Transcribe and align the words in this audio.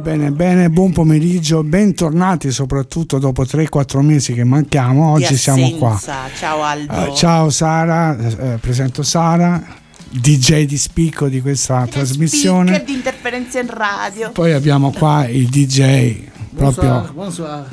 bene, 0.00 0.30
bene, 0.30 0.68
buon 0.68 0.92
pomeriggio, 0.92 1.62
bentornati 1.62 2.50
soprattutto 2.50 3.18
dopo 3.18 3.44
3-4 3.44 4.00
mesi 4.00 4.34
che 4.34 4.44
manchiamo, 4.44 5.12
oggi 5.12 5.36
siamo 5.36 5.70
qua. 5.72 5.98
Ciao 6.38 6.62
Aldo. 6.62 6.92
Uh, 6.92 7.14
ciao 7.14 7.50
Sara, 7.50 8.16
eh, 8.18 8.58
presento 8.58 9.02
Sara, 9.02 9.62
DJ 10.08 10.64
di 10.64 10.76
spicco 10.76 11.28
di 11.28 11.40
questa 11.40 11.84
di 11.84 11.90
trasmissione. 11.90 12.68
Speaker 12.68 12.84
di 12.84 12.92
interferenza 12.92 13.60
in 13.60 13.68
radio. 13.70 14.30
Poi 14.32 14.52
abbiamo 14.52 14.92
qua 14.92 15.26
il 15.26 15.48
DJ 15.48 16.28
proprio 16.54 17.10
bonsoir. 17.14 17.66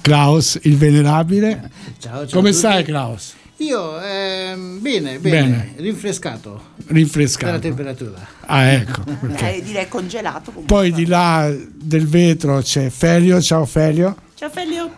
Klaus, 0.00 0.58
il 0.62 0.76
venerabile. 0.76 1.70
Ciao, 1.98 2.26
ciao 2.26 2.38
Come 2.40 2.52
stai 2.52 2.82
Klaus? 2.82 3.34
Io 3.62 4.00
ehm, 4.00 4.80
bene, 4.80 5.18
bene, 5.18 5.40
Bene. 5.40 5.72
rinfrescato 5.76 6.60
Rinfrescato. 6.86 7.46
dalla 7.46 7.58
temperatura. 7.58 8.26
Ah, 8.46 8.64
ecco. 8.64 9.02
perché- 9.20 9.56
Eh, 9.56 9.62
direi 9.62 9.88
congelato. 9.88 10.50
comunque. 10.50 10.74
Poi 10.74 10.92
di 10.92 11.06
là 11.06 11.52
del 11.72 12.06
vetro 12.08 12.60
c'è 12.60 12.88
Felio, 12.90 13.40
ciao 13.40 13.64
Felio. 13.64 14.16
Ciao 14.34 14.50
Felio. 14.50 14.90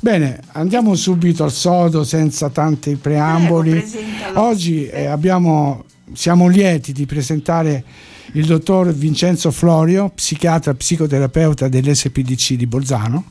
Bene, 0.00 0.40
andiamo 0.52 0.94
subito 0.96 1.44
al 1.44 1.52
sodo 1.52 2.02
senza 2.04 2.48
tanti 2.50 2.96
preamboli. 2.96 3.72
Prego. 3.80 4.40
Oggi 4.40 4.86
eh, 4.86 5.06
abbiamo, 5.06 5.84
siamo 6.12 6.48
lieti 6.48 6.92
di 6.92 7.06
presentare 7.06 7.84
il 8.32 8.46
dottor 8.46 8.92
Vincenzo 8.92 9.50
Florio, 9.50 10.08
psichiatra 10.08 10.74
psicoterapeuta 10.74 11.68
dell'SPDC 11.68 12.54
di 12.54 12.66
Bolzano. 12.66 13.24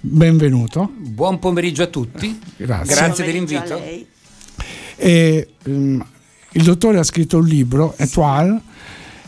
Benvenuto. 0.00 0.92
Buon 0.96 1.40
pomeriggio 1.40 1.82
a 1.82 1.86
tutti. 1.86 2.38
Grazie. 2.56 2.94
Grazie 2.94 3.24
Pomeriggio 3.24 3.58
dell'invito. 3.58 3.74
a 3.74 3.78
lei. 3.78 4.06
E, 4.94 5.48
ehm, 5.64 6.06
il 6.52 6.62
dottore 6.62 6.98
ha 6.98 7.02
scritto 7.02 7.38
un 7.38 7.44
libro, 7.44 7.94
Etoile, 7.96 8.60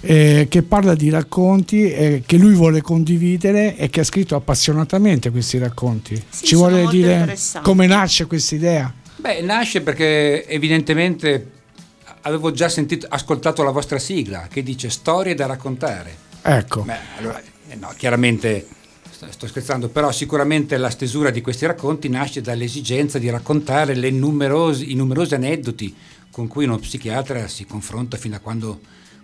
eh, 0.01 0.47
che 0.49 0.63
parla 0.63 0.95
di 0.95 1.11
racconti 1.11 1.91
eh, 1.91 2.23
che 2.25 2.37
lui 2.37 2.55
vuole 2.55 2.83
condividere 2.83 3.77
e 3.77 3.91
che 3.91 4.01
ha 4.01 4.05
scritto 4.05 4.37
appassionatamente 4.37 5.31
questi 5.31 5.59
racconti. 5.59 6.23
Sì, 6.29 6.47
Ci 6.47 6.55
vuole 6.55 6.87
dire 6.87 7.37
come 7.63 7.89
nasce 7.89 8.27
questa 8.27 8.55
idea? 8.55 8.95
Beh, 9.17 9.43
nasce 9.43 9.81
perché 9.81 10.47
evidentemente 10.47 11.51
avevo 12.23 12.53
già 12.53 12.69
sentito, 12.69 13.07
ascoltato 13.11 13.65
la 13.65 13.73
vostra 13.73 13.99
sigla 13.99 14.47
che 14.49 14.63
dice 14.63 14.89
storie 14.89 15.35
da 15.35 15.47
raccontare. 15.47 16.17
Ecco. 16.43 16.83
Beh, 16.83 16.99
allora, 17.19 17.43
eh, 17.69 17.75
no, 17.75 17.93
chiaramente 17.97 18.67
sto, 19.31 19.47
scherzando, 19.47 19.89
però 19.89 20.11
sicuramente 20.13 20.77
la 20.77 20.91
stesura 20.91 21.31
di 21.31 21.41
questi 21.41 21.67
racconti 21.67 22.09
nasce 22.09 22.41
dall'esigenza 22.41 23.19
di 23.19 23.29
raccontare 23.29 23.95
le 23.95 24.11
numerosi- 24.11 24.91
i 24.91 24.95
numerosi 24.95 25.35
aneddoti 25.35 25.95
con 26.31 26.47
cui 26.47 26.65
uno 26.65 26.79
psichiatra 26.79 27.47
si 27.49 27.67
confronta 27.67 28.17
fino 28.17 28.37
a 28.37 28.39
quando 28.39 28.81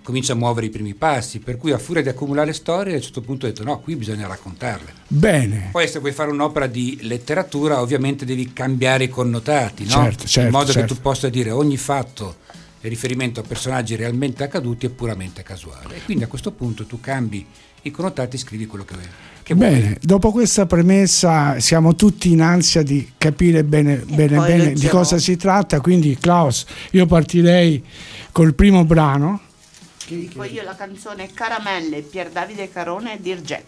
comincia 0.06 0.34
a 0.34 0.36
muovere 0.36 0.66
i 0.66 0.70
primi 0.70 0.94
passi, 0.94 1.40
per 1.40 1.56
cui 1.56 1.72
a 1.72 1.78
furia 1.78 2.00
di 2.00 2.08
accumulare 2.08 2.52
storie 2.52 2.92
a 2.92 2.96
un 2.96 3.02
certo 3.02 3.22
punto 3.22 3.46
ho 3.46 3.48
detto 3.48 3.64
no, 3.64 3.80
qui 3.80 3.96
bisogna 3.96 4.28
raccontarle. 4.28 4.92
Bene. 5.08 5.70
Poi 5.72 5.88
se 5.88 5.98
vuoi 5.98 6.12
fare 6.12 6.30
un'opera 6.30 6.68
di 6.68 6.98
letteratura 7.02 7.80
ovviamente 7.80 8.24
devi 8.24 8.52
cambiare 8.52 9.04
i 9.04 9.08
connotati, 9.08 9.82
no? 9.84 9.90
Certo, 9.90 10.26
certo, 10.26 10.48
in 10.48 10.54
modo 10.54 10.70
certo. 10.70 10.94
che 10.94 10.94
tu 10.94 11.00
possa 11.00 11.28
dire 11.28 11.50
ogni 11.50 11.76
fatto 11.76 12.36
è 12.80 12.88
riferimento 12.88 13.40
a 13.40 13.42
personaggi 13.42 13.96
realmente 13.96 14.44
accaduti 14.44 14.86
è 14.86 14.90
puramente 14.90 15.42
casuale. 15.42 15.96
E 15.96 16.02
quindi 16.04 16.22
a 16.22 16.28
questo 16.28 16.52
punto 16.52 16.86
tu 16.86 17.00
cambi 17.00 17.44
i 17.86 17.90
connotati 17.90 18.36
e 18.36 18.38
scrivi 18.38 18.66
quello 18.66 18.84
che, 18.84 18.94
che 19.42 19.54
vuoi. 19.54 19.68
Bene, 19.68 19.98
dopo 20.00 20.32
questa 20.32 20.66
premessa 20.66 21.58
siamo 21.60 21.94
tutti 21.94 22.30
in 22.30 22.42
ansia 22.42 22.82
di 22.82 23.12
capire 23.16 23.64
bene, 23.64 23.96
bene, 23.96 24.36
poi 24.36 24.46
bene 24.46 24.72
di 24.72 24.88
cosa 24.88 25.18
si 25.18 25.36
tratta, 25.36 25.80
quindi 25.80 26.16
Klaus, 26.18 26.64
io 26.92 27.06
partirei 27.06 27.84
col 28.32 28.54
primo 28.54 28.84
brano. 28.84 29.40
Dico 30.06 30.44
io 30.44 30.62
la 30.62 30.76
canzone 30.76 31.32
Caramelle, 31.32 32.02
Pier 32.02 32.30
Davide 32.30 32.70
Carone 32.70 33.20
e 33.20 33.42
Jack. 33.42 33.64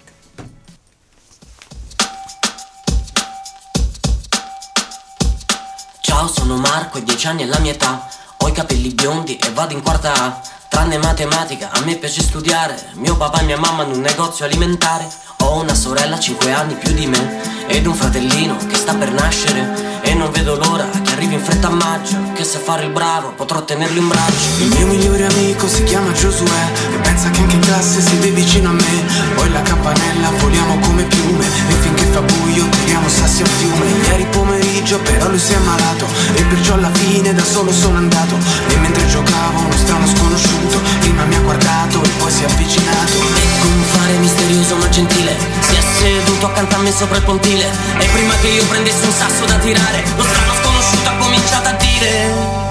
Ciao, 6.01 6.27
sono 6.27 6.57
Marco 6.57 6.99
e 6.99 7.05
10 7.05 7.27
anni 7.27 7.43
è 7.43 7.47
la 7.47 7.59
mia 7.59 7.73
età. 7.73 8.09
Ho 8.39 8.49
i 8.49 8.53
capelli 8.53 8.93
biondi 8.95 9.37
e 9.37 9.51
vado 9.51 9.75
in 9.75 9.83
quarta 9.83 10.13
A. 10.15 10.43
Tranne 10.79 10.99
matematica, 10.99 11.71
a 11.73 11.81
me 11.81 11.97
piace 11.97 12.23
studiare. 12.23 12.91
Mio 12.93 13.17
papà 13.17 13.41
e 13.41 13.43
mia 13.43 13.59
mamma 13.59 13.83
hanno 13.83 13.95
un 13.95 14.01
negozio 14.01 14.45
alimentare. 14.45 15.09
Ho 15.39 15.61
una 15.61 15.75
sorella 15.75 16.21
5 16.21 16.53
anni 16.53 16.75
più 16.75 16.93
di 16.93 17.05
me 17.09 17.67
ed 17.67 17.85
un 17.85 17.95
fratellino 17.95 18.57
che 18.69 18.77
sta 18.77 18.95
per 18.95 19.11
nascere. 19.11 20.01
E 20.03 20.15
non 20.15 20.31
vedo 20.31 20.55
l'ora 20.55 20.89
che 21.03 21.15
arrivi 21.15 21.35
in 21.35 21.41
fretta 21.41 21.67
a 21.67 21.71
maggio. 21.71 22.17
Che 22.33 22.45
se 22.45 22.59
fare 22.59 22.85
il 22.85 22.93
bravo 22.93 23.33
potrò 23.33 23.65
tenerlo 23.65 23.99
in 23.99 24.07
braccio. 24.07 24.47
Il 24.61 24.69
mio 24.69 24.87
migliore 24.87 25.27
amico 25.27 25.67
si 25.67 25.83
chiama 25.83 26.13
Giosuè 26.13 26.73
E 26.95 26.97
pensa 26.99 27.29
che 27.31 27.41
anche 27.41 27.57
in 27.57 27.61
classe 27.61 28.01
siede 28.01 28.31
vicino 28.31 28.69
a 28.69 28.73
me 28.73 29.05
Poi 29.35 29.51
la 29.51 29.63
campanella 29.63 30.31
voliamo 30.39 30.79
come 30.79 31.03
piume 31.03 31.45
E 31.45 31.73
finché 31.81 32.08
fa 32.11 32.21
buio 32.21 32.69
tiriamo 32.69 33.09
sassi 33.09 33.43
a 33.43 33.47
fiume. 33.47 33.87
Ieri 34.09 34.27
pomeriggio 34.31 34.99
però 35.01 35.29
lui 35.29 35.39
si 35.39 35.53
è 35.53 35.57
ammalato 35.57 36.07
E 36.35 36.43
perciò 36.43 36.75
alla 36.75 36.91
fine 36.93 37.35
da 37.35 37.45
solo 37.45 37.73
sono 37.73 37.99
andato. 37.99 38.37
E 38.69 38.77
mentre 38.77 39.07
giocavo 39.07 39.61
uno 39.61 39.77
strano 39.77 40.07
sconosciuto 40.07 40.81
Prima 41.01 41.25
mi 41.25 41.35
ha 41.35 41.41
guardato 41.41 42.03
e 42.03 42.09
poi 42.19 42.31
si 42.31 42.43
è 42.43 42.47
avvicinato. 42.47 43.13
E 43.13 43.61
con 43.61 43.73
un 43.73 43.83
fare 43.83 44.17
misterioso 44.19 44.77
ma 44.77 44.89
gentile 44.89 45.37
Si 45.61 45.75
è 45.75 45.83
seduto 45.99 46.47
accanto 46.47 46.77
a 46.77 46.79
me 46.79 46.93
sopra 46.93 47.17
il 47.17 47.25
pontile. 47.25 47.71
E 47.99 48.07
prima 48.07 48.35
che 48.41 48.49
io 48.49 48.65
prendessi 48.65 49.05
un 49.05 49.13
sasso 49.13 49.45
da 49.45 49.57
tirare 49.59 50.05
Lo 50.17 50.23
strano 50.23 50.55
sconosciuto 50.63 51.09
ha 51.09 51.17
cominciato 51.19 51.69
a 51.69 51.73
dire 51.73 52.67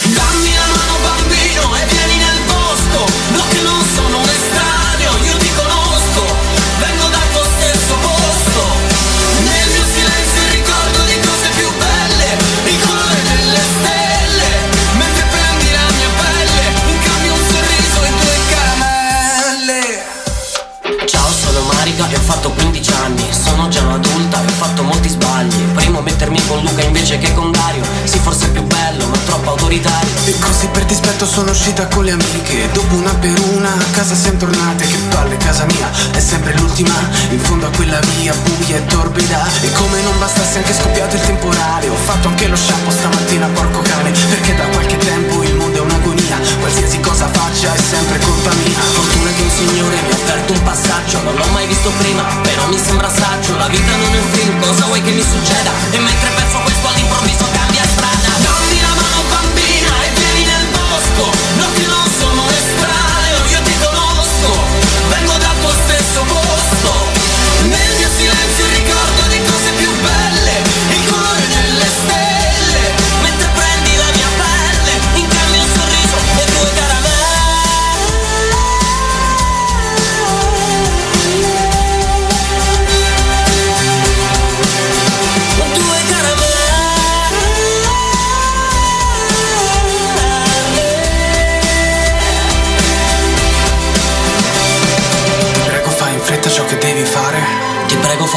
Dammi 0.00 0.54
la 0.54 0.66
mano 0.66 0.96
bambino 1.02 1.76
e 1.76 1.86
vieni 1.86 1.99
dispetto 31.20 31.26
sono 31.26 31.50
uscita 31.50 31.86
con 31.88 32.04
le 32.04 32.12
amiche 32.12 32.70
Dopo 32.72 32.94
una 32.94 33.12
per 33.14 33.38
una 33.54 33.72
a 33.72 33.90
casa 33.92 34.14
siamo 34.14 34.38
tornate 34.38 34.86
Che 34.86 34.96
palle 35.10 35.36
casa 35.36 35.64
mia 35.64 35.90
è 36.12 36.20
sempre 36.20 36.56
l'ultima 36.56 36.94
In 37.30 37.38
fondo 37.38 37.66
a 37.66 37.70
quella 37.70 38.00
via 38.00 38.34
buia 38.34 38.76
e 38.76 38.84
torbida 38.86 39.46
E 39.60 39.72
come 39.72 40.00
non 40.02 40.18
bastasse 40.18 40.58
anche 40.58 40.72
scoppiato 40.72 41.16
il 41.16 41.22
temporale 41.22 41.88
Ho 41.88 41.94
fatto 41.94 42.28
anche 42.28 42.46
lo 42.48 42.56
shampoo 42.56 42.90
stamattina 42.90 43.46
porco 43.48 43.80
cane 43.82 44.10
Perché 44.10 44.54
da 44.54 44.64
qualche 44.64 44.96
tempo 44.96 45.42
il 45.42 45.54
mondo 45.56 45.78
è 45.78 45.80
un'agonia 45.80 46.38
Qualsiasi 46.60 47.00
cosa 47.00 47.28
faccia 47.28 47.74
è 47.74 47.78
sempre 47.78 48.18
colpa 48.20 48.52
mia 48.64 48.80
Fortuna 48.80 49.30
che 49.30 49.42
un 49.42 49.50
signore 49.50 49.96
mi 50.02 50.10
ha 50.10 50.14
offerto 50.14 50.52
un 50.52 50.62
passaggio 50.62 51.22
Non 51.22 51.34
l'ho 51.34 51.46
mai 51.52 51.66
visto 51.66 51.90
prima, 51.98 52.22
però 52.42 52.66
mi 52.68 52.78
sembra 52.78 53.10
saggio 53.10 53.56
La 53.56 53.68
vita 53.68 53.90
non 53.96 54.14
è 54.14 54.18
un 54.18 54.30
film, 54.32 54.60
cosa 54.60 54.84
vuoi 54.86 55.02
che 55.02 55.10
mi 55.10 55.22
succeda? 55.22 55.70
E 55.90 55.98
mentre 55.98 56.30
penso 56.34 56.58
questo 56.64 56.88
all'improvviso 56.88 57.44
cambia 57.52 57.69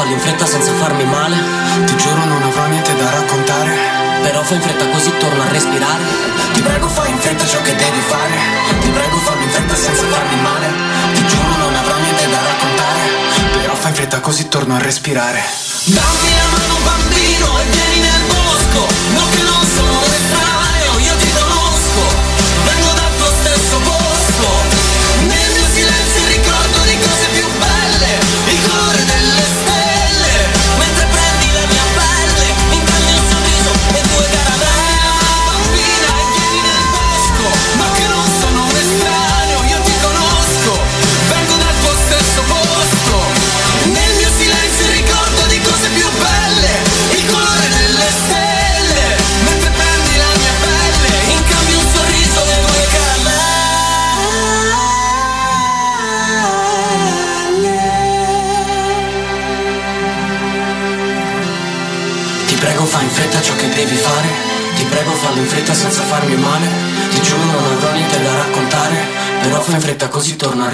fallo 0.04 0.12
in 0.12 0.20
fretta 0.20 0.46
senza 0.46 0.72
farmi 0.74 1.04
male. 1.04 1.36
Ti 1.86 1.96
giuro 1.96 2.24
non 2.24 2.42
avrò 2.42 2.66
niente 2.66 2.94
da 2.96 3.10
raccontare. 3.10 3.72
Però 4.22 4.42
fai 4.42 4.56
in 4.56 4.62
fretta 4.62 4.86
così 4.88 5.16
torno 5.18 5.42
a 5.42 5.48
respirare. 5.48 6.04
Ti 6.52 6.60
prego 6.60 6.88
fai 6.88 7.10
in 7.10 7.18
fretta 7.18 7.46
ciò 7.46 7.60
che 7.62 7.74
devi 7.74 8.00
fare. 8.00 8.36
Ti 8.80 8.88
prego 8.88 9.16
fammi 9.16 9.44
in 9.44 9.50
fretta 9.50 9.74
senza 9.74 10.04
farmi 10.04 10.40
male. 10.40 10.66
Ti 11.14 11.26
giuro 11.26 11.56
non 11.56 11.74
avrò 11.74 11.96
niente 11.98 12.28
da 12.28 12.42
raccontare. 12.42 13.00
Però 13.60 13.74
fai 13.74 13.90
in 13.90 13.96
fretta 13.96 14.20
così 14.20 14.48
torno 14.48 14.74
a 14.74 14.78
respirare. 14.78 15.42
Dammi 15.84 16.30
la 16.36 16.43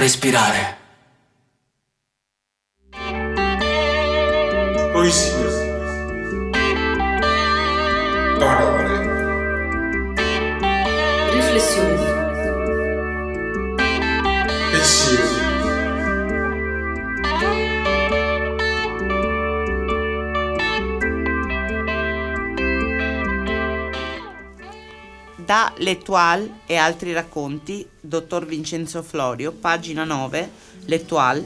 respirare 0.00 0.79
L'Etoile 25.90 26.60
e 26.66 26.76
altri 26.76 27.12
racconti, 27.12 27.84
dottor 28.00 28.46
Vincenzo 28.46 29.02
Florio, 29.02 29.50
pagina 29.50 30.04
9, 30.04 30.50
L'Etoile, 30.84 31.44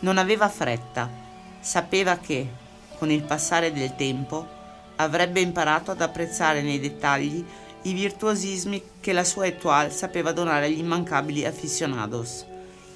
non 0.00 0.18
aveva 0.18 0.48
fretta, 0.48 1.08
sapeva 1.60 2.16
che, 2.16 2.50
con 2.98 3.08
il 3.08 3.22
passare 3.22 3.72
del 3.72 3.94
tempo, 3.94 4.44
avrebbe 4.96 5.38
imparato 5.38 5.92
ad 5.92 6.00
apprezzare 6.00 6.60
nei 6.60 6.80
dettagli 6.80 7.44
i 7.82 7.92
virtuosismi 7.92 8.82
che 8.98 9.12
la 9.12 9.22
sua 9.22 9.46
Etoile 9.46 9.90
sapeva 9.90 10.32
donare 10.32 10.66
agli 10.66 10.80
immancabili 10.80 11.46
aficionados. 11.46 12.44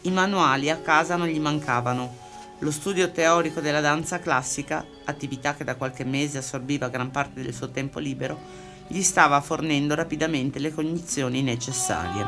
I 0.00 0.10
manuali 0.10 0.68
a 0.68 0.78
casa 0.78 1.14
non 1.14 1.28
gli 1.28 1.38
mancavano. 1.38 2.12
Lo 2.58 2.72
studio 2.72 3.12
teorico 3.12 3.60
della 3.60 3.80
danza 3.80 4.18
classica, 4.18 4.84
attività 5.04 5.54
che 5.54 5.62
da 5.62 5.76
qualche 5.76 6.02
mese 6.02 6.38
assorbiva 6.38 6.88
gran 6.88 7.12
parte 7.12 7.40
del 7.40 7.54
suo 7.54 7.70
tempo 7.70 8.00
libero, 8.00 8.69
gli 8.92 9.02
stava 9.02 9.40
fornendo 9.40 9.94
rapidamente 9.94 10.58
le 10.58 10.74
cognizioni 10.74 11.42
necessarie. 11.42 12.26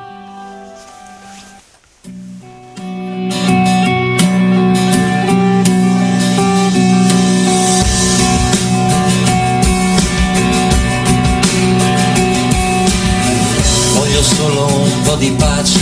Voglio 13.94 14.22
solo 14.22 14.66
un 14.84 15.02
po' 15.02 15.16
di 15.16 15.32
pace, 15.32 15.80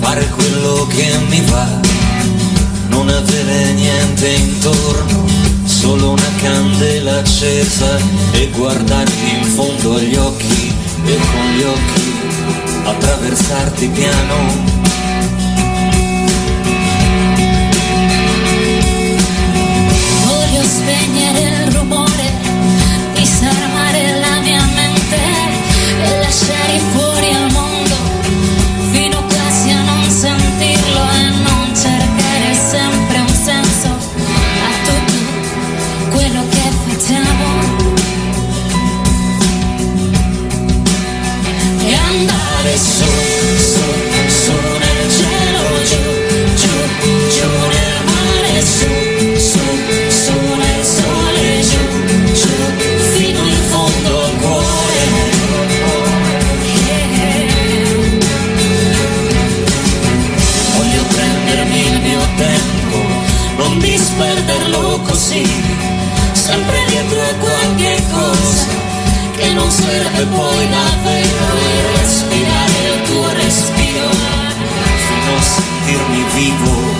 fare 0.00 0.28
quello 0.28 0.86
che 0.88 1.18
mi 1.28 1.40
va, 1.46 1.66
non 2.88 3.08
avere 3.08 3.72
niente 3.72 4.28
intorno, 4.28 5.09
solo 5.90 6.10
una 6.10 6.30
candela 6.40 7.18
accesa 7.18 7.98
e 8.30 8.48
guardarti 8.54 9.28
in 9.28 9.42
fondo 9.42 9.94
agli 9.96 10.14
occhi 10.14 10.72
e 11.04 11.16
con 11.16 11.50
gli 11.56 11.62
occhi 11.62 12.14
attraversarti 12.84 13.88
piano. 13.88 14.79
Cosa 68.10 68.66
che 69.36 69.52
non 69.52 69.70
serve 69.70 70.26
poi 70.26 70.68
davvero 70.68 71.46
e 71.56 71.98
respirare 72.00 72.94
il 72.94 73.02
tuo 73.08 73.28
respiro 73.32 74.10
fino 75.06 75.36
a 75.36 75.42
sentirmi 75.42 76.24
vivo 76.34 76.94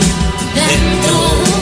dentro. 0.55 1.60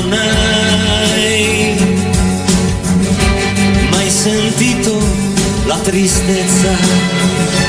Non 0.00 0.12
hai 0.12 1.74
mai 3.90 4.10
sentito 4.10 4.98
la 5.64 5.78
tristezza 5.78 7.65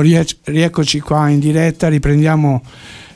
Ecco, 0.00 0.02
rie- 0.02 0.26
rieccoci 0.44 1.00
qua 1.00 1.28
in 1.28 1.38
diretta, 1.38 1.88
riprendiamo 1.88 2.62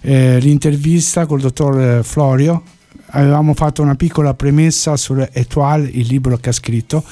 eh, 0.02 0.38
l'intervista 0.38 1.24
col 1.26 1.40
dottor 1.40 1.80
eh, 1.80 2.02
Florio. 2.02 2.62
Avevamo 3.06 3.54
fatto 3.54 3.80
una 3.80 3.94
piccola 3.94 4.34
premessa 4.34 4.96
su 4.96 5.14
Etoile, 5.32 5.88
il 5.88 6.06
libro 6.06 6.36
che 6.36 6.50
ha 6.50 6.52
scritto, 6.52 7.04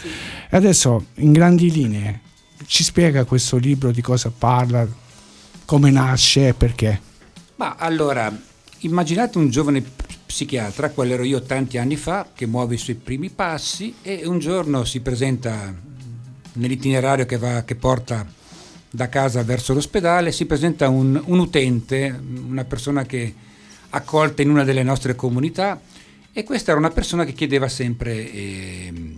e 0.50 0.56
adesso 0.56 1.06
in 1.16 1.32
grandi 1.32 1.70
linee 1.70 2.20
ci 2.66 2.82
spiega 2.82 3.24
questo 3.24 3.56
libro 3.56 3.92
di 3.92 4.02
cosa 4.02 4.32
parla, 4.36 4.86
come 5.64 5.90
nasce 5.90 6.48
e 6.48 6.54
perché. 6.54 7.00
Ma 7.56 7.76
allora, 7.78 8.30
immaginate 8.80 9.38
un 9.38 9.48
giovane 9.48 9.82
psichiatra, 10.26 10.90
quello 10.90 11.14
ero 11.14 11.22
io 11.22 11.42
tanti 11.42 11.78
anni 11.78 11.96
fa, 11.96 12.26
che 12.34 12.46
muove 12.46 12.74
i 12.74 12.78
suoi 12.78 12.96
primi 12.96 13.30
passi 13.30 13.94
e 14.02 14.22
un 14.24 14.38
giorno 14.38 14.84
si 14.84 15.00
presenta 15.00 15.72
nell'itinerario 16.54 17.24
che, 17.26 17.38
va, 17.38 17.62
che 17.62 17.76
porta 17.76 18.40
da 18.94 19.08
casa 19.08 19.42
verso 19.42 19.72
l'ospedale, 19.72 20.32
si 20.32 20.44
presenta 20.44 20.88
un, 20.90 21.20
un 21.24 21.38
utente, 21.38 22.14
una 22.46 22.64
persona 22.64 23.04
che 23.04 23.34
accolta 23.88 24.42
in 24.42 24.50
una 24.50 24.64
delle 24.64 24.82
nostre 24.82 25.14
comunità 25.14 25.80
e 26.30 26.44
questa 26.44 26.70
era 26.70 26.80
una 26.80 26.90
persona 26.90 27.24
che 27.24 27.32
chiedeva 27.32 27.68
sempre, 27.68 28.30
eh, 28.30 29.14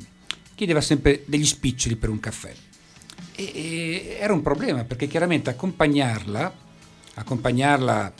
chiedeva 0.55 0.81
sempre 0.81 1.23
degli 1.27 1.45
spiccioli 1.45 1.97
per 1.97 2.09
un 2.09 2.21
caffè. 2.21 2.55
E, 3.35 3.43
e 3.53 4.17
era 4.21 4.33
un 4.33 4.43
problema 4.43 4.85
perché 4.85 5.09
chiaramente 5.09 5.51
accompagnarla, 5.51 6.55
accompagnarla 7.15 8.13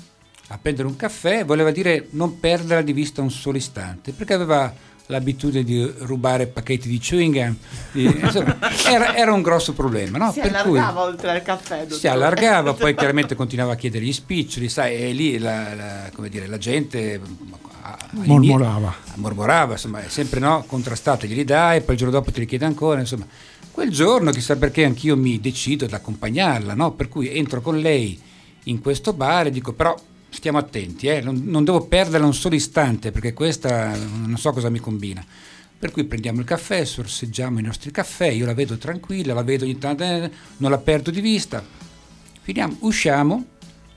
a 0.49 0.59
prendere 0.59 0.89
un 0.89 0.97
caffè 0.97 1.45
voleva 1.45 1.71
dire 1.71 2.09
non 2.11 2.41
perderla 2.41 2.83
di 2.83 2.93
vista 2.93 3.23
un 3.23 3.31
solo 3.31 3.57
istante, 3.57 4.13
perché 4.13 4.35
aveva 4.35 4.75
l'abitudine 5.07 5.63
di 5.65 5.93
rubare 6.01 6.47
pacchetti 6.47 6.89
di 6.89 6.99
chewing 6.99 7.35
gum, 7.35 7.57
di, 7.93 8.05
insomma, 8.05 8.57
era, 8.89 9.15
era, 9.15 9.33
un 9.33 9.43
grosso 9.43 9.73
problema. 9.73 10.19
No? 10.19 10.33
Si 10.33 10.41
per 10.41 10.55
allargava 10.55 10.93
cui, 10.93 11.11
oltre 11.11 11.31
al 11.31 11.43
caffè. 11.43 11.81
Dottore. 11.81 11.99
Si 11.99 12.09
allargava, 12.09 12.75
poi 12.75 12.95
chiaramente 12.97 13.35
continuava 13.35 13.73
a 13.73 13.77
chiedere 13.77 14.05
gli 14.05 14.13
spiccioli, 14.13 14.69
sai, 14.69 14.97
e 14.97 15.13
lì 15.13 15.39
la, 15.39 15.75
la, 15.75 16.29
dire, 16.29 16.47
la 16.47 16.59
gente 16.59 17.21
mormorava. 18.11 18.95
mormorava, 19.17 19.73
insomma, 19.73 20.03
è 20.03 20.09
sempre 20.09 20.41
no, 20.41 20.65
contrastata, 20.67 21.27
glieli 21.27 21.45
dai, 21.45 21.83
poi 21.83 21.95
il 21.95 21.99
giorno 21.99 22.15
dopo 22.15 22.31
te 22.31 22.41
li 22.41 22.47
chiede 22.47 22.65
ancora, 22.65 23.01
insomma. 23.01 23.27
Quel 23.71 23.91
giorno, 23.91 24.31
chissà 24.31 24.55
perché, 24.55 24.85
anch'io 24.85 25.17
mi 25.17 25.41
decido 25.41 25.85
ad 25.85 25.93
accompagnarla, 25.93 26.75
no? 26.75 26.93
per 26.93 27.09
cui 27.09 27.37
entro 27.37 27.61
con 27.61 27.81
lei 27.81 28.19
in 28.65 28.81
questo 28.81 29.13
bar 29.13 29.49
e 29.49 29.51
dico 29.51 29.73
però 29.73 29.95
stiamo 30.35 30.59
attenti, 30.59 31.07
eh? 31.07 31.21
non, 31.21 31.43
non, 31.45 31.65
devo 31.65 31.87
perderla 31.87 32.27
un 32.27 32.35
solo 32.35 32.55
istante 32.55 33.11
perché 33.11 33.33
questa 33.33 33.95
non 33.97 34.37
so 34.37 34.53
cosa 34.53 34.71
mi 34.71 34.79
combina. 34.79 35.25
Per 35.77 35.91
cui 35.91 36.05
prendiamo 36.05 36.41
il 36.41 36.47
caffè, 36.47 36.85
sorseggiamo 36.85 37.59
i 37.59 37.63
nostri 37.63 37.91
caffè, 37.91 38.29
io 38.29 38.47
la 38.47 38.55
vedo 38.55 38.79
tranquilla, 38.79 39.35
la 39.35 39.43
vedo 39.43 39.65
ogni 39.65 39.79
tanto, 39.79 40.03
eh, 40.03 40.31
non 40.59 40.71
la 40.71 40.79
perdo 40.79 41.11
di 41.11 41.21
vista. 41.21 41.63
Finiamo, 42.41 42.77
usciamo, 42.81 43.45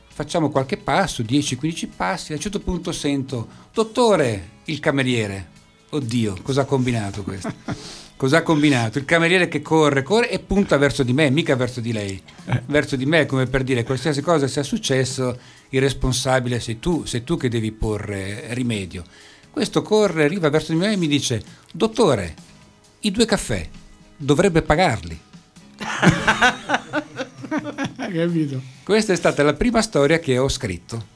facciamo 0.08 0.50
qualche 0.50 0.77
passo, 0.77 1.24
10-15 1.24 1.88
passi, 1.96 2.32
a 2.32 2.36
un 2.36 2.41
certo 2.41 2.60
punto 2.60 2.91
sento, 2.91 3.48
dottore, 3.74 4.50
il 4.65 4.79
cameriere, 4.79 5.48
oddio, 5.89 6.38
cosa 6.41 6.62
ha 6.62 6.65
combinato 6.65 7.24
questo? 7.24 7.53
Cosa 8.17 8.38
ha 8.38 8.41
combinato? 8.41 8.98
Il 8.98 9.06
cameriere 9.06 9.48
che 9.48 9.62
corre, 9.62 10.01
corre 10.01 10.32
e 10.32 10.39
punta 10.39 10.75
verso 10.77 11.03
di 11.03 11.13
me, 11.13 11.29
mica 11.29 11.56
verso 11.56 11.82
di 11.82 11.94
lei, 11.94 12.20
eh. 12.46 12.63
verso 12.65 12.96
di 12.96 13.06
me 13.06 13.27
come 13.27 13.46
per 13.46 13.63
dire 13.63 13.84
qualsiasi 13.84 14.22
cosa 14.22 14.48
sia 14.48 14.63
successo, 14.63 15.38
il 15.69 15.81
responsabile 15.81 16.59
sei 16.59 16.79
tu, 16.79 17.05
sei 17.05 17.24
tu 17.24 17.38
che 17.38 17.50
devi 17.50 17.71
porre 17.71 18.53
rimedio. 18.53 19.03
Questo 19.50 19.81
corre, 19.81 20.25
arriva 20.25 20.50
verso 20.50 20.71
di 20.71 20.77
me 20.77 20.91
e 20.91 20.97
mi 20.97 21.07
dice, 21.07 21.41
dottore, 21.71 22.36
i 23.00 23.12
due 23.12 23.25
caffè 23.25 23.67
dovrebbe 24.15 24.62
pagarli. 24.62 25.19
Capito? 27.97 28.62
Questa 28.83 29.13
è 29.13 29.15
stata 29.15 29.43
la 29.43 29.53
prima 29.53 29.81
storia 29.81 30.19
che 30.19 30.38
ho 30.38 30.47
scritto. 30.47 31.15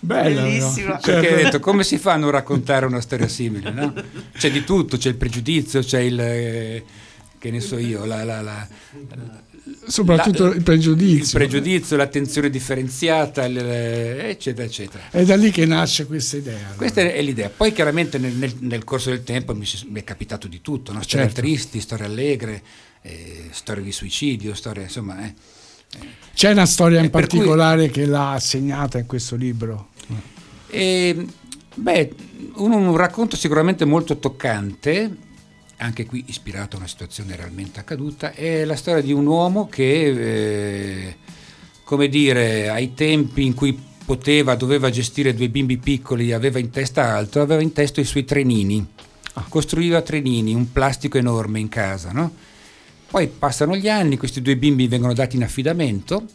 Bella, 0.00 0.42
Bellissima. 0.42 0.94
No? 0.94 1.00
Perché 1.00 1.34
hai 1.34 1.44
detto 1.44 1.60
come 1.60 1.84
si 1.84 1.96
fa 1.96 2.14
a 2.14 2.16
non 2.16 2.30
raccontare 2.30 2.86
una 2.86 3.00
storia 3.00 3.28
simile? 3.28 3.70
No? 3.70 3.94
C'è 4.32 4.50
di 4.50 4.64
tutto, 4.64 4.96
c'è 4.96 5.10
il 5.10 5.16
pregiudizio, 5.16 5.80
c'è 5.80 6.00
il 6.00 6.18
eh, 6.18 6.84
che 7.38 7.50
ne 7.50 7.60
so 7.60 7.78
io, 7.78 8.04
la, 8.04 8.24
la, 8.24 8.40
la, 8.40 8.66
soprattutto 9.86 10.48
la, 10.48 10.54
il 10.54 10.62
pregiudizio. 10.62 11.38
Il 11.38 11.46
pregiudizio, 11.48 11.96
l'attenzione 11.96 12.50
differenziata, 12.50 13.44
eccetera, 13.44 14.66
eccetera. 14.66 15.04
È 15.10 15.24
da 15.24 15.36
lì 15.36 15.50
che 15.50 15.66
nasce 15.66 16.06
questa 16.06 16.36
idea. 16.36 16.58
Allora. 16.58 16.74
Questa 16.76 17.00
è 17.00 17.22
l'idea. 17.22 17.50
Poi 17.50 17.72
chiaramente 17.72 18.18
nel, 18.18 18.32
nel, 18.34 18.54
nel 18.60 18.84
corso 18.84 19.10
del 19.10 19.22
tempo 19.22 19.54
mi, 19.54 19.66
mi, 19.88 20.00
è 20.00 20.04
capitato 20.04 20.48
di 20.48 20.60
tutto, 20.60 20.92
no? 20.92 21.02
storie 21.02 21.26
certo. 21.26 21.40
tristi, 21.40 21.80
storie 21.80 22.06
allegre, 22.06 22.62
eh, 23.02 23.48
storie 23.50 23.82
di 23.82 23.92
suicidio, 23.92 24.54
storie 24.54 24.84
insomma... 24.84 25.24
Eh. 25.24 25.34
C'è 26.34 26.50
una 26.50 26.64
storia 26.64 27.00
in 27.00 27.10
particolare 27.10 27.90
cui, 27.90 28.00
che 28.00 28.06
l'ha 28.06 28.38
segnata 28.40 28.98
in 28.98 29.04
questo 29.04 29.36
libro? 29.36 29.90
E, 30.68 31.26
beh, 31.74 32.14
un, 32.54 32.72
un 32.72 32.96
racconto 32.96 33.36
sicuramente 33.36 33.84
molto 33.84 34.16
toccante, 34.18 35.14
anche 35.82 36.06
qui 36.06 36.24
ispirato 36.28 36.76
a 36.76 36.78
una 36.78 36.88
situazione 36.88 37.36
realmente 37.36 37.80
accaduta, 37.80 38.32
è 38.32 38.64
la 38.64 38.76
storia 38.76 39.02
di 39.02 39.12
un 39.12 39.26
uomo 39.26 39.68
che, 39.68 41.06
eh, 41.06 41.16
come 41.84 42.08
dire, 42.08 42.68
ai 42.68 42.94
tempi 42.94 43.44
in 43.44 43.54
cui 43.54 43.78
poteva, 44.04 44.54
doveva 44.54 44.90
gestire 44.90 45.34
due 45.34 45.48
bimbi 45.48 45.78
piccoli, 45.78 46.32
aveva 46.32 46.58
in 46.58 46.70
testa 46.70 47.14
altro, 47.14 47.42
aveva 47.42 47.62
in 47.62 47.72
testa 47.72 48.00
i 48.00 48.04
suoi 48.04 48.24
trenini, 48.24 48.84
ah. 49.34 49.46
costruiva 49.48 50.00
trenini, 50.02 50.54
un 50.54 50.72
plastico 50.72 51.18
enorme 51.18 51.60
in 51.60 51.68
casa, 51.68 52.12
no? 52.12 52.32
Poi 53.10 53.28
passano 53.28 53.76
gli 53.76 53.88
anni, 53.88 54.16
questi 54.16 54.40
due 54.40 54.56
bimbi 54.56 54.88
vengono 54.88 55.12
dati 55.12 55.36
in 55.36 55.42
affidamento 55.42 56.26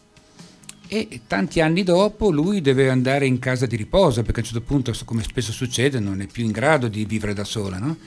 e 0.87 1.21
tanti 1.25 1.59
anni 1.59 1.83
dopo 1.83 2.29
lui 2.29 2.61
deve 2.61 2.89
andare 2.89 3.25
in 3.25 3.39
casa 3.39 3.65
di 3.65 3.75
riposo 3.75 4.21
perché 4.21 4.41
a 4.41 4.43
un 4.43 4.49
certo 4.49 4.61
punto, 4.61 4.93
come 5.03 5.23
spesso 5.23 5.51
succede, 5.51 5.99
non 5.99 6.21
è 6.21 6.27
più 6.27 6.43
in 6.43 6.51
grado 6.51 6.87
di 6.87 7.03
vivere 7.05 7.33
da 7.33 7.43
sola. 7.43 7.79
No? 7.79 7.97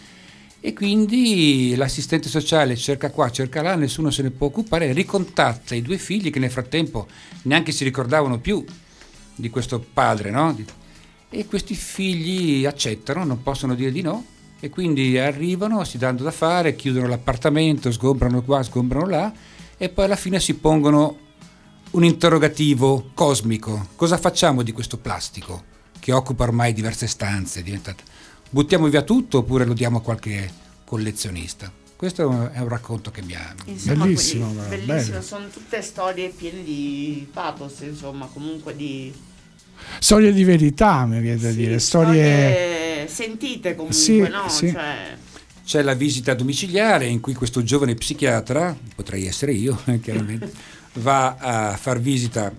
E 0.63 0.73
quindi 0.75 1.75
l'assistente 1.75 2.29
sociale 2.29 2.77
cerca 2.77 3.11
qua, 3.11 3.31
cerca 3.31 3.63
là, 3.63 3.77
nessuno 3.77 4.11
se 4.11 4.23
ne 4.23 4.31
può 4.31 4.49
occupare, 4.49 4.93
ricontatta 4.93 5.75
i 5.75 5.81
due 5.81 5.97
figli 5.97 6.31
che 6.31 6.39
nel 6.39 6.51
frattempo 6.51 7.07
neanche 7.43 7.73
si 7.73 7.83
ricordavano 7.83 8.39
più 8.39 8.63
di 9.35 9.49
questo 9.49 9.81
padre. 9.81 10.31
No? 10.31 10.55
E 11.31 11.47
questi 11.47 11.75
figli 11.75 12.67
accettano, 12.67 13.25
non 13.25 13.43
possono 13.43 13.75
dire 13.75 13.91
di 13.91 14.03
no, 14.03 14.25
e 14.61 14.69
quindi 14.69 15.17
arrivano, 15.19 15.83
si 15.85 15.97
danno 15.97 16.23
da 16.23 16.31
fare, 16.31 16.77
chiudono 16.77 17.09
l'appartamento, 17.09 17.91
sgombrano 17.91 18.43
qua, 18.43 18.63
sgombrano 18.63 19.07
là 19.07 19.33
e 19.79 19.89
poi 19.89 20.05
alla 20.05 20.17
fine 20.17 20.39
si 20.39 20.55
pongono 20.57 21.19
un 21.93 22.05
interrogativo 22.05 23.11
cosmico. 23.15 23.89
Cosa 23.97 24.19
facciamo 24.19 24.63
di 24.63 24.73
questo 24.73 24.99
plastico 24.99 25.65
che 25.99 26.13
occupa 26.13 26.45
ormai 26.45 26.75
diverse 26.75 27.07
stanze? 27.07 27.63
Buttiamo 28.53 28.89
via 28.89 29.03
tutto 29.03 29.39
oppure 29.39 29.65
lo 29.65 29.75
diamo 29.75 29.99
a 29.99 30.03
qualche 30.03 30.51
collezionista? 30.85 31.71
Questo 31.95 32.51
è 32.51 32.59
un 32.59 32.69
racconto 32.69 33.13
che 33.13 33.23
mi 33.23 33.35
ha... 33.35 33.55
Insomma, 33.67 34.05
bellissimo, 34.05 34.53
bellissimo. 34.69 35.21
sono 35.21 35.47
tutte 35.49 35.81
storie 35.83 36.31
piene 36.31 36.65
di 36.65 37.29
pathos, 37.33 37.81
insomma, 37.83 38.27
comunque 38.27 38.75
di... 38.75 39.13
Storie 40.01 40.33
di 40.33 40.43
verità, 40.43 41.07
mi 41.07 41.21
viene 41.21 41.39
da 41.39 41.51
sì, 41.51 41.57
dire, 41.57 41.79
storie... 41.79 42.51
storie... 42.51 43.09
sentite 43.09 43.75
comunque, 43.77 43.97
sì, 43.97 44.19
no? 44.19 44.49
Sì. 44.49 44.73
Cioè... 44.73 45.17
C'è 45.65 45.83
la 45.83 45.95
visita 45.95 46.35
domiciliare 46.35 47.07
in 47.07 47.21
cui 47.21 47.35
questo 47.35 47.63
giovane 47.63 47.95
psichiatra, 47.95 48.77
potrei 48.97 49.27
essere 49.27 49.53
io, 49.53 49.81
chiaramente, 50.03 50.51
va 50.95 51.37
a 51.37 51.77
far 51.77 52.01
visita, 52.01 52.53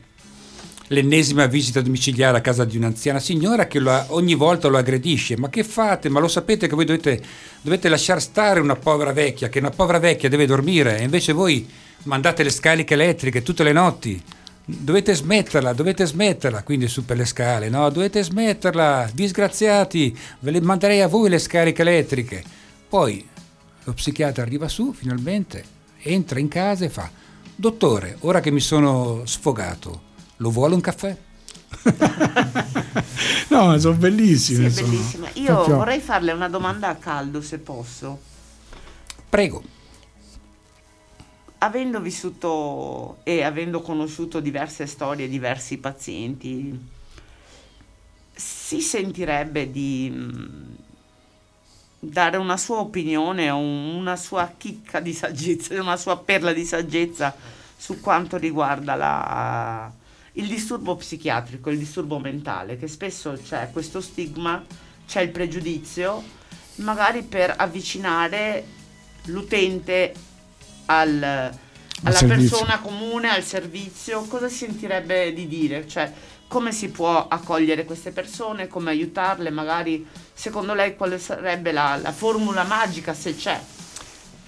l'ennesima 0.92 1.46
visita 1.46 1.82
domiciliare 1.82 2.38
a 2.38 2.42
casa 2.42 2.66
di 2.66 2.78
un'anziana 2.78 3.20
signora 3.20 3.68
che 3.68 3.80
lo, 3.80 4.06
ogni 4.10 4.36
volta 4.36 4.68
lo 4.68 4.78
aggredisce. 4.78 5.38
Ma 5.38 5.50
che 5.50 5.64
fate? 5.64 6.10
Ma 6.10 6.20
lo 6.20 6.28
sapete 6.28 6.68
che 6.68 6.76
voi 6.76 6.86
dovete, 6.86 7.22
dovete 7.62 7.90
lasciare 7.90 8.20
stare 8.20 8.60
una 8.60 8.76
povera 8.76 9.14
vecchia, 9.14 9.50
che 9.50 9.60
una 9.60 9.70
povera 9.70 10.00
vecchia 10.00 10.30
deve 10.30 10.46
dormire 10.46 11.00
e 11.00 11.04
invece 11.04 11.34
voi 11.34 11.68
mandate 12.04 12.44
le 12.44 12.50
scariche 12.50 12.94
elettriche 12.94 13.42
tutte 13.42 13.64
le 13.64 13.72
notti. 13.72 14.22
Dovete 14.64 15.16
smetterla, 15.16 15.74
dovete 15.74 16.06
smetterla, 16.06 16.64
quindi 16.64 16.88
su 16.88 17.04
per 17.04 17.18
le 17.18 17.26
scale, 17.26 17.68
no? 17.68 17.90
Dovete 17.90 18.24
smetterla, 18.24 19.10
disgraziati, 19.14 20.18
ve 20.40 20.52
le 20.52 20.62
manderei 20.62 21.02
a 21.02 21.08
voi 21.08 21.30
le 21.30 21.40
scariche 21.40 21.82
elettriche. 21.82 22.44
Poi 22.88 23.28
lo 23.84 23.94
psichiatra 23.94 24.44
arriva 24.44 24.68
su, 24.68 24.94
finalmente, 24.94 25.64
entra 26.04 26.40
in 26.40 26.48
casa 26.48 26.86
e 26.86 26.90
fa 26.90 27.10
Dottore, 27.62 28.18
ora 28.22 28.40
che 28.40 28.50
mi 28.50 28.60
sono 28.60 29.22
sfogato, 29.26 30.02
lo 30.42 30.50
vuole 30.50 30.74
un 30.74 30.82
caffè? 30.82 31.16
no, 33.50 33.78
sono 33.78 33.96
bellissime. 33.96 34.70
Sì, 34.72 34.82
bellissime. 34.82 35.30
Io 35.36 35.54
Proprio... 35.54 35.76
vorrei 35.78 36.00
farle 36.00 36.32
una 36.32 36.50
domanda 36.50 36.90
a 36.90 36.96
caldo, 36.96 37.42
se 37.42 37.60
posso. 37.60 38.20
Prego. 39.30 39.62
Avendo 41.60 42.02
vissuto 42.02 43.20
e 43.24 43.44
avendo 43.44 43.82
conosciuto 43.82 44.40
diverse 44.40 44.88
storie, 44.88 45.30
diversi 45.30 45.78
pazienti, 45.78 46.90
si 48.34 48.82
sentirebbe 48.82 49.70
di 49.70 50.12
dare 52.00 52.38
una 52.38 52.58
sua 52.58 52.80
opinione 52.80 53.52
o 53.52 53.60
una 53.60 54.16
sua 54.16 54.52
chicca 54.58 55.00
di 55.00 55.14
saggezza, 55.14 55.80
una 55.80 55.98
sua 55.98 56.18
perla 56.18 56.52
di 56.52 56.66
saggezza 56.66 57.36
su 57.78 58.00
quanto 58.00 58.38
riguarda 58.38 58.96
la, 58.96 59.92
il 60.34 60.48
disturbo 60.48 60.96
psichiatrico, 60.96 61.70
il 61.70 61.78
disturbo 61.78 62.20
mentale, 62.20 62.78
che 62.78 62.88
spesso 62.88 63.38
c'è 63.44 63.70
questo 63.72 64.00
stigma, 64.00 64.64
c'è 65.08 65.22
il 65.22 65.30
pregiudizio, 65.30 66.24
magari 66.76 67.24
per 67.24 67.54
avvicinare 67.58 68.64
l'utente 69.26 70.14
al, 70.86 71.22
alla 71.22 72.16
servizio. 72.16 72.58
persona 72.58 72.80
comune, 72.80 73.30
al 73.30 73.44
servizio, 73.44 74.22
cosa 74.24 74.48
sentirebbe 74.48 75.34
di 75.34 75.48
dire? 75.48 75.88
Cioè, 75.88 76.12
come 76.48 76.72
si 76.72 76.90
può 76.90 77.28
accogliere 77.28 77.86
queste 77.86 78.12
persone, 78.12 78.68
come 78.68 78.92
aiutarle, 78.92 79.50
magari 79.50 80.06
secondo 80.34 80.74
lei 80.74 80.96
quale 80.96 81.20
sarebbe 81.20 81.72
la, 81.72 81.98
la 82.02 82.12
formula 82.12 82.64
magica 82.64 83.14
se 83.14 83.36
c'è? 83.36 83.60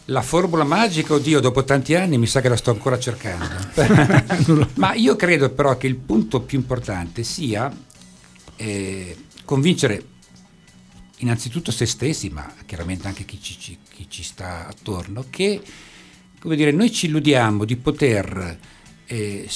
La 0.07 0.21
formula 0.21 0.65
magica, 0.65 1.13
oddio, 1.13 1.39
dopo 1.39 1.63
tanti 1.63 1.95
anni 1.95 2.17
mi 2.17 2.27
sa 2.27 2.41
che 2.41 2.49
la 2.49 2.57
sto 2.57 2.71
ancora 2.71 2.99
cercando. 2.99 4.67
Ma 4.75 4.93
io 4.93 5.15
credo 5.15 5.49
però 5.49 5.77
che 5.77 5.87
il 5.87 5.95
punto 5.95 6.41
più 6.41 6.57
importante 6.57 7.23
sia 7.23 7.73
eh, 8.57 9.15
convincere 9.45 10.03
innanzitutto 11.17 11.71
se 11.71 11.85
stessi, 11.85 12.27
ma 12.27 12.53
chiaramente 12.65 13.07
anche 13.07 13.23
chi 13.23 13.41
ci, 13.41 13.77
chi 13.89 14.09
ci 14.09 14.23
sta 14.23 14.67
attorno, 14.67 15.25
che 15.29 15.61
come 16.37 16.57
dire, 16.57 16.71
noi 16.71 16.91
ci 16.91 17.05
illudiamo 17.05 17.63
di 17.63 17.77
poter 17.77 18.59
eh, 19.05 19.49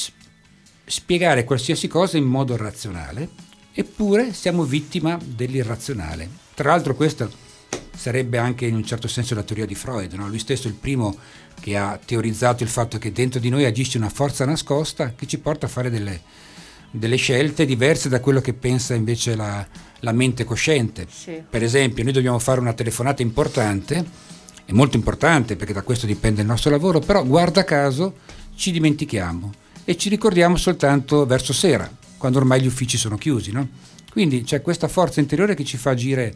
spiegare 0.86 1.44
qualsiasi 1.44 1.90
cosa 1.90 2.16
in 2.16 2.24
modo 2.24 2.56
razionale, 2.56 3.28
eppure 3.74 4.32
siamo 4.32 4.64
vittima 4.64 5.20
dell'irrazionale. 5.22 6.30
Tra 6.54 6.70
l'altro 6.70 6.96
questa 6.96 7.30
sarebbe 7.98 8.38
anche 8.38 8.66
in 8.66 8.76
un 8.76 8.86
certo 8.86 9.08
senso 9.08 9.34
la 9.34 9.44
teoria 9.44 9.66
di 9.66 9.76
Freud, 9.76 10.14
no? 10.14 10.28
lui 10.28 10.40
stesso 10.40 10.68
è 10.68 10.72
il 10.72 10.78
primo 10.78 11.18
che 11.60 11.76
ha 11.76 12.00
teorizzato 12.04 12.64
il 12.64 12.70
fatto 12.70 13.00
che 13.00 13.12
dentro 13.12 13.40
di 13.40 13.50
noi 13.50 13.66
agisce 13.66 13.98
una 13.98 14.10
forza 14.10 14.46
nascosta 14.46 15.14
che 15.16 15.26
ci 15.26 15.40
porta 15.40 15.66
a 15.66 15.70
fare 15.70 15.90
delle, 15.90 16.22
delle 16.92 17.16
scelte 17.16 17.66
diverse 17.66 18.08
da 18.08 18.20
quello 18.20 18.40
che 18.40 18.54
pensa 18.54 18.94
invece 18.94 19.36
la, 19.36 19.66
la 20.02 20.12
mente 20.12 20.44
cosciente. 20.44 21.08
Sì. 21.10 21.42
Per 21.50 21.64
esempio, 21.64 22.04
noi 22.04 22.14
dobbiamo 22.14 22.38
fare 22.38 22.60
una 22.60 22.74
telefonata 22.74 23.24
importante, 23.24 24.06
è 24.64 24.72
molto 24.72 24.96
importante 24.96 25.56
perché 25.56 25.74
da 25.74 25.82
questo 25.82 26.06
dipende 26.06 26.42
il 26.42 26.48
nostro 26.48 26.70
lavoro, 26.70 27.00
però 27.00 27.26
guarda 27.26 27.64
caso 27.64 28.16
ci 28.56 28.72
dimentichiamo 28.72 29.52
e 29.84 29.98
ci 29.98 30.10
ricordiamo 30.10 30.56
soltanto 30.56 31.26
verso 31.26 31.54
sera, 31.54 31.90
quando 32.18 32.38
ormai 32.38 32.62
gli 32.62 32.68
uffici 32.68 32.98
sono 32.98 33.18
chiusi. 33.18 33.52
no? 33.52 33.68
Quindi 34.12 34.44
c'è 34.44 34.62
questa 34.62 34.88
forza 34.88 35.20
interiore 35.20 35.56
che 35.56 35.64
ci 35.64 35.78
fa 35.78 35.92
agire 35.92 36.36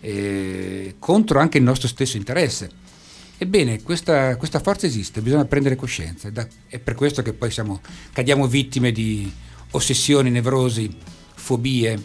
eh, 0.00 0.96
contro 0.98 1.38
anche 1.40 1.58
il 1.58 1.64
nostro 1.64 1.88
stesso 1.88 2.16
interesse. 2.16 2.70
Ebbene, 3.38 3.82
questa, 3.82 4.36
questa 4.36 4.60
forza 4.60 4.86
esiste, 4.86 5.20
bisogna 5.22 5.44
prendere 5.46 5.76
coscienza. 5.76 6.28
È 6.28 6.30
da- 6.30 6.46
È 6.66 6.78
per 6.78 6.94
questo 6.94 7.22
che 7.22 7.32
poi 7.32 7.50
siamo, 7.50 7.80
cadiamo 8.12 8.46
vittime 8.46 8.92
di 8.92 9.32
ossessioni, 9.70 10.30
nevrosi, 10.30 10.94
fobie, 11.34 12.02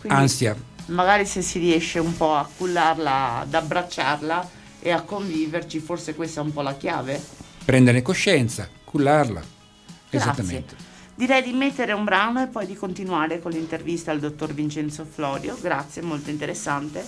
Quindi 0.00 0.18
ansia. 0.18 0.56
Magari 0.86 1.26
se 1.26 1.42
si 1.42 1.58
riesce 1.58 1.98
un 1.98 2.16
po' 2.16 2.34
a 2.34 2.48
cullarla, 2.56 3.40
ad 3.40 3.54
abbracciarla 3.54 4.50
e 4.80 4.90
a 4.90 5.02
conviverci, 5.02 5.78
forse 5.78 6.14
questa 6.14 6.40
è 6.40 6.44
un 6.44 6.52
po' 6.52 6.62
la 6.62 6.74
chiave. 6.74 7.22
Prendere 7.64 8.00
coscienza, 8.02 8.68
cullarla. 8.84 9.40
Grazie. 9.40 10.18
Esattamente. 10.18 10.74
Direi 11.20 11.42
di 11.42 11.52
mettere 11.52 11.92
un 11.92 12.02
brano 12.04 12.42
e 12.42 12.46
poi 12.46 12.64
di 12.64 12.74
continuare 12.74 13.40
con 13.40 13.50
l'intervista 13.50 14.10
al 14.10 14.20
dottor 14.20 14.54
Vincenzo 14.54 15.04
Florio. 15.04 15.54
Grazie, 15.60 16.00
molto 16.00 16.30
interessante. 16.30 17.04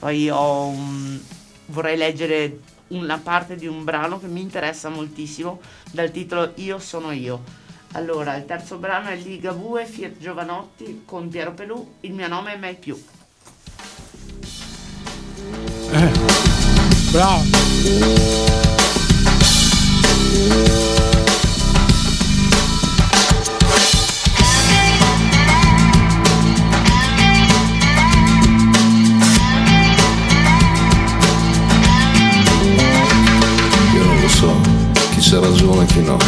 Poi 0.00 0.28
un- 0.28 1.20
vorrei 1.66 1.96
leggere 1.96 2.58
una 2.88 3.16
parte 3.18 3.54
di 3.54 3.68
un 3.68 3.84
brano 3.84 4.18
che 4.18 4.26
mi 4.26 4.40
interessa 4.40 4.88
moltissimo 4.88 5.60
dal 5.92 6.10
titolo 6.10 6.50
Io 6.56 6.80
sono 6.80 7.12
io. 7.12 7.44
Allora, 7.92 8.34
il 8.34 8.44
terzo 8.44 8.78
brano 8.78 9.10
è 9.10 9.14
Ligabue, 9.14 9.86
Fiat 9.86 10.18
Giovanotti 10.18 11.02
con 11.04 11.28
Piero 11.28 11.52
Pelù, 11.52 11.94
Il 12.00 12.12
mio 12.12 12.26
nome 12.26 12.54
è 12.54 12.58
mai 12.58 12.74
più. 12.74 13.00
Bravo. 17.12 17.42
Chi 35.94 36.02
no. 36.02 36.18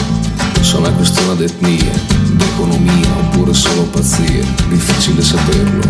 Se 0.60 0.76
una 0.76 0.90
questione 0.90 1.34
d'etnia, 1.34 1.92
d'economia 2.38 3.08
oppure 3.18 3.52
solo 3.52 3.82
pazzia, 3.82 4.44
difficile 4.68 5.22
saperlo. 5.22 5.82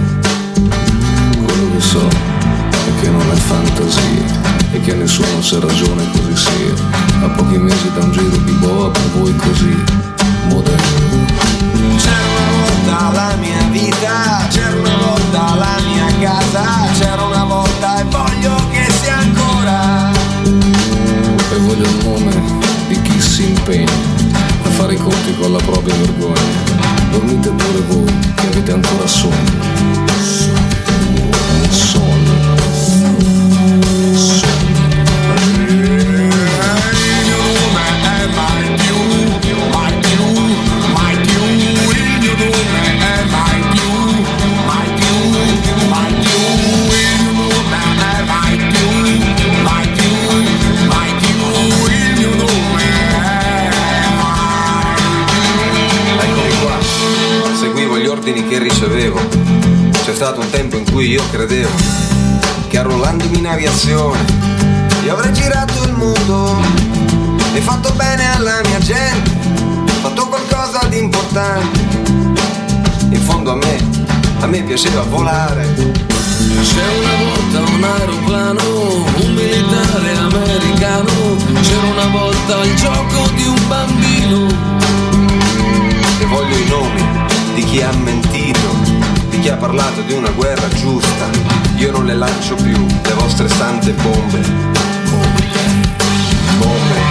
Quello 1.45 1.71
che 1.75 1.81
so 1.81 2.07
è 2.09 3.01
che 3.01 3.11
non 3.11 3.31
è 3.31 3.35
fantasia 3.35 4.25
e 4.73 4.81
che 4.81 4.95
nessuno 4.95 5.39
c'ha 5.43 5.61
ragione 5.61 6.11
così 6.11 6.37
sia. 6.37 6.75
A 7.25 7.29
pochi 7.29 7.59
mesi 7.59 7.91
da 7.93 8.05
un 8.05 8.13
giro 8.13 8.37
di 8.37 8.53
boa 8.53 8.91
per 8.91 9.11
voi 9.15 9.37
così 9.37 9.77
moderno. 10.49 11.25
C'era 11.97 12.29
una 12.33 12.49
volta 12.57 13.13
la 13.13 13.37
mia 13.39 13.63
vita, 13.71 14.47
c'era 14.49 14.77
una 14.79 14.97
volta 14.97 15.55
la 15.55 15.77
mia 15.87 16.07
casa, 16.21 16.89
c'era 16.99 17.23
una 17.25 17.45
volta 17.45 18.01
e 18.01 18.05
voglio 18.05 18.36
con 25.39 25.53
la 25.53 25.59
propria 25.59 25.95
vergogna. 25.95 26.41
Dormite 27.11 27.51
pure 27.51 27.81
voi 27.89 28.19
che 28.35 28.47
avete 28.47 28.73
ancora 28.73 29.07
sonno. 29.07 29.35
Sonno. 31.71 32.06
Stato 60.17 60.41
un 60.41 60.49
tempo 60.49 60.77
in 60.79 60.91
cui 60.91 61.11
io 61.11 61.23
credevo 61.31 61.69
che 62.69 62.79
arrollandomi 62.79 63.37
in 63.37 63.47
aviazione 63.47 64.25
io 65.05 65.13
avrei 65.13 65.31
girato 65.35 65.85
il 65.85 65.93
mondo 65.93 66.59
e 67.53 67.61
fatto 67.61 67.93
bene 67.93 68.35
alla 68.35 68.63
mia 68.65 68.79
gente, 68.79 69.31
fatto 70.01 70.27
qualcosa 70.29 70.87
di 70.89 71.01
importante. 71.01 71.81
In 73.11 73.21
fondo 73.21 73.53
a 73.53 73.57
me, 73.57 73.77
a 74.41 74.47
me 74.47 74.63
piaceva 74.63 75.03
volare. 75.03 75.75
C'era 75.75 76.93
una 76.99 77.31
volta 77.31 77.73
un 77.73 77.85
aeroplano, 77.85 79.05
un 79.21 79.35
militare 79.35 80.17
americano, 80.17 81.37
c'era 81.61 81.87
una 81.93 82.07
volta 82.07 82.65
il 82.65 82.75
gioco 82.75 83.29
di 83.35 83.47
un 83.47 83.69
bambino. 83.69 84.47
E 86.19 86.25
voglio 86.25 86.57
i 86.57 86.69
nomi 86.69 87.05
di 87.55 87.65
chi 87.65 87.83
ha 87.83 87.93
mentito, 87.93 88.96
chi 89.47 89.53
ha 89.53 89.57
parlato 89.57 90.01
di 90.01 90.13
una 90.13 90.31
guerra 90.31 90.67
giusta. 90.71 91.31
Io 91.77 91.93
non 91.93 92.05
le 92.05 92.15
lancio 92.15 92.57
più, 92.57 92.85
le 93.05 93.13
vostre 93.15 93.49
sante 93.49 93.93
bombe. 93.93 94.41
Bombe. 95.09 95.45
Bombe. 96.59 97.06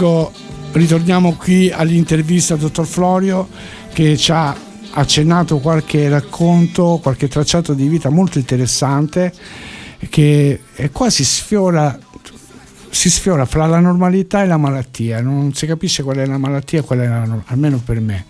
Ecco, 0.00 0.30
ritorniamo 0.74 1.32
qui 1.32 1.72
all'intervista 1.72 2.54
al 2.54 2.60
dottor 2.60 2.86
Florio 2.86 3.48
che 3.92 4.16
ci 4.16 4.30
ha 4.30 4.56
accennato 4.92 5.58
qualche 5.58 6.08
racconto, 6.08 7.00
qualche 7.02 7.26
tracciato 7.26 7.74
di 7.74 7.88
vita 7.88 8.08
molto 8.08 8.38
interessante 8.38 9.32
che 10.08 10.60
quasi 10.92 11.24
sfiora 11.24 11.98
si 12.90 13.10
sfiora 13.10 13.44
fra 13.44 13.66
la 13.66 13.80
normalità 13.80 14.44
e 14.44 14.46
la 14.46 14.56
malattia, 14.56 15.20
non 15.20 15.52
si 15.52 15.66
capisce 15.66 16.04
qual 16.04 16.18
è 16.18 16.26
la 16.26 16.38
malattia 16.38 16.78
e 16.78 16.82
qual 16.82 17.00
è 17.00 17.08
la 17.08 17.18
normalità, 17.24 17.52
almeno 17.52 17.82
per 17.84 17.98
me. 17.98 18.26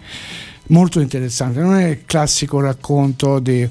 Molto 0.68 1.00
interessante, 1.00 1.60
non 1.60 1.74
è 1.76 1.88
il 1.88 2.04
classico 2.06 2.60
racconto 2.60 3.40
di 3.40 3.68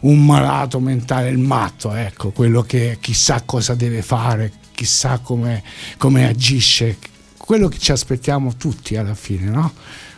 un 0.00 0.24
malato 0.24 0.80
mentale, 0.80 1.28
il 1.28 1.36
matto, 1.36 1.92
ecco, 1.92 2.30
quello 2.30 2.62
che 2.62 2.96
chissà 2.98 3.42
cosa 3.44 3.74
deve 3.74 4.00
fare, 4.00 4.52
chissà 4.72 5.18
come, 5.18 5.62
come 5.98 6.26
agisce, 6.26 6.96
quello 7.46 7.68
che 7.68 7.78
ci 7.78 7.92
aspettiamo 7.92 8.56
tutti 8.56 8.96
alla 8.96 9.14
fine, 9.14 9.48
no? 9.48 9.72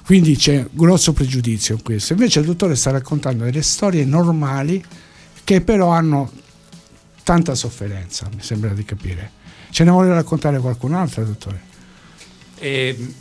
Quindi 0.04 0.34
c'è 0.34 0.66
grosso 0.70 1.12
pregiudizio 1.12 1.74
in 1.74 1.82
questo. 1.82 2.14
Invece 2.14 2.40
il 2.40 2.46
dottore 2.46 2.74
sta 2.74 2.90
raccontando 2.90 3.44
delle 3.44 3.60
storie 3.60 4.06
normali 4.06 4.82
che 5.44 5.60
però 5.60 5.90
hanno 5.90 6.32
tanta 7.22 7.54
sofferenza, 7.54 8.26
mi 8.34 8.40
sembra 8.40 8.70
di 8.70 8.82
capire. 8.82 9.32
Ce 9.68 9.84
ne 9.84 9.90
vuole 9.90 10.08
raccontare 10.08 10.58
qualcun 10.58 10.94
altro, 10.94 11.22
dottore? 11.24 11.60
Eh, 12.56 13.14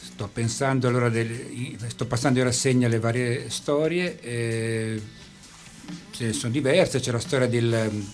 sto 0.00 0.28
pensando 0.32 0.88
allora, 0.88 1.08
del, 1.08 1.78
sto 1.86 2.06
passando 2.06 2.40
in 2.40 2.46
rassegna 2.46 2.88
le 2.88 2.98
varie 2.98 3.48
storie, 3.48 4.20
eh, 4.20 5.02
ce 6.10 6.24
ne 6.26 6.32
sono 6.32 6.50
diverse, 6.50 6.98
c'è 6.98 7.12
la 7.12 7.20
storia 7.20 7.46
del, 7.46 8.04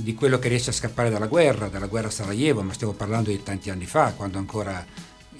di 0.00 0.14
quello 0.14 0.38
che 0.38 0.48
riesce 0.48 0.70
a 0.70 0.72
scappare 0.72 1.10
dalla 1.10 1.26
guerra, 1.26 1.66
dalla 1.66 1.86
guerra 1.86 2.06
a 2.06 2.12
Sarajevo, 2.12 2.62
ma 2.62 2.72
stiamo 2.72 2.92
parlando 2.92 3.30
di 3.30 3.42
tanti 3.42 3.68
anni 3.68 3.84
fa, 3.84 4.12
quando 4.12 4.38
ancora 4.38 4.86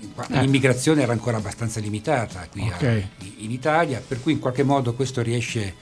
eh. 0.01 0.41
l'immigrazione 0.41 1.03
era 1.03 1.13
ancora 1.13 1.37
abbastanza 1.37 1.79
limitata 1.79 2.45
qui 2.51 2.63
okay. 2.63 3.01
a, 3.01 3.25
in 3.37 3.53
Italia, 3.53 4.03
per 4.07 4.21
cui 4.21 4.33
in 4.33 4.41
qualche 4.41 4.65
modo 4.65 4.95
questo 4.95 5.23
riesce 5.23 5.75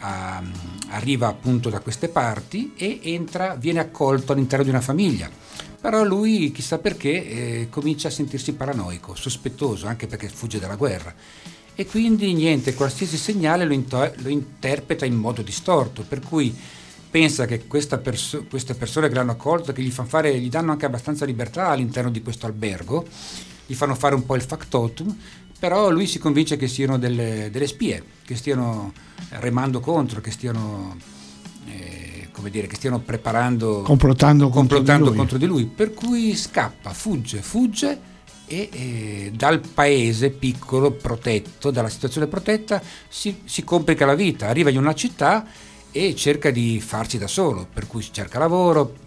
a, 0.00 0.42
arriva 0.90 1.28
appunto 1.28 1.70
da 1.70 1.80
queste 1.80 2.08
parti 2.08 2.74
e 2.76 3.00
entra, 3.02 3.54
viene 3.54 3.80
accolto 3.80 4.32
all'interno 4.32 4.64
di 4.64 4.70
una 4.70 4.82
famiglia. 4.82 5.30
Però 5.80 6.04
lui, 6.04 6.52
chissà 6.52 6.76
perché, 6.76 7.28
eh, 7.28 7.68
comincia 7.70 8.08
a 8.08 8.10
sentirsi 8.10 8.52
paranoico, 8.52 9.14
sospettoso, 9.14 9.86
anche 9.86 10.06
perché 10.06 10.28
fugge 10.28 10.58
dalla 10.58 10.76
guerra. 10.76 11.14
E 11.74 11.86
quindi 11.86 12.34
niente, 12.34 12.74
qualsiasi 12.74 13.16
segnale 13.16 13.64
lo, 13.64 13.72
into- 13.72 14.12
lo 14.16 14.28
interpreta 14.28 15.06
in 15.06 15.14
modo 15.14 15.40
distorto, 15.40 16.02
per 16.02 16.20
cui 16.20 16.54
pensa 17.10 17.46
che 17.46 17.58
perso- 17.58 18.44
queste 18.48 18.74
persone 18.74 19.08
che 19.08 19.14
l'hanno 19.14 19.32
accolto, 19.32 19.72
che 19.72 19.82
gli, 19.82 19.90
fare, 19.90 20.38
gli 20.38 20.48
danno 20.48 20.72
anche 20.72 20.86
abbastanza 20.86 21.24
libertà 21.24 21.68
all'interno 21.68 22.10
di 22.10 22.22
questo 22.22 22.46
albergo, 22.46 23.06
gli 23.66 23.74
fanno 23.74 23.94
fare 23.94 24.14
un 24.14 24.24
po' 24.24 24.34
il 24.34 24.42
factotum, 24.42 25.16
però 25.58 25.90
lui 25.90 26.06
si 26.06 26.18
convince 26.18 26.56
che 26.56 26.68
siano 26.68 26.98
delle, 26.98 27.48
delle 27.50 27.66
spie, 27.66 28.02
che 28.24 28.36
stiano 28.36 28.92
remando 29.30 29.80
contro, 29.80 30.20
che 30.20 30.30
stiano, 30.30 30.96
eh, 31.66 32.28
come 32.32 32.50
dire, 32.50 32.66
che 32.66 32.76
stiano 32.76 33.00
preparando, 33.00 33.82
complottando, 33.82 34.48
complottando 34.48 35.06
contro, 35.06 35.10
di 35.10 35.16
contro, 35.16 35.38
di 35.38 35.46
lui. 35.46 35.66
Per 35.66 35.94
cui 35.94 36.34
scappa, 36.36 36.92
fugge, 36.92 37.42
fugge 37.42 38.16
e 38.46 38.68
eh, 38.72 39.32
dal 39.34 39.60
paese 39.60 40.30
piccolo, 40.30 40.92
protetto, 40.92 41.70
dalla 41.70 41.88
situazione 41.88 42.28
protetta, 42.28 42.80
si, 43.08 43.40
si 43.44 43.64
complica 43.64 44.06
la 44.06 44.14
vita, 44.14 44.46
arriva 44.46 44.70
in 44.70 44.78
una 44.78 44.94
città 44.94 45.44
e 45.92 46.14
cerca 46.14 46.50
di 46.50 46.80
farci 46.80 47.18
da 47.18 47.26
solo, 47.26 47.66
per 47.72 47.86
cui 47.86 48.06
cerca 48.10 48.38
lavoro, 48.38 49.06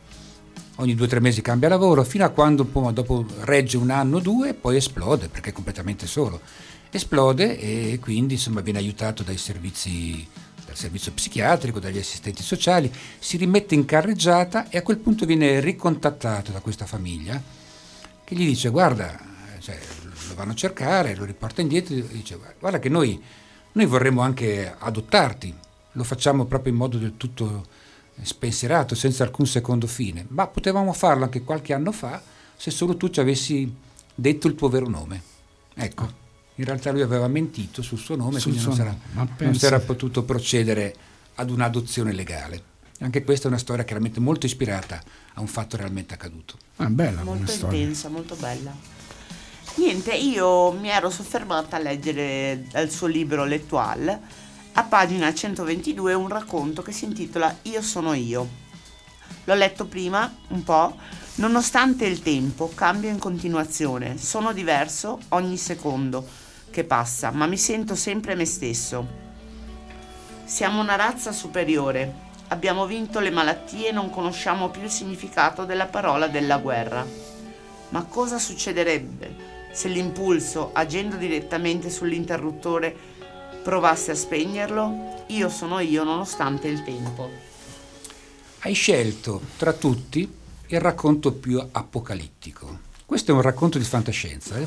ogni 0.78 0.96
due 0.96 1.06
o 1.06 1.10
tre 1.10 1.20
mesi 1.20 1.41
cambia 1.41 1.70
lavoro, 1.70 2.04
fino 2.04 2.26
a 2.26 2.30
quando 2.30 2.67
dopo 2.91 3.26
regge 3.41 3.78
un 3.78 3.89
anno 3.89 4.17
o 4.17 4.20
due, 4.20 4.54
poi 4.54 4.78
esplode 4.78 5.28
perché 5.28 5.50
è 5.50 5.54
completamente 5.54 6.08
solo. 6.08 6.41
Esplode 6.89 7.58
e 7.58 8.00
quindi 8.02 8.34
insomma, 8.34 8.62
viene 8.62 8.80
aiutato 8.80 9.24
dai 9.24 9.38
servizi, 9.38 10.28
dal 10.65 10.76
servizio 10.76 11.13
psichiatrico, 11.13 11.80
dagli 11.80 12.00
assistenti 12.00 12.44
sociali, 12.44 12.91
si 13.20 13.38
rimette 13.38 13.76
in 13.76 13.86
carreggiata 13.86 14.70
e 14.70 14.78
a 14.78 14.82
quel 14.82 14.98
punto 14.98 15.26
viene 15.26 15.60
ricontattato 15.60 16.52
da 16.52 16.60
questa 16.60 16.86
famiglia 16.86 17.41
che 18.24 18.36
gli 18.36 18.46
dice 18.46 18.70
guarda, 18.70 19.20
cioè, 19.60 19.78
lo 20.30 20.36
vanno 20.36 20.52
a 20.52 20.56
cercare, 20.56 21.15
lo 21.15 21.26
riporta 21.26 21.62
indietro 21.62 21.96
e 21.96 22.08
dice 22.08 22.38
guarda 22.60 22.80
che 22.80 22.89
noi, 22.89 23.22
noi 23.74 23.86
vorremmo 23.86 24.22
anche 24.22 24.74
adottarti, 24.78 25.54
lo 25.93 26.04
facciamo 26.04 26.45
proprio 26.45 26.71
in 26.71 26.77
modo 26.77 26.97
del 26.97 27.17
tutto 27.17 27.65
spensierato, 28.21 28.95
senza 28.95 29.23
alcun 29.23 29.45
secondo 29.45 29.88
fine, 29.88 30.25
ma 30.30 30.47
potevamo 30.47 30.93
farlo 30.93 31.23
anche 31.23 31.43
qualche 31.43 31.73
anno 31.73 31.91
fa 31.91 32.21
se 32.56 32.69
solo 32.69 32.95
tu 32.95 33.10
ci 33.10 33.19
avessi 33.19 33.73
detto 34.13 34.47
il 34.47 34.56
tuo 34.56 34.69
vero 34.69 34.88
nome. 34.88 35.21
Ecco, 35.73 36.19
in 36.56 36.65
realtà 36.65 36.91
lui 36.91 37.01
aveva 37.01 37.27
mentito 37.27 37.82
sul 37.82 37.97
suo 37.97 38.15
nome, 38.15 38.39
sul 38.39 38.51
quindi 38.51 38.67
non, 38.67 38.75
sarà, 38.75 38.95
non 39.39 39.56
si 39.56 39.65
era 39.65 39.80
potuto 39.80 40.23
procedere 40.23 40.95
ad 41.36 41.49
un'adozione 41.49 42.13
legale. 42.13 42.69
Anche 42.99 43.23
questa 43.23 43.45
è 43.45 43.47
una 43.47 43.58
storia 43.58 43.84
chiaramente 43.84 44.19
molto 44.19 44.45
ispirata 44.45 45.01
a 45.34 45.41
un 45.41 45.47
fatto 45.47 45.75
realmente 45.75 46.13
accaduto. 46.13 46.56
Ah, 46.75 46.89
bella 46.89 47.23
molto 47.23 47.51
intensa, 47.51 48.10
molto 48.10 48.36
bella. 48.36 48.71
Niente, 49.75 50.13
io 50.13 50.71
mi 50.73 50.89
ero 50.89 51.10
soffermata 51.10 51.77
a 51.77 51.80
leggere 51.80 52.67
dal 52.69 52.91
suo 52.91 53.08
libro 53.08 53.45
L'Etoile 53.45 54.19
a 54.73 54.84
pagina 54.84 55.34
122 55.34 56.13
un 56.13 56.29
racconto 56.29 56.81
che 56.81 56.93
si 56.93 57.03
intitola 57.03 57.57
Io 57.63 57.81
sono 57.81 58.13
io. 58.13 58.47
L'ho 59.43 59.53
letto 59.53 59.86
prima 59.86 60.34
un 60.49 60.63
po', 60.63 60.95
nonostante 61.36 62.05
il 62.05 62.21
tempo 62.21 62.71
cambia 62.73 63.10
in 63.10 63.19
continuazione, 63.19 64.17
sono 64.17 64.53
diverso 64.53 65.19
ogni 65.29 65.57
secondo 65.57 66.25
che 66.69 66.86
passa, 66.86 67.31
ma 67.31 67.47
mi 67.47 67.57
sento 67.57 67.95
sempre 67.95 68.36
me 68.36 68.45
stesso. 68.45 69.19
Siamo 70.45 70.79
una 70.79 70.95
razza 70.95 71.34
superiore, 71.34 72.13
abbiamo 72.47 72.86
vinto 72.86 73.19
le 73.19 73.29
malattie 73.29 73.89
e 73.89 73.91
non 73.91 74.10
conosciamo 74.10 74.69
più 74.69 74.84
il 74.84 74.91
significato 74.91 75.65
della 75.65 75.88
parola 75.88 76.27
della 76.27 76.60
guerra. 76.60 77.05
Ma 77.89 78.03
cosa 78.05 78.39
succederebbe 78.39 79.60
se 79.71 79.88
l'impulso, 79.88 80.71
agendo 80.73 81.15
direttamente 81.15 81.89
sull'interruttore, 81.89 83.11
provasse 83.63 84.12
a 84.12 84.15
spegnerlo, 84.15 85.26
io 85.28 85.50
sono 85.50 85.80
io 85.80 86.04
nonostante 86.04 86.67
il 86.67 86.84
tempo. 86.84 87.30
Hai 88.60 88.74
scelto 88.74 89.41
tra 89.58 89.74
tutti 89.74 90.30
il 90.67 90.80
racconto 90.80 91.32
più 91.34 91.63
apocalittico. 91.71 92.89
Questo 93.06 93.32
è 93.32 93.34
un 93.36 93.41
racconto 93.41 93.78
di 93.78 93.84
fantascienza, 93.84 94.56
eh? 94.58 94.65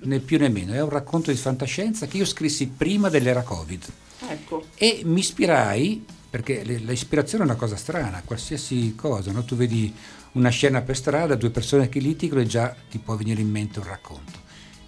né 0.00 0.18
più 0.18 0.38
né 0.38 0.48
meno, 0.48 0.72
è 0.72 0.82
un 0.82 0.88
racconto 0.88 1.30
di 1.30 1.36
fantascienza 1.36 2.06
che 2.06 2.16
io 2.16 2.24
scrissi 2.24 2.66
prima 2.66 3.08
dell'era 3.08 3.42
Covid. 3.42 3.84
Ecco. 4.28 4.64
E 4.74 5.02
mi 5.04 5.20
ispirai, 5.20 6.04
perché 6.28 6.64
l'ispirazione 6.64 7.44
è 7.44 7.46
una 7.46 7.56
cosa 7.56 7.76
strana, 7.76 8.22
qualsiasi 8.24 8.94
cosa, 8.96 9.30
no? 9.30 9.44
tu 9.44 9.54
vedi 9.54 9.94
una 10.32 10.48
scena 10.48 10.80
per 10.80 10.96
strada, 10.96 11.36
due 11.36 11.50
persone 11.50 11.88
che 11.88 12.00
litigano 12.00 12.40
e 12.40 12.46
già 12.46 12.74
ti 12.90 12.98
può 12.98 13.14
venire 13.14 13.40
in 13.40 13.50
mente 13.50 13.78
un 13.78 13.86
racconto. 13.86 14.40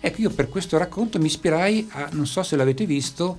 Ecco, 0.06 0.20
io 0.20 0.28
per 0.28 0.50
questo 0.50 0.76
racconto 0.76 1.18
mi 1.18 1.28
ispirai 1.28 1.88
a, 1.92 2.10
non 2.12 2.26
so 2.26 2.42
se 2.42 2.56
l'avete 2.56 2.84
visto, 2.84 3.38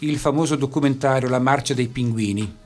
il 0.00 0.18
famoso 0.18 0.56
documentario 0.56 1.28
La 1.28 1.38
marcia 1.38 1.74
dei 1.74 1.86
pinguini. 1.86 2.56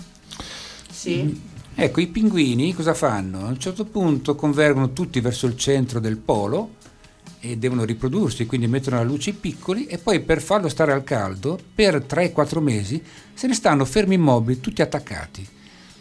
Sì. 0.90 1.22
Mm. 1.22 1.34
Ecco, 1.74 2.00
i 2.00 2.06
pinguini 2.06 2.72
cosa 2.72 2.94
fanno? 2.94 3.44
A 3.44 3.48
un 3.48 3.58
certo 3.58 3.84
punto 3.84 4.34
convergono 4.36 4.94
tutti 4.94 5.20
verso 5.20 5.46
il 5.46 5.54
centro 5.54 6.00
del 6.00 6.16
polo 6.16 6.76
e 7.40 7.58
devono 7.58 7.84
riprodursi, 7.84 8.46
quindi 8.46 8.68
mettono 8.68 8.96
alla 8.96 9.04
luce 9.04 9.28
i 9.28 9.34
piccoli 9.34 9.84
e 9.84 9.98
poi 9.98 10.20
per 10.20 10.40
farlo 10.40 10.70
stare 10.70 10.92
al 10.92 11.04
caldo, 11.04 11.58
per 11.74 12.06
3-4 12.08 12.62
mesi, 12.62 13.02
se 13.34 13.46
ne 13.46 13.52
stanno 13.52 13.84
fermi 13.84 14.14
immobili, 14.14 14.60
tutti 14.60 14.80
attaccati. 14.80 15.46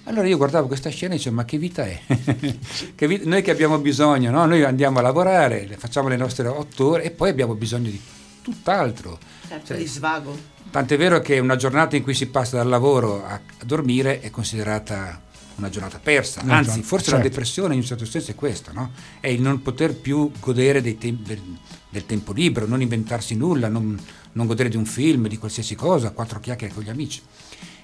Allora 0.08 0.28
io 0.28 0.38
guardavo 0.38 0.68
questa 0.68 0.90
scena 0.90 1.14
e 1.14 1.18
dicevo, 1.18 1.36
ma 1.36 1.46
che 1.46 1.58
vita 1.58 1.84
è? 1.86 2.00
che 2.96 3.08
vita? 3.08 3.28
Noi 3.28 3.42
che 3.42 3.52
abbiamo 3.52 3.80
bisogno, 3.80 4.30
no? 4.30 4.46
noi 4.46 4.64
andiamo 4.64 5.00
a 5.00 5.02
lavorare, 5.02 5.68
facciamo 5.78 6.10
le 6.10 6.16
nostre 6.16 6.48
otto 6.48 6.90
ore 6.90 7.04
e 7.04 7.12
poi 7.12 7.30
abbiamo 7.30 7.56
bisogno 7.56 7.90
di 7.90 8.00
tutt'altro. 8.42 9.18
Certo, 9.48 9.66
cioè, 9.68 9.78
di 9.78 9.88
svago. 9.88 10.38
Tant'è 10.70 10.98
vero 10.98 11.20
che 11.22 11.40
una 11.40 11.56
giornata 11.56 11.96
in 11.96 12.04
cui 12.04 12.14
si 12.14 12.28
passa 12.28 12.58
dal 12.58 12.68
lavoro 12.68 13.26
a, 13.26 13.34
a 13.34 13.66
dormire 13.66 14.20
è 14.20 14.30
considerata 14.30 15.22
una 15.56 15.70
giornata 15.70 16.00
persa, 16.00 16.42
anzi 16.46 16.82
forse 16.82 17.12
certo. 17.12 17.24
la 17.24 17.30
depressione 17.30 17.74
in 17.74 17.80
un 17.80 17.86
certo 17.86 18.06
senso 18.06 18.32
è 18.32 18.36
questa, 18.36 18.74
no? 18.74 18.92
è 19.22 19.28
il 19.28 19.42
non 19.42 19.62
poter 19.62 19.96
più 19.96 20.30
godere 20.40 20.82
te- 20.82 20.98
del, 21.18 21.42
del, 21.90 22.06
tempo 22.06 22.34
libero, 22.34 22.68
non 22.68 22.82
inventarsi 22.82 23.36
nulla, 23.36 23.70
non, 23.70 23.98
non 24.34 24.48
godere 24.48 24.68
di 24.68 24.76
un 24.76 24.86
film, 24.86 25.28
di 25.28 25.38
qualsiasi 25.38 25.76
cosa, 25.76 26.12
quattro 26.12 26.42
chiacchiere 26.42 26.74
con 26.74 26.84
gli 26.84 26.90
amici. 26.90 27.22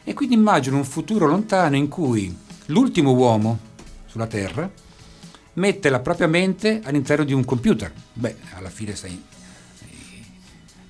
E 0.04 0.14
quindi 0.14 0.36
immagino 0.36 0.78
un 0.78 0.84
futuro 0.84 1.28
lontano 1.28 1.76
in 1.76 1.88
cui 1.88 2.36
l'ultimo 2.68 3.12
uomo 3.12 3.60
sulla 4.06 4.28
Terra 4.28 4.70
mette 5.54 5.90
la 5.90 6.00
propria 6.00 6.28
mente 6.28 6.82
all'interno 6.84 7.24
di 7.24 7.34
un 7.34 7.46
computer. 7.46 7.92
Beh, 8.14 8.36
alla 8.54 8.70
fine 8.70 8.96
sai, 8.96 9.22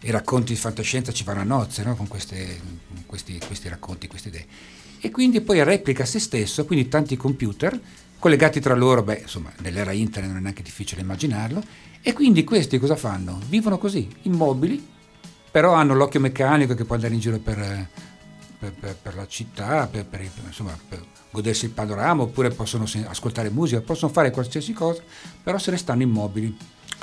i, 0.02 0.12
racconti 0.12 0.54
di 0.54 0.60
fantascienza 0.60 1.12
ci 1.12 1.24
vanno 1.24 1.41
a 1.41 1.43
nozze 1.43 1.84
no? 1.84 1.95
con, 1.95 2.08
queste, 2.08 2.60
questi, 3.06 3.39
questi, 3.45 3.69
racconti, 3.69 4.08
queste 4.08 4.30
idee. 4.30 4.45
e 5.02 5.12
quindi 5.12 5.41
poi 5.41 5.63
replica 5.63 6.06
se 6.06 6.19
stesso, 6.19 6.65
quindi 6.65 6.88
tanti 6.88 7.17
computer 7.17 7.80
collegati 8.21 8.60
tra 8.60 8.76
loro, 8.76 9.02
beh, 9.02 9.21
insomma, 9.21 9.52
nell'era 9.62 9.91
internet 9.93 10.30
non 10.30 10.39
è 10.39 10.43
neanche 10.43 10.62
difficile 10.62 11.02
immaginarlo, 11.02 11.63
e 12.04 12.13
quindi 12.13 12.43
questi 12.43 12.78
cosa 12.78 12.95
fanno? 12.95 13.39
Vivono 13.47 13.80
così, 13.80 14.08
immobili, 14.24 14.88
però 15.50 15.74
hanno 15.74 15.95
l'occhio 15.95 16.19
meccanico 16.19 16.76
che 16.76 16.86
può 16.86 16.93
andare 16.93 17.15
in 17.15 17.19
giro 17.19 17.39
per, 17.39 17.89
per, 18.62 18.74
per, 18.80 18.95
per 19.02 19.15
la 19.15 19.26
città, 19.28 19.88
per, 19.88 20.06
insomma, 20.45 20.78
per 20.88 21.04
godersi 21.32 21.65
il 21.65 21.71
panorama, 21.71 22.21
oppure 22.21 22.52
possono 22.52 22.86
ascoltare 23.08 23.50
musica, 23.50 23.82
possono 23.82 24.12
fare 24.12 24.30
qualsiasi 24.30 24.71
cosa, 24.71 25.02
però 25.41 25.58
se 25.58 25.71
ne 25.71 25.78
stanno 25.78 26.04
immobili. 26.04 26.56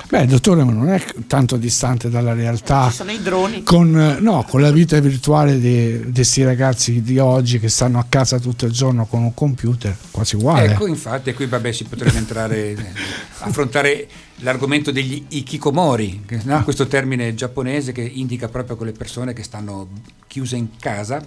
Beh, 0.07 0.25
dottore, 0.25 0.63
ma 0.63 0.71
non 0.71 0.87
è 0.87 1.03
tanto 1.27 1.57
distante 1.57 2.09
dalla 2.09 2.33
realtà. 2.33 2.87
Ci 2.87 2.95
sono 2.95 3.11
i 3.11 3.21
droni. 3.21 3.63
Con, 3.63 4.17
no, 4.21 4.45
con 4.47 4.61
la 4.61 4.71
vita 4.71 4.97
virtuale 5.01 5.59
di 5.59 6.11
questi 6.13 6.43
ragazzi 6.45 7.01
di 7.01 7.19
oggi 7.19 7.59
che 7.59 7.67
stanno 7.67 7.99
a 7.99 8.05
casa 8.07 8.39
tutto 8.39 8.65
il 8.65 8.71
giorno 8.71 9.05
con 9.05 9.21
un 9.21 9.33
computer, 9.33 9.93
quasi 10.09 10.37
uguale. 10.37 10.71
Ecco, 10.71 10.87
infatti, 10.87 11.33
qui 11.33 11.47
vabbè, 11.47 11.73
si 11.73 11.83
potrebbe 11.83 12.17
entrare, 12.17 12.93
affrontare 13.39 14.07
l'argomento 14.37 14.91
degli 14.91 15.25
ikikomori, 15.27 16.23
no? 16.43 16.63
questo 16.63 16.87
termine 16.87 17.35
giapponese 17.35 17.91
che 17.91 18.01
indica 18.01 18.47
proprio 18.47 18.77
quelle 18.77 18.93
persone 18.93 19.33
che 19.33 19.43
stanno 19.43 19.89
chiuse 20.27 20.55
in 20.55 20.77
casa. 20.79 21.21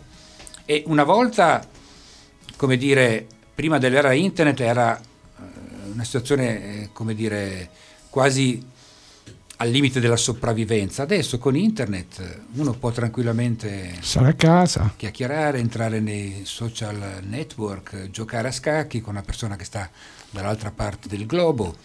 E 0.65 0.85
una 0.87 1.05
volta, 1.05 1.67
come 2.57 2.77
dire, 2.77 3.27
prima 3.55 3.79
dell'era 3.79 4.13
internet 4.13 4.61
era 4.61 4.99
eh, 4.99 5.03
una 5.93 6.05
situazione, 6.05 6.83
eh, 6.83 6.89
come 6.93 7.15
dire, 7.15 7.69
quasi 8.11 8.71
al 9.63 9.71
limite 9.71 10.01
della 10.01 10.17
sopravvivenza. 10.17 11.03
Adesso 11.03 11.39
con 11.39 11.57
internet 11.57 12.43
uno 12.55 12.73
può 12.73 12.91
tranquillamente 12.91 13.95
stare 14.01 14.31
a 14.31 14.35
casa, 14.35 14.93
chiacchierare, 14.97 15.59
entrare 15.59 16.01
nei 16.01 16.43
social 16.45 17.21
network, 17.23 18.11
giocare 18.11 18.49
a 18.49 18.53
scacchi 18.53 19.01
con 19.01 19.15
una 19.15 19.23
persona 19.23 19.57
che 19.57 19.65
sta 19.65 19.89
dall'altra 20.31 20.73
parte 20.73 21.09
del 21.09 21.27
globo, 21.27 21.77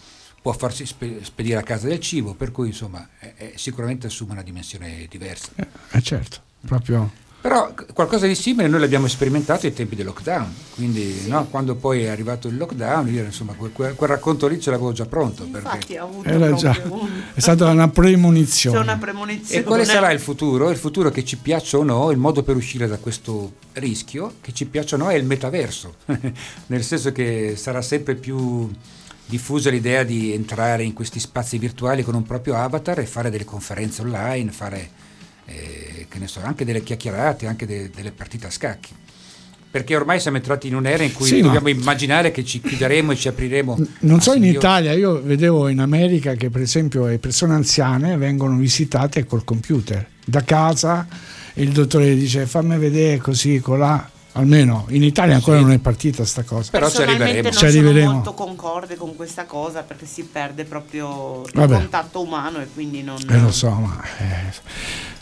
può 0.42 0.52
farsi 0.52 0.86
spedire 0.86 1.58
a 1.58 1.62
casa 1.62 1.86
del 1.86 2.00
cibo, 2.00 2.34
per 2.34 2.50
cui 2.50 2.68
insomma 2.68 3.08
è, 3.18 3.34
è 3.36 3.52
sicuramente 3.54 4.08
assume 4.08 4.32
una 4.32 4.42
dimensione 4.42 5.06
diversa. 5.08 5.50
Eh, 5.54 5.66
eh 5.92 6.02
certo, 6.02 6.40
proprio 6.66 7.26
però 7.40 7.72
qualcosa 7.92 8.26
di 8.26 8.34
simile 8.34 8.66
noi 8.66 8.80
l'abbiamo 8.80 9.06
sperimentato 9.06 9.66
ai 9.66 9.72
tempi 9.72 9.94
del 9.94 10.06
lockdown, 10.06 10.52
quindi 10.74 11.12
sì. 11.22 11.28
no, 11.28 11.46
quando 11.46 11.76
poi 11.76 12.02
è 12.02 12.08
arrivato 12.08 12.48
il 12.48 12.56
lockdown, 12.56 13.06
io 13.08 13.22
insomma 13.22 13.52
quel, 13.52 13.70
quel, 13.72 13.94
racconto 13.96 14.48
lì 14.48 14.60
ce 14.60 14.70
l'avevo 14.72 14.90
già 14.90 15.06
pronto. 15.06 15.44
Infatti 15.44 15.76
perché... 15.78 15.98
ha 15.98 16.02
avuto 16.02 16.54
già, 16.56 16.76
un... 16.88 17.08
è 17.34 17.38
stata 17.38 17.66
una 17.66 17.88
premonizione. 17.88 18.78
una 18.78 18.96
premonizione. 18.96 19.60
E 19.60 19.64
quale 19.64 19.84
sarà 19.84 20.10
il 20.10 20.18
futuro? 20.18 20.68
Il 20.70 20.76
futuro 20.76 21.10
che 21.10 21.24
ci 21.24 21.36
piaccia 21.36 21.78
o 21.78 21.84
no, 21.84 22.10
il 22.10 22.18
modo 22.18 22.42
per 22.42 22.56
uscire 22.56 22.88
da 22.88 22.98
questo 22.98 23.52
rischio, 23.74 24.34
che 24.40 24.52
ci 24.52 24.66
piaccia 24.66 24.96
o 24.96 24.98
no, 24.98 25.08
è 25.08 25.14
il 25.14 25.24
metaverso, 25.24 25.94
nel 26.66 26.82
senso 26.82 27.12
che 27.12 27.54
sarà 27.56 27.82
sempre 27.82 28.16
più 28.16 28.68
diffusa 29.26 29.70
l'idea 29.70 30.02
di 30.02 30.32
entrare 30.32 30.82
in 30.82 30.92
questi 30.92 31.20
spazi 31.20 31.58
virtuali 31.58 32.02
con 32.02 32.14
un 32.14 32.24
proprio 32.24 32.56
avatar 32.56 32.98
e 32.98 33.06
fare 33.06 33.30
delle 33.30 33.44
conferenze 33.44 34.02
online, 34.02 34.50
fare 34.50 35.06
eh, 35.48 36.06
che 36.08 36.18
ne 36.18 36.26
so, 36.26 36.40
anche 36.42 36.64
delle 36.64 36.82
chiacchierate, 36.82 37.46
anche 37.46 37.66
de, 37.66 37.90
delle 37.94 38.12
partite 38.12 38.46
a 38.46 38.50
scacchi. 38.50 38.94
Perché 39.70 39.96
ormai 39.96 40.18
siamo 40.18 40.38
entrati 40.38 40.68
in 40.68 40.74
un'era 40.74 41.02
in 41.02 41.12
cui 41.12 41.26
sì, 41.26 41.40
dobbiamo 41.42 41.68
immaginare 41.68 42.30
che 42.30 42.42
ci 42.42 42.60
chiuderemo 42.60 43.12
e 43.12 43.16
ci 43.16 43.28
apriremo. 43.28 43.78
Non 44.00 44.20
so 44.20 44.32
in 44.32 44.44
Italia, 44.44 44.92
io 44.92 45.20
vedevo 45.22 45.68
in 45.68 45.80
America 45.80 46.34
che 46.34 46.48
per 46.48 46.62
esempio 46.62 47.06
le 47.06 47.18
persone 47.18 47.52
anziane 47.52 48.16
vengono 48.16 48.56
visitate 48.56 49.26
col 49.26 49.44
computer 49.44 50.06
da 50.24 50.42
casa 50.42 51.06
e 51.52 51.62
il 51.62 51.72
dottore 51.72 52.14
dice 52.14 52.46
fammi 52.46 52.78
vedere 52.78 53.18
così, 53.18 53.60
colà. 53.60 54.10
Almeno 54.32 54.86
in 54.90 55.02
Italia 55.02 55.34
ancora 55.34 55.58
sì. 55.58 55.64
non 55.64 55.72
è 55.72 55.78
partita 55.78 56.24
sta 56.24 56.44
cosa. 56.44 56.70
Però 56.70 56.88
ci 56.88 57.02
arriveremo. 57.02 57.42
Non 57.42 57.52
ci 57.52 57.64
arriveremo. 57.64 58.06
sono 58.06 58.12
molto 58.14 58.34
concorde 58.34 58.96
con 58.96 59.16
questa 59.16 59.44
cosa 59.44 59.82
perché 59.82 60.06
si 60.06 60.22
perde 60.22 60.64
proprio 60.64 61.42
il 61.44 61.52
Vabbè. 61.54 61.74
contatto 61.74 62.22
umano 62.22 62.60
e 62.60 62.68
quindi 62.72 63.02
non... 63.02 63.18
Eh, 63.28 63.38
lo 63.38 63.50
so, 63.50 63.70
ma... 63.70 64.00
Eh 64.18 65.16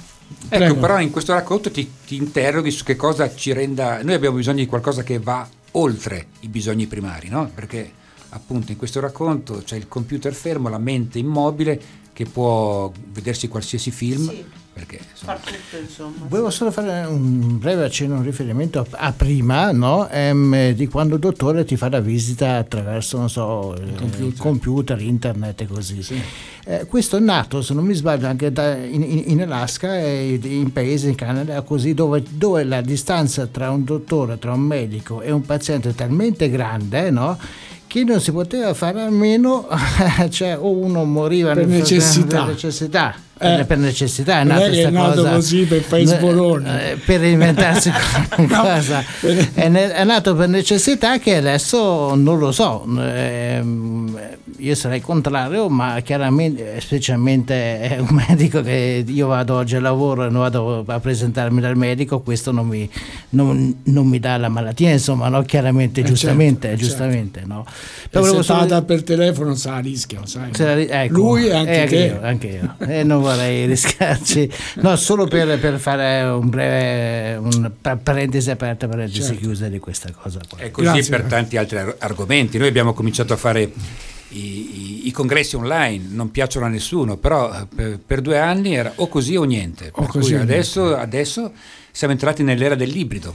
Ecco, 0.48 0.64
Prego. 0.64 0.80
però 0.80 1.00
in 1.00 1.10
questo 1.10 1.32
racconto 1.32 1.70
ti, 1.70 1.90
ti, 2.04 2.16
interroghi 2.16 2.70
su 2.70 2.84
che 2.84 2.96
cosa 2.96 3.34
ci 3.34 3.52
renda... 3.52 4.02
Noi 4.02 4.14
abbiamo 4.14 4.36
bisogno 4.36 4.58
di 4.58 4.66
qualcosa 4.66 5.02
che 5.02 5.18
va 5.18 5.48
oltre 5.72 6.28
i 6.40 6.48
bisogni 6.48 6.86
primari, 6.86 7.28
no? 7.28 7.50
Perché 7.54 7.92
appunto 8.30 8.72
in 8.72 8.78
questo 8.78 9.00
racconto 9.00 9.62
c'è 9.64 9.76
il 9.76 9.88
computer 9.88 10.34
fermo, 10.34 10.68
la 10.68 10.78
mente 10.78 11.18
immobile 11.18 11.80
che 12.12 12.24
può 12.24 12.90
vedersi 13.12 13.48
qualsiasi 13.48 13.90
film. 13.90 14.28
Sì. 14.28 14.44
Perché, 14.76 15.00
Far 15.14 15.38
tutto, 15.38 15.78
insomma. 15.80 16.26
Volevo 16.28 16.50
solo 16.50 16.70
fare 16.70 17.06
un 17.06 17.58
breve 17.58 17.86
accenno, 17.86 18.16
un 18.16 18.22
riferimento 18.22 18.80
a, 18.80 19.06
a 19.06 19.12
prima, 19.12 19.72
no? 19.72 20.06
ehm, 20.06 20.72
di 20.72 20.86
quando 20.86 21.14
il 21.14 21.20
dottore 21.20 21.64
ti 21.64 21.78
fa 21.78 21.88
la 21.88 22.00
visita 22.00 22.56
attraverso, 22.56 23.26
so, 23.26 23.74
il 23.80 23.94
computer. 23.94 24.36
computer. 24.36 25.00
internet 25.00 25.62
e 25.62 25.66
così. 25.66 26.02
Sì. 26.02 26.20
Eh, 26.66 26.84
questo 26.84 27.16
è 27.16 27.20
nato, 27.20 27.62
se 27.62 27.72
non 27.72 27.86
mi 27.86 27.94
sbaglio, 27.94 28.26
anche 28.26 28.52
da, 28.52 28.76
in, 28.76 29.02
in, 29.02 29.40
Alaska 29.40 29.98
e 29.98 30.38
in 30.42 30.70
paesi, 30.70 31.08
in 31.08 31.14
Canada, 31.14 31.62
così, 31.62 31.94
dove, 31.94 32.22
dove, 32.28 32.62
la 32.62 32.82
distanza 32.82 33.46
tra 33.46 33.70
un 33.70 33.82
dottore, 33.82 34.38
tra 34.38 34.52
un 34.52 34.60
medico 34.60 35.22
e 35.22 35.30
un 35.30 35.40
paziente 35.40 35.88
è 35.88 35.94
talmente 35.94 36.50
grande, 36.50 37.10
no? 37.10 37.38
che 37.86 38.04
non 38.04 38.20
si 38.20 38.30
poteva 38.30 38.74
fare 38.74 39.00
a 39.00 39.08
meno, 39.08 39.68
cioè 40.28 40.58
o 40.58 40.70
uno 40.70 41.04
moriva 41.04 41.54
per 41.54 41.66
necessità. 41.66 42.44
Per 42.44 42.52
necessità 42.52 43.24
eh, 43.38 43.64
per 43.66 43.78
necessità 43.78 44.40
è 44.40 44.44
nata 44.44 44.64
è 44.64 44.68
questa 44.68 44.90
nato 44.90 45.22
cosa 45.22 45.34
così 45.34 45.64
per 45.64 45.82
fare 45.82 46.06
sbolone 46.06 46.92
eh, 46.92 46.96
per 46.96 47.22
inventarsi 47.22 47.90
qualcosa 48.30 49.04
no. 49.20 49.30
è, 49.52 49.70
è, 49.70 50.04
nato 50.04 50.34
per 50.34 50.48
necessità 50.48 51.18
che 51.18 51.36
adesso 51.36 52.14
non 52.14 52.38
lo 52.38 52.50
so 52.50 52.86
eh, 52.98 53.62
io 54.58 54.74
sarei 54.74 55.00
contrario 55.00 55.68
ma 55.68 56.00
chiaramente 56.00 56.80
specialmente 56.80 57.80
è 57.80 57.98
un 57.98 58.22
medico 58.26 58.62
che 58.62 59.04
io 59.06 59.26
vado 59.26 59.54
oggi 59.54 59.76
al 59.76 59.82
lavoro 59.82 60.24
e 60.24 60.30
non 60.30 60.40
vado 60.40 60.84
a 60.86 60.98
presentarmi 61.00 61.60
dal 61.60 61.76
medico 61.76 62.20
questo 62.20 62.52
non 62.52 62.66
mi, 62.66 62.88
non, 63.30 63.80
non 63.84 64.06
mi 64.06 64.18
dà 64.18 64.38
la 64.38 64.48
malattia 64.48 64.90
insomma 64.90 65.28
no? 65.28 65.42
chiaramente 65.42 66.00
eh 66.00 66.04
giustamente 66.04 66.68
certo, 66.68 66.82
giustamente 66.82 67.40
certo. 67.40 67.54
no? 67.54 67.66
Però 68.08 68.24
se 68.24 68.42
solo... 68.42 68.82
per 68.82 69.02
telefono 69.02 69.54
sa 69.54 69.78
rischio 69.78 70.22
sai, 70.24 70.86
ecco, 70.88 71.12
lui 71.12 71.48
e 71.48 71.54
anche, 71.54 71.80
anche 71.80 71.86
te 71.88 71.96
io, 71.96 72.18
anche 72.22 72.46
io. 72.46 72.74
Eh, 72.86 73.02
non 73.02 73.22
vorrei 73.26 73.66
rischiarci, 73.66 74.50
no, 74.76 74.96
solo 74.96 75.26
per, 75.26 75.58
per 75.58 75.78
fare 75.78 76.22
un 76.22 76.48
breve 76.48 77.36
un 77.36 77.72
parentesi 78.02 78.50
aperta, 78.50 78.88
parentesi 78.88 79.22
certo. 79.22 79.40
chiusa 79.40 79.68
di 79.68 79.78
questa 79.78 80.10
cosa. 80.12 80.40
Qua. 80.48 80.58
È 80.58 80.70
così 80.70 80.86
Grazie. 80.86 81.10
per 81.10 81.22
tanti 81.24 81.56
altri 81.56 81.78
argomenti. 81.98 82.58
Noi 82.58 82.68
abbiamo 82.68 82.92
cominciato 82.92 83.32
a 83.32 83.36
fare 83.36 83.72
i, 84.28 84.38
i, 84.38 85.06
i, 85.06 85.10
congressi 85.10 85.56
online, 85.56 86.06
non 86.10 86.30
piacciono 86.30 86.66
a 86.66 86.68
nessuno, 86.68 87.16
però 87.16 87.52
eh, 87.52 87.66
per, 87.72 87.98
per 88.04 88.20
due 88.20 88.38
anni 88.38 88.74
era 88.74 88.92
o 88.96 89.08
così 89.08 89.36
o 89.36 89.44
niente. 89.44 89.90
O 89.92 90.06
così 90.06 90.34
adesso, 90.34 90.82
niente. 90.82 91.00
adesso 91.00 91.52
siamo 91.90 92.12
entrati 92.12 92.42
nell'era 92.42 92.74
dell'ibrido, 92.74 93.34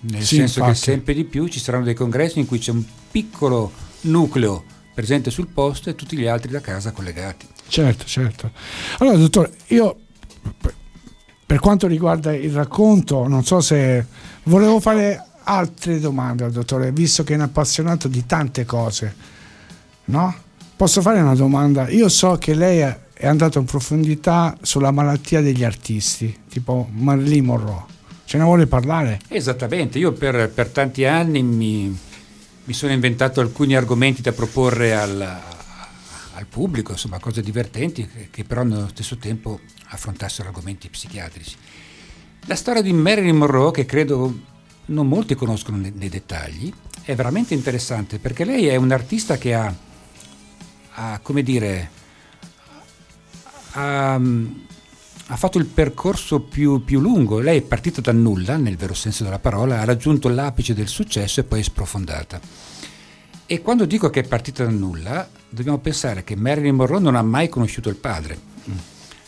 nel 0.00 0.22
sì, 0.22 0.36
senso 0.36 0.60
infatti. 0.60 0.78
che 0.78 0.84
sempre 0.84 1.14
di 1.14 1.24
più 1.24 1.46
ci 1.48 1.60
saranno 1.60 1.84
dei 1.84 1.94
congressi 1.94 2.38
in 2.38 2.46
cui 2.46 2.58
c'è 2.58 2.70
un 2.70 2.84
piccolo 3.10 3.72
nucleo 4.02 4.64
presente 4.94 5.30
sul 5.30 5.48
posto 5.48 5.90
e 5.90 5.94
tutti 5.94 6.16
gli 6.16 6.26
altri 6.26 6.50
da 6.50 6.60
casa 6.60 6.92
collegati. 6.92 7.46
Certo, 7.68 8.04
certo. 8.04 8.50
Allora, 8.98 9.16
dottore, 9.16 9.52
io 9.68 10.00
per 11.46 11.60
quanto 11.60 11.86
riguarda 11.86 12.34
il 12.34 12.52
racconto, 12.52 13.28
non 13.28 13.44
so 13.44 13.60
se 13.60 14.04
volevo 14.44 14.80
fare 14.80 15.24
altre 15.44 16.00
domande 16.00 16.44
al 16.44 16.50
dottore, 16.50 16.90
visto 16.90 17.22
che 17.22 17.34
è 17.34 17.36
un 17.36 17.42
appassionato 17.42 18.08
di 18.08 18.26
tante 18.26 18.64
cose, 18.64 19.14
no? 20.06 20.34
Posso 20.76 21.00
fare 21.00 21.20
una 21.20 21.34
domanda? 21.34 21.88
Io 21.88 22.08
so 22.08 22.36
che 22.36 22.52
lei 22.54 22.80
è 22.80 23.26
andato 23.26 23.58
in 23.58 23.64
profondità 23.64 24.56
sulla 24.60 24.90
malattia 24.90 25.40
degli 25.40 25.64
artisti, 25.64 26.36
tipo 26.48 26.88
Marilyn 26.90 27.44
Monroe. 27.44 27.84
Ce 28.24 28.36
ne 28.36 28.44
vuole 28.44 28.66
parlare? 28.66 29.20
Esattamente, 29.28 29.98
io 29.98 30.12
per, 30.12 30.50
per 30.50 30.68
tanti 30.68 31.04
anni 31.04 31.42
mi, 31.42 31.96
mi, 32.64 32.72
sono 32.74 32.92
inventato 32.92 33.40
alcuni 33.40 33.76
argomenti 33.76 34.20
da 34.20 34.32
proporre 34.32 34.96
al, 34.96 35.40
al 36.36 36.46
pubblico, 36.46 36.92
insomma 36.92 37.18
cose 37.18 37.42
divertenti 37.42 38.06
che, 38.06 38.28
che 38.30 38.44
però 38.44 38.62
nello 38.62 38.88
stesso 38.88 39.16
tempo 39.16 39.60
affrontassero 39.88 40.48
argomenti 40.48 40.88
psichiatrici. 40.88 41.56
La 42.46 42.54
storia 42.54 42.82
di 42.82 42.92
Marilyn 42.92 43.36
Monroe, 43.36 43.72
che 43.72 43.86
credo 43.86 44.38
non 44.86 45.08
molti 45.08 45.34
conoscono 45.34 45.78
nei, 45.78 45.92
nei 45.94 46.08
dettagli, 46.08 46.72
è 47.02 47.14
veramente 47.14 47.54
interessante 47.54 48.18
perché 48.18 48.44
lei 48.44 48.66
è 48.66 48.76
un'artista 48.76 49.38
che 49.38 49.54
ha, 49.54 49.74
ha 50.94 51.18
come 51.22 51.42
dire, 51.42 51.90
ha, 53.72 54.14
ha 54.14 55.36
fatto 55.36 55.58
il 55.58 55.66
percorso 55.66 56.40
più, 56.40 56.84
più, 56.84 57.00
lungo. 57.00 57.40
Lei 57.40 57.58
è 57.58 57.62
partita 57.62 58.00
da 58.00 58.12
nulla, 58.12 58.56
nel 58.56 58.76
vero 58.76 58.94
senso 58.94 59.24
della 59.24 59.38
parola, 59.38 59.80
ha 59.80 59.84
raggiunto 59.84 60.28
l'apice 60.28 60.74
del 60.74 60.88
successo 60.88 61.40
e 61.40 61.44
poi 61.44 61.60
è 61.60 61.64
sprofondata. 61.64 62.40
E 63.46 63.62
quando 63.62 63.84
dico 63.84 64.10
che 64.10 64.20
è 64.20 64.26
partita 64.26 64.64
da 64.64 64.70
nulla, 64.70 65.28
dobbiamo 65.48 65.78
pensare 65.78 66.24
che 66.24 66.34
Marilyn 66.34 66.74
Monroe 66.74 67.00
non 67.00 67.14
ha 67.14 67.22
mai 67.22 67.48
conosciuto 67.48 67.88
il 67.88 67.96
padre. 67.96 68.38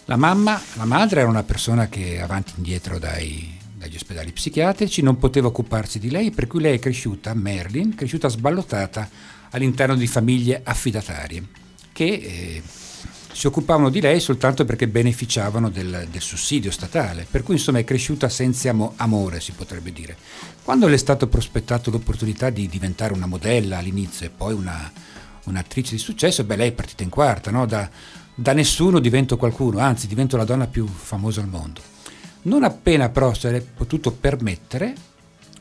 La 0.07 0.17
mamma, 0.17 0.61
la 0.75 0.85
madre 0.85 1.21
era 1.21 1.29
una 1.29 1.45
persona 1.45 1.89
che 1.89 2.21
avanti 2.21 2.53
e 2.53 2.55
indietro 2.57 2.99
dai, 2.99 3.57
dagli 3.75 3.95
ospedali 3.95 4.33
psichiatrici, 4.33 5.03
non 5.03 5.19
poteva 5.19 5.49
occuparsi 5.49 5.99
di 5.99 6.11
lei, 6.11 6.31
per 6.31 6.47
cui 6.47 6.61
lei 6.61 6.77
è 6.77 6.81
cresciuta, 6.81 7.33
Merlin, 7.35 7.95
cresciuta 7.95 8.29
sballottata 8.29 9.09
all'interno 9.51 9.95
di 9.95 10.07
famiglie 10.07 10.63
affidatarie 10.65 11.67
che 11.99 12.05
eh, 12.05 12.63
si 13.39 13.47
occupavano 13.47 13.89
di 13.89 14.01
lei 14.01 14.19
soltanto 14.19 14.65
perché 14.65 14.89
beneficiavano 14.89 15.71
del, 15.71 16.09
del, 16.11 16.21
sussidio 16.21 16.73
statale, 16.73 17.25
per 17.31 17.45
cui 17.45 17.55
insomma 17.55 17.79
è 17.79 17.85
cresciuta 17.85 18.29
senza 18.29 18.75
amore, 18.97 19.39
si 19.41 19.53
potrebbe 19.53 19.93
dire. 19.93 20.17
Quando 20.65 20.89
le 20.89 20.97
è 20.97 20.99
stato 20.99 21.29
prospettato 21.29 21.93
l'opportunità 21.93 22.51
di 22.51 22.67
diventare 22.67 23.13
una 23.13 23.27
modella 23.27 23.79
all'inizio 23.79 24.27
e 24.27 24.31
poi 24.31 24.55
una, 24.55 24.91
un'attrice 25.45 25.93
di 25.93 25.99
successo, 25.99 26.43
beh 26.43 26.57
lei 26.57 26.71
è 26.71 26.73
partita 26.73 27.05
in 27.05 27.11
quarta, 27.11 27.53
no? 27.53 27.65
da, 27.65 27.89
da 28.35 28.53
nessuno 28.55 28.99
divento 28.99 29.37
qualcuno, 29.37 29.79
anzi 29.79 30.09
divento 30.09 30.37
la 30.37 30.43
donna 30.43 30.67
più 30.67 30.85
famosa 30.89 31.41
al 31.41 31.47
mondo. 31.47 31.81
Non 32.43 32.65
appena 32.65 33.09
però 33.09 33.35
se 33.35 33.53
l'è 33.53 33.61
potuto 33.61 34.11
permettere, 34.11 34.95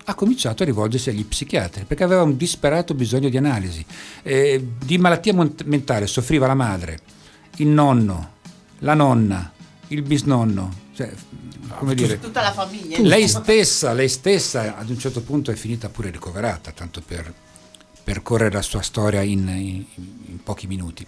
ha 0.06 0.16
cominciato 0.16 0.64
a 0.64 0.66
rivolgersi 0.66 1.12
agli 1.12 1.26
psichiatri 1.26 1.84
perché 1.84 2.04
aveva 2.04 2.24
un 2.24 2.38
disperato 2.38 2.96
bisogno 2.96 3.30
di 3.30 3.38
analisi. 3.38 3.86
Eh, 4.24 4.68
di 4.84 4.98
malattia 4.98 5.36
mentale 5.66 6.08
soffriva 6.08 6.48
la 6.48 6.56
madre, 6.56 7.02
il 7.58 7.68
nonno, 7.68 8.32
la 8.80 8.94
nonna, 8.94 9.52
il 9.88 10.02
bisnonno, 10.02 10.86
cioè, 10.96 11.12
come 11.78 11.96
dire, 11.96 12.20
tutta 12.20 12.42
la 12.42 12.52
famiglia. 12.52 13.00
Lei 13.02 13.28
stessa, 13.28 13.94
lei 13.94 14.10
stessa 14.10 14.78
ad 14.78 14.90
un 14.90 14.98
certo 14.98 15.22
punto 15.22 15.52
è 15.52 15.56
finita 15.56 15.90
pure 15.90 16.10
ricoverata, 16.10 16.72
tanto 16.72 17.02
per 17.06 17.34
percorrere 18.04 18.54
la 18.54 18.62
sua 18.62 18.82
storia 18.82 19.22
in, 19.22 19.48
in, 19.48 19.86
in 20.28 20.44
pochi 20.44 20.68
minuti. 20.68 21.06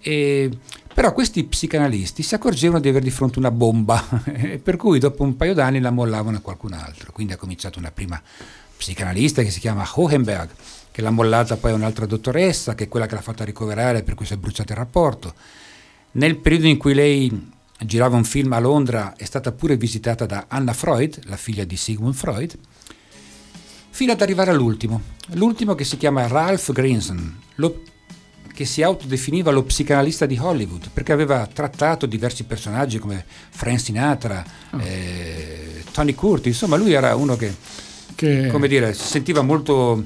E, 0.00 0.50
però 0.92 1.12
questi 1.12 1.44
psicanalisti 1.44 2.22
si 2.22 2.34
accorgevano 2.34 2.80
di 2.80 2.88
avere 2.88 3.04
di 3.04 3.10
fronte 3.10 3.38
una 3.38 3.50
bomba, 3.50 4.04
per 4.62 4.76
cui 4.76 4.98
dopo 4.98 5.22
un 5.22 5.36
paio 5.36 5.54
d'anni 5.54 5.80
la 5.80 5.90
mollavano 5.90 6.38
a 6.38 6.40
qualcun 6.40 6.72
altro. 6.72 7.12
Quindi 7.12 7.32
ha 7.32 7.36
cominciato 7.36 7.78
una 7.78 7.90
prima 7.90 8.20
psicanalista 8.76 9.42
che 9.42 9.50
si 9.50 9.60
chiama 9.60 9.88
Hohenberg, 9.94 10.50
che 10.90 11.02
l'ha 11.02 11.10
mollata 11.10 11.56
poi 11.56 11.70
a 11.70 11.74
un'altra 11.74 12.06
dottoressa, 12.06 12.74
che 12.74 12.84
è 12.84 12.88
quella 12.88 13.06
che 13.06 13.14
l'ha 13.14 13.20
fatta 13.22 13.44
ricoverare 13.44 14.02
per 14.02 14.14
cui 14.14 14.26
si 14.26 14.34
è 14.34 14.36
bruciato 14.36 14.72
il 14.72 14.78
rapporto. 14.78 15.34
Nel 16.14 16.36
periodo 16.36 16.66
in 16.66 16.76
cui 16.76 16.94
lei 16.94 17.52
girava 17.80 18.16
un 18.16 18.24
film 18.24 18.52
a 18.52 18.60
Londra 18.60 19.14
è 19.16 19.24
stata 19.24 19.50
pure 19.50 19.76
visitata 19.76 20.26
da 20.26 20.44
Anna 20.48 20.72
Freud, 20.72 21.20
la 21.24 21.36
figlia 21.36 21.64
di 21.64 21.76
Sigmund 21.76 22.14
Freud, 22.14 22.56
fino 23.90 24.12
ad 24.12 24.20
arrivare 24.20 24.50
all'ultimo, 24.50 25.00
l'ultimo 25.32 25.74
che 25.74 25.84
si 25.84 25.96
chiama 25.96 26.28
Ralph 26.28 26.70
Grinson, 26.70 27.40
lo, 27.56 27.82
che 28.52 28.64
si 28.64 28.82
autodefiniva 28.82 29.50
lo 29.50 29.64
psicanalista 29.64 30.24
di 30.26 30.38
Hollywood, 30.38 30.90
perché 30.92 31.12
aveva 31.12 31.48
trattato 31.52 32.06
diversi 32.06 32.44
personaggi 32.44 32.98
come 32.98 33.24
Frank 33.50 33.80
Sinatra, 33.80 34.44
oh. 34.70 34.80
eh, 34.80 35.82
Tony 35.90 36.14
Curtis, 36.14 36.52
insomma 36.52 36.76
lui 36.76 36.92
era 36.92 37.16
uno 37.16 37.34
che, 37.36 37.52
che... 38.14 38.48
come 38.52 38.68
dire, 38.68 38.94
si 38.94 39.06
sentiva 39.06 39.42
molto 39.42 40.04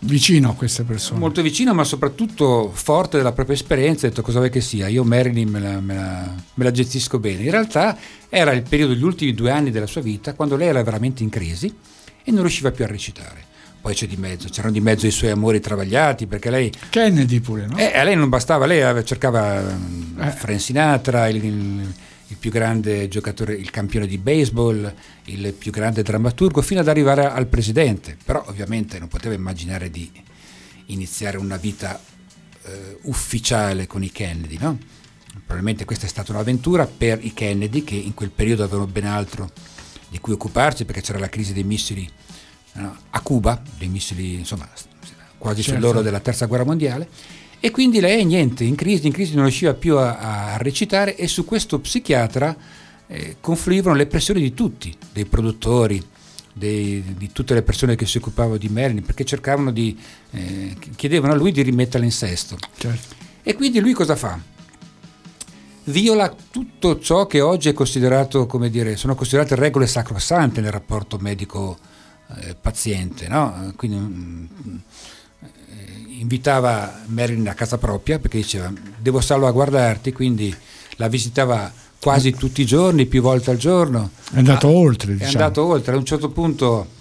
vicino 0.00 0.50
a 0.50 0.54
queste 0.54 0.84
persone. 0.84 1.18
Molto 1.18 1.42
vicino, 1.42 1.74
ma 1.74 1.84
soprattutto 1.84 2.70
forte 2.72 3.16
della 3.16 3.32
propria 3.32 3.56
esperienza. 3.56 4.06
Ha 4.06 4.10
detto 4.10 4.22
cosa 4.22 4.38
vuoi 4.38 4.50
che 4.50 4.60
sia, 4.60 4.88
io 4.88 5.04
Marilyn 5.04 5.48
me 5.48 5.60
la, 5.60 5.80
me, 5.80 5.94
la, 5.94 6.34
me 6.54 6.64
la, 6.64 6.70
gestisco 6.70 7.18
bene. 7.18 7.42
In 7.42 7.50
realtà 7.50 7.96
era 8.28 8.52
il 8.52 8.62
periodo 8.62 8.94
degli 8.94 9.02
ultimi 9.02 9.34
due 9.34 9.50
anni 9.50 9.70
della 9.70 9.86
sua 9.86 10.00
vita, 10.00 10.34
quando 10.34 10.56
lei 10.56 10.68
era 10.68 10.82
veramente 10.82 11.22
in 11.22 11.28
crisi 11.28 11.74
e 12.22 12.30
non 12.30 12.40
riusciva 12.40 12.70
più 12.70 12.84
a 12.84 12.88
recitare. 12.88 13.48
Poi 13.80 13.94
c'è 13.94 14.06
di 14.06 14.16
mezzo, 14.16 14.48
c'erano 14.50 14.74
di 14.74 14.80
mezzo 14.80 15.06
i 15.06 15.10
suoi 15.10 15.30
amori 15.30 15.58
travagliati, 15.58 16.26
perché 16.26 16.50
lei... 16.50 16.70
Kennedy 16.90 17.40
pure, 17.40 17.66
no? 17.66 17.78
Eh, 17.78 17.96
a 17.96 18.02
lei 18.02 18.14
non 18.14 18.28
bastava, 18.28 18.66
lei 18.66 19.04
cercava 19.06 19.58
eh. 19.58 20.30
Frank 20.32 20.60
Sinatra, 20.60 21.28
il, 21.28 21.42
il 21.42 21.94
il 22.30 22.36
più 22.36 22.50
grande 22.50 23.08
giocatore, 23.08 23.54
il 23.54 23.70
campione 23.70 24.06
di 24.06 24.16
baseball, 24.16 24.92
il 25.24 25.52
più 25.52 25.72
grande 25.72 26.02
drammaturgo, 26.02 26.62
fino 26.62 26.80
ad 26.80 26.88
arrivare 26.88 27.28
al 27.28 27.46
presidente. 27.46 28.16
Però 28.24 28.44
ovviamente 28.46 28.98
non 28.98 29.08
poteva 29.08 29.34
immaginare 29.34 29.90
di 29.90 30.10
iniziare 30.86 31.38
una 31.38 31.56
vita 31.56 32.00
eh, 32.62 32.98
ufficiale 33.02 33.86
con 33.86 34.02
i 34.04 34.12
Kennedy, 34.12 34.58
no? 34.58 34.78
Probabilmente 35.32 35.84
questa 35.84 36.06
è 36.06 36.08
stata 36.08 36.32
un'avventura 36.32 36.86
per 36.86 37.18
i 37.24 37.32
Kennedy 37.32 37.82
che 37.82 37.94
in 37.94 38.14
quel 38.14 38.30
periodo 38.30 38.62
avevano 38.62 38.86
ben 38.86 39.06
altro 39.06 39.50
di 40.08 40.18
cui 40.18 40.32
occuparsi 40.32 40.84
perché 40.84 41.00
c'era 41.00 41.18
la 41.18 41.28
crisi 41.28 41.52
dei 41.52 41.64
missili 41.64 42.08
no? 42.74 42.96
a 43.10 43.20
Cuba, 43.20 43.60
dei 43.78 43.88
missili 43.88 44.34
insomma 44.34 44.68
quasi 45.38 45.62
certo. 45.62 45.80
sull'oro 45.80 46.02
della 46.02 46.20
terza 46.20 46.46
guerra 46.46 46.64
mondiale 46.64 47.08
e 47.60 47.70
quindi 47.70 48.00
lei, 48.00 48.24
niente, 48.24 48.64
in 48.64 48.74
crisi, 48.74 49.06
in 49.06 49.12
crisi 49.12 49.34
non 49.34 49.44
riusciva 49.44 49.74
più 49.74 49.98
a, 49.98 50.54
a 50.54 50.56
recitare 50.56 51.14
e 51.14 51.28
su 51.28 51.44
questo 51.44 51.78
psichiatra 51.78 52.56
eh, 53.06 53.36
confluivano 53.40 53.96
le 53.96 54.06
pressioni 54.06 54.40
di 54.40 54.54
tutti, 54.54 54.96
dei 55.12 55.26
produttori, 55.26 56.02
dei, 56.54 57.04
di 57.16 57.30
tutte 57.32 57.54
le 57.54 57.62
persone 57.62 57.96
che 57.96 58.06
si 58.06 58.16
occupavano 58.16 58.56
di 58.56 58.68
Merlin, 58.68 59.04
perché 59.04 59.24
cercavano 59.24 59.72
di, 59.72 59.98
eh, 60.30 60.74
chiedevano 60.96 61.34
a 61.34 61.36
lui 61.36 61.52
di 61.52 61.60
rimetterla 61.62 62.06
in 62.06 62.12
sesto. 62.12 62.56
Certo. 62.76 63.14
E 63.42 63.54
quindi 63.54 63.80
lui 63.80 63.92
cosa 63.92 64.16
fa? 64.16 64.38
Viola 65.84 66.34
tutto 66.50 66.98
ciò 67.00 67.26
che 67.26 67.40
oggi 67.40 67.68
è 67.68 67.72
considerato, 67.72 68.46
come 68.46 68.68
dire, 68.70 68.96
sono 68.96 69.14
considerate 69.14 69.54
regole 69.54 69.86
sacrosante 69.86 70.60
nel 70.60 70.70
rapporto 70.70 71.18
medico-paziente, 71.18 73.28
no? 73.28 73.72
Quindi, 73.76 73.96
mm, 73.96 74.44
invitava 76.20 77.02
Marilyn 77.06 77.48
a 77.48 77.54
casa 77.54 77.78
propria 77.78 78.18
perché 78.18 78.38
diceva 78.38 78.72
devo 78.98 79.20
salvaguardarti, 79.20 80.12
quindi 80.12 80.54
la 80.96 81.08
visitava 81.08 81.72
quasi 81.98 82.32
tutti 82.32 82.60
i 82.62 82.66
giorni, 82.66 83.06
più 83.06 83.22
volte 83.22 83.50
al 83.50 83.56
giorno. 83.56 84.10
È 84.30 84.38
andato 84.38 84.68
ah, 84.68 84.72
oltre. 84.72 85.12
Diciamo. 85.12 85.30
È 85.30 85.34
andato 85.34 85.64
oltre, 85.64 85.94
a 85.94 85.96
un 85.96 86.04
certo 86.04 86.30
punto 86.30 86.98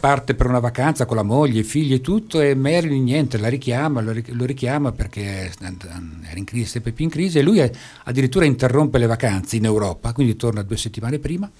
parte 0.00 0.34
per 0.34 0.46
una 0.46 0.58
vacanza 0.58 1.06
con 1.06 1.16
la 1.16 1.22
moglie, 1.22 1.60
i 1.60 1.64
figli 1.64 1.94
e 1.94 2.00
tutto 2.00 2.40
e 2.40 2.54
Marilyn 2.54 3.04
niente, 3.04 3.38
la 3.38 3.48
richiama, 3.48 4.02
lo, 4.02 4.12
richiama 4.44 4.92
perché 4.92 5.50
era 5.60 6.36
in 6.36 6.44
crisi, 6.44 6.66
sempre 6.66 6.92
più 6.92 7.04
in 7.04 7.10
crisi 7.10 7.38
e 7.38 7.42
lui 7.42 7.70
addirittura 8.04 8.44
interrompe 8.44 8.98
le 8.98 9.06
vacanze 9.06 9.56
in 9.56 9.64
Europa, 9.64 10.12
quindi 10.12 10.36
torna 10.36 10.62
due 10.62 10.76
settimane 10.76 11.18
prima 11.18 11.50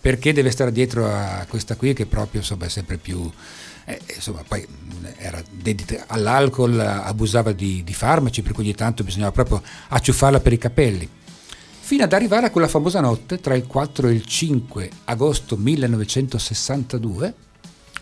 perché 0.00 0.32
deve 0.32 0.50
stare 0.50 0.72
dietro 0.72 1.06
a 1.06 1.46
questa 1.48 1.76
qui 1.76 1.92
che 1.92 2.06
proprio 2.06 2.40
insomma, 2.40 2.64
è 2.64 2.68
sempre 2.68 2.96
più 2.96 3.30
eh, 3.84 4.00
insomma, 4.14 4.42
poi 4.46 4.66
era 5.16 5.42
dedita 5.50 6.04
all'alcol, 6.06 6.78
abusava 6.78 7.52
di, 7.52 7.82
di, 7.84 7.94
farmaci, 7.94 8.42
per 8.42 8.52
cui 8.52 8.64
ogni 8.64 8.74
tanto 8.74 9.04
bisognava 9.04 9.32
proprio 9.32 9.62
acciuffarla 9.88 10.40
per 10.40 10.52
i 10.52 10.58
capelli. 10.58 11.08
Fino 11.80 12.02
ad 12.02 12.12
arrivare 12.14 12.46
a 12.46 12.50
quella 12.50 12.68
famosa 12.68 13.00
notte 13.00 13.40
tra 13.40 13.54
il 13.54 13.66
4 13.66 14.08
e 14.08 14.12
il 14.12 14.24
5 14.24 14.90
agosto 15.04 15.56
1962. 15.56 17.34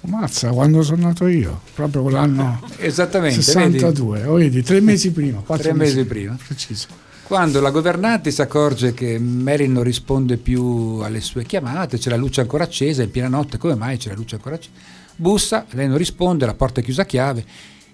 Mazza, 0.03 0.51
quando 0.51 0.83
sono 0.83 1.03
nato 1.07 1.26
io, 1.26 1.61
proprio 1.74 2.09
l'anno 2.09 2.61
Esattamente, 2.78 3.43
62, 3.43 4.18
vedi? 4.18 4.28
Oh, 4.28 4.35
vedi, 4.35 4.62
tre 4.62 4.80
mesi 4.80 5.11
prima. 5.11 5.43
Tre 5.45 5.72
mesi, 5.72 5.97
mesi 5.97 6.05
prima. 6.05 6.37
Preciso. 6.45 6.89
Quando 7.24 7.61
la 7.61 7.70
governante 7.70 8.30
si 8.30 8.43
accorge 8.43 8.95
che 8.95 9.18
Mary 9.18 9.66
non 9.66 9.85
risponde 9.85 10.37
più 10.37 10.99
alle 11.03 11.20
sue 11.20 11.45
chiamate, 11.45 11.99
c'è 11.99 12.11
la 12.11 12.16
luce 12.16 12.41
ancora 12.41 12.64
accesa 12.64 13.03
in 13.03 13.11
piena 13.11 13.28
notte, 13.28 13.59
come 13.59 13.74
mai 13.74 13.97
c'è 13.97 14.11
la 14.11 14.16
luce 14.16 14.35
ancora 14.35 14.57
accesa? 14.57 15.01
Bussa, 15.16 15.66
lei 15.70 15.88
non 15.88 15.96
risponde, 15.96 16.46
la 16.46 16.54
porta 16.54 16.80
è 16.80 16.82
chiusa 16.84 17.02
a 17.02 17.06
chiave. 17.06 17.44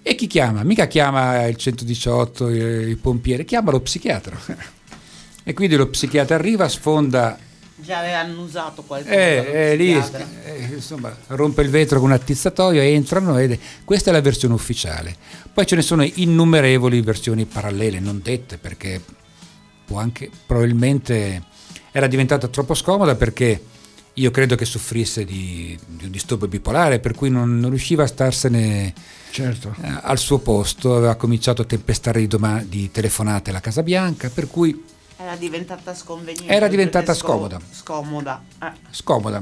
E 0.01 0.15
chi 0.15 0.27
chiama? 0.27 0.63
Mica 0.63 0.87
chiama 0.87 1.45
il 1.45 1.55
118, 1.55 2.47
il 2.49 2.97
pompiere, 2.97 3.45
chiama 3.45 3.71
lo 3.71 3.81
psichiatra. 3.81 4.37
e 5.43 5.53
quindi 5.53 5.75
lo 5.75 5.87
psichiatra 5.87 6.35
arriva, 6.35 6.67
sfonda 6.67 7.37
già 7.81 7.99
avevano 7.99 8.41
usato 8.41 8.83
qualcosa. 8.83 9.15
Eh, 9.15 9.71
eh, 9.71 9.75
lì, 9.75 9.93
eh, 9.93 10.69
insomma, 10.73 11.15
rompe 11.27 11.61
il 11.61 11.69
vetro 11.69 11.99
con 11.99 12.09
un 12.09 12.15
attizzatoio, 12.15 12.81
entrano 12.81 13.37
ed 13.37 13.57
questa 13.85 14.09
è 14.09 14.13
la 14.13 14.21
versione 14.21 14.53
ufficiale. 14.53 15.15
Poi 15.53 15.65
ce 15.65 15.75
ne 15.75 15.81
sono 15.81 16.03
innumerevoli 16.03 17.01
versioni 17.01 17.45
parallele, 17.45 17.99
non 17.99 18.19
dette, 18.21 18.57
perché 18.57 19.01
può 19.85 19.99
anche 19.99 20.29
probabilmente 20.45 21.43
era 21.91 22.07
diventata 22.07 22.47
troppo 22.47 22.75
scomoda 22.75 23.15
perché 23.15 23.59
io 24.19 24.31
credo 24.31 24.55
che 24.55 24.65
soffrisse 24.65 25.23
di, 25.23 25.77
di 25.87 26.05
un 26.05 26.11
disturbo 26.11 26.47
bipolare, 26.47 26.99
per 26.99 27.15
cui 27.15 27.29
non, 27.29 27.59
non 27.59 27.69
riusciva 27.69 28.03
a 28.03 28.07
starsene 28.07 28.93
certo. 29.31 29.73
eh, 29.81 29.99
al 30.01 30.17
suo 30.17 30.39
posto, 30.39 30.95
aveva 30.97 31.15
cominciato 31.15 31.61
a 31.61 31.65
tempestare 31.65 32.19
di, 32.19 32.27
doma- 32.27 32.61
di 32.61 32.91
telefonate 32.91 33.49
alla 33.49 33.61
Casa 33.61 33.81
Bianca, 33.81 34.29
per 34.29 34.47
cui... 34.47 34.83
Era 35.17 35.35
diventata 35.35 35.93
sconveniente. 35.95 36.51
Era 36.51 36.67
diventata 36.67 37.13
scomoda. 37.13 37.59
Scomoda. 37.71 38.43
Eh. 38.61 38.71
Scomoda. 38.91 39.41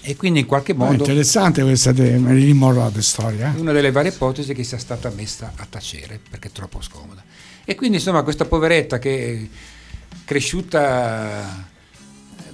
E 0.00 0.16
quindi 0.16 0.40
in 0.40 0.46
qualche 0.46 0.74
modo... 0.74 0.92
È 0.92 0.96
interessante 0.96 1.62
questa 1.62 1.92
Marilyn 1.92 2.56
Monroe 2.56 3.02
storia. 3.02 3.52
Eh? 3.54 3.60
Una 3.60 3.72
delle 3.72 3.90
varie 3.90 4.12
ipotesi 4.12 4.52
è 4.52 4.54
che 4.54 4.62
sia 4.62 4.78
stata 4.78 5.10
messa 5.10 5.52
a 5.56 5.66
tacere 5.68 6.20
perché 6.30 6.48
è 6.48 6.52
troppo 6.52 6.80
scomoda. 6.80 7.22
E 7.64 7.74
quindi 7.74 7.96
insomma 7.96 8.22
questa 8.22 8.44
poveretta 8.44 8.98
che 8.98 9.34
è 9.34 9.48
cresciuta 10.24 11.66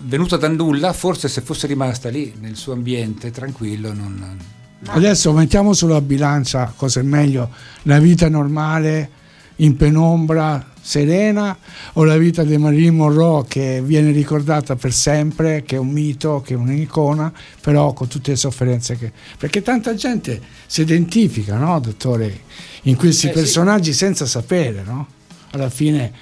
venuta 0.01 0.37
da 0.37 0.49
nulla, 0.49 0.93
forse 0.93 1.29
se 1.29 1.41
fosse 1.41 1.67
rimasta 1.67 2.09
lì 2.09 2.35
nel 2.41 2.57
suo 2.57 2.73
ambiente 2.73 3.31
tranquillo 3.31 3.93
non... 3.93 4.39
Adesso 4.87 5.33
mettiamo 5.33 5.73
sulla 5.73 6.01
bilancia 6.03 6.73
cosa 6.77 7.01
è 7.01 7.03
meglio, 7.03 7.51
la 7.83 7.99
vita 7.99 8.29
normale 8.29 9.23
in 9.57 9.77
penombra 9.77 10.73
serena 10.81 11.57
o 11.95 12.05
la 12.05 12.19
vita 12.19 12.45
di 12.45 12.59
Marilyn 12.59 12.95
Monroe 12.95 13.47
che 13.49 13.81
viene 13.83 14.11
ricordata 14.11 14.77
per 14.77 14.93
sempre, 14.93 15.63
che 15.63 15.77
è 15.77 15.79
un 15.79 15.89
mito, 15.89 16.43
che 16.45 16.53
è 16.53 16.57
un'icona, 16.57 17.33
però 17.63 17.95
con 17.95 18.09
tutte 18.09 18.33
le 18.33 18.37
sofferenze 18.37 18.99
che... 18.99 19.11
Perché 19.39 19.63
tanta 19.63 19.95
gente 19.95 20.39
si 20.67 20.83
identifica, 20.83 21.57
no, 21.57 21.81
dottore, 21.81 22.41
in 22.83 22.97
questi 22.97 23.29
Eh, 23.29 23.31
sì. 23.31 23.35
personaggi 23.35 23.93
senza 23.95 24.27
sapere, 24.27 24.83
no? 24.85 25.07
Alla 25.53 25.71
fine, 25.71 26.13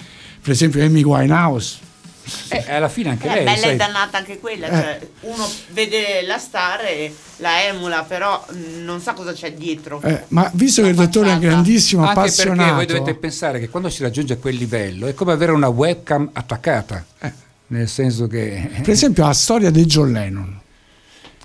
per 0.40 0.52
esempio, 0.52 0.84
Amy 0.84 1.02
Winehouse. 1.02 1.90
Eh, 2.48 2.72
alla 2.72 2.88
fine 2.88 3.10
anche 3.10 3.26
Eh, 3.28 3.34
lei, 3.34 3.44
bella 3.44 3.56
sai, 3.58 3.70
e 3.72 3.76
dannata 3.76 4.18
anche 4.18 4.38
quella, 4.38 4.66
Eh. 4.68 4.70
cioè 4.70 5.00
uno 5.22 5.48
vede 5.70 6.22
la 6.26 6.38
star 6.38 6.84
e 6.84 7.14
la 7.38 7.64
emula, 7.64 8.02
però 8.04 8.44
mh, 8.50 8.82
non 8.84 9.00
sa 9.00 9.12
cosa 9.14 9.32
c'è 9.32 9.52
dietro. 9.54 10.00
Eh, 10.02 10.22
ma 10.28 10.48
visto 10.54 10.82
che 10.82 10.88
il 10.88 10.94
dottore 10.94 11.32
è 11.32 11.38
grandissimo 11.38 12.02
anche 12.02 12.14
perché 12.14 12.30
appassionato, 12.42 12.74
voi 12.74 12.86
dovete 12.86 13.14
pensare 13.14 13.58
che 13.58 13.68
quando 13.68 13.90
si 13.90 14.02
raggiunge 14.02 14.38
quel 14.38 14.54
livello 14.56 15.06
è 15.08 15.14
come 15.14 15.32
avere 15.32 15.52
una 15.52 15.68
webcam 15.68 16.30
attaccata, 16.32 17.04
Eh. 17.20 17.32
nel 17.68 17.88
senso 17.88 18.26
che 18.28 18.70
per 18.82 18.90
esempio 18.90 19.24
la 19.26 19.32
storia 19.32 19.70
di 19.70 19.84
John 19.86 20.12
Lennon, 20.12 20.60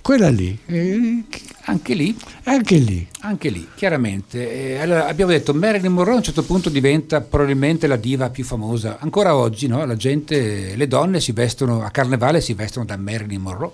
quella 0.07 0.29
lì, 0.29 0.57
eh, 0.67 1.23
anche 1.63 1.93
lì 1.93 2.17
anche 2.43 2.77
lì, 2.77 3.05
Anche 3.19 3.49
lì, 3.49 3.67
chiaramente. 3.75 4.75
Eh, 4.75 4.77
allora, 4.77 5.05
abbiamo 5.07 5.31
detto 5.31 5.53
Marilyn 5.53 5.91
Monroe 5.91 6.13
a 6.13 6.17
un 6.19 6.23
certo 6.23 6.43
punto 6.43 6.69
diventa 6.69 7.19
probabilmente 7.19 7.87
la 7.87 7.97
diva 7.97 8.29
più 8.29 8.45
famosa. 8.45 8.99
Ancora 8.99 9.35
oggi, 9.35 9.67
no? 9.67 9.85
La 9.85 9.97
gente, 9.97 10.77
le 10.77 10.87
donne 10.87 11.19
si 11.19 11.33
vestono, 11.33 11.83
a 11.83 11.89
carnevale 11.89 12.39
si 12.39 12.53
vestono 12.53 12.85
da 12.85 12.95
Marilyn 12.95 13.41
Monroe. 13.41 13.71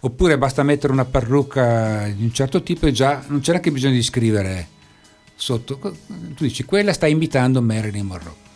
Oppure 0.00 0.38
basta 0.38 0.62
mettere 0.62 0.90
una 0.90 1.04
parrucca 1.04 2.08
di 2.16 2.24
un 2.24 2.32
certo 2.32 2.62
tipo 2.62 2.86
e 2.86 2.92
già 2.92 3.22
non 3.26 3.40
c'è 3.40 3.50
neanche 3.50 3.70
bisogno 3.70 3.92
di 3.92 4.02
scrivere 4.02 4.68
sotto. 5.34 5.76
Tu 5.76 6.44
dici, 6.44 6.64
quella 6.64 6.94
sta 6.94 7.06
imitando 7.06 7.60
Marilyn 7.60 8.06
Monroe. 8.06 8.47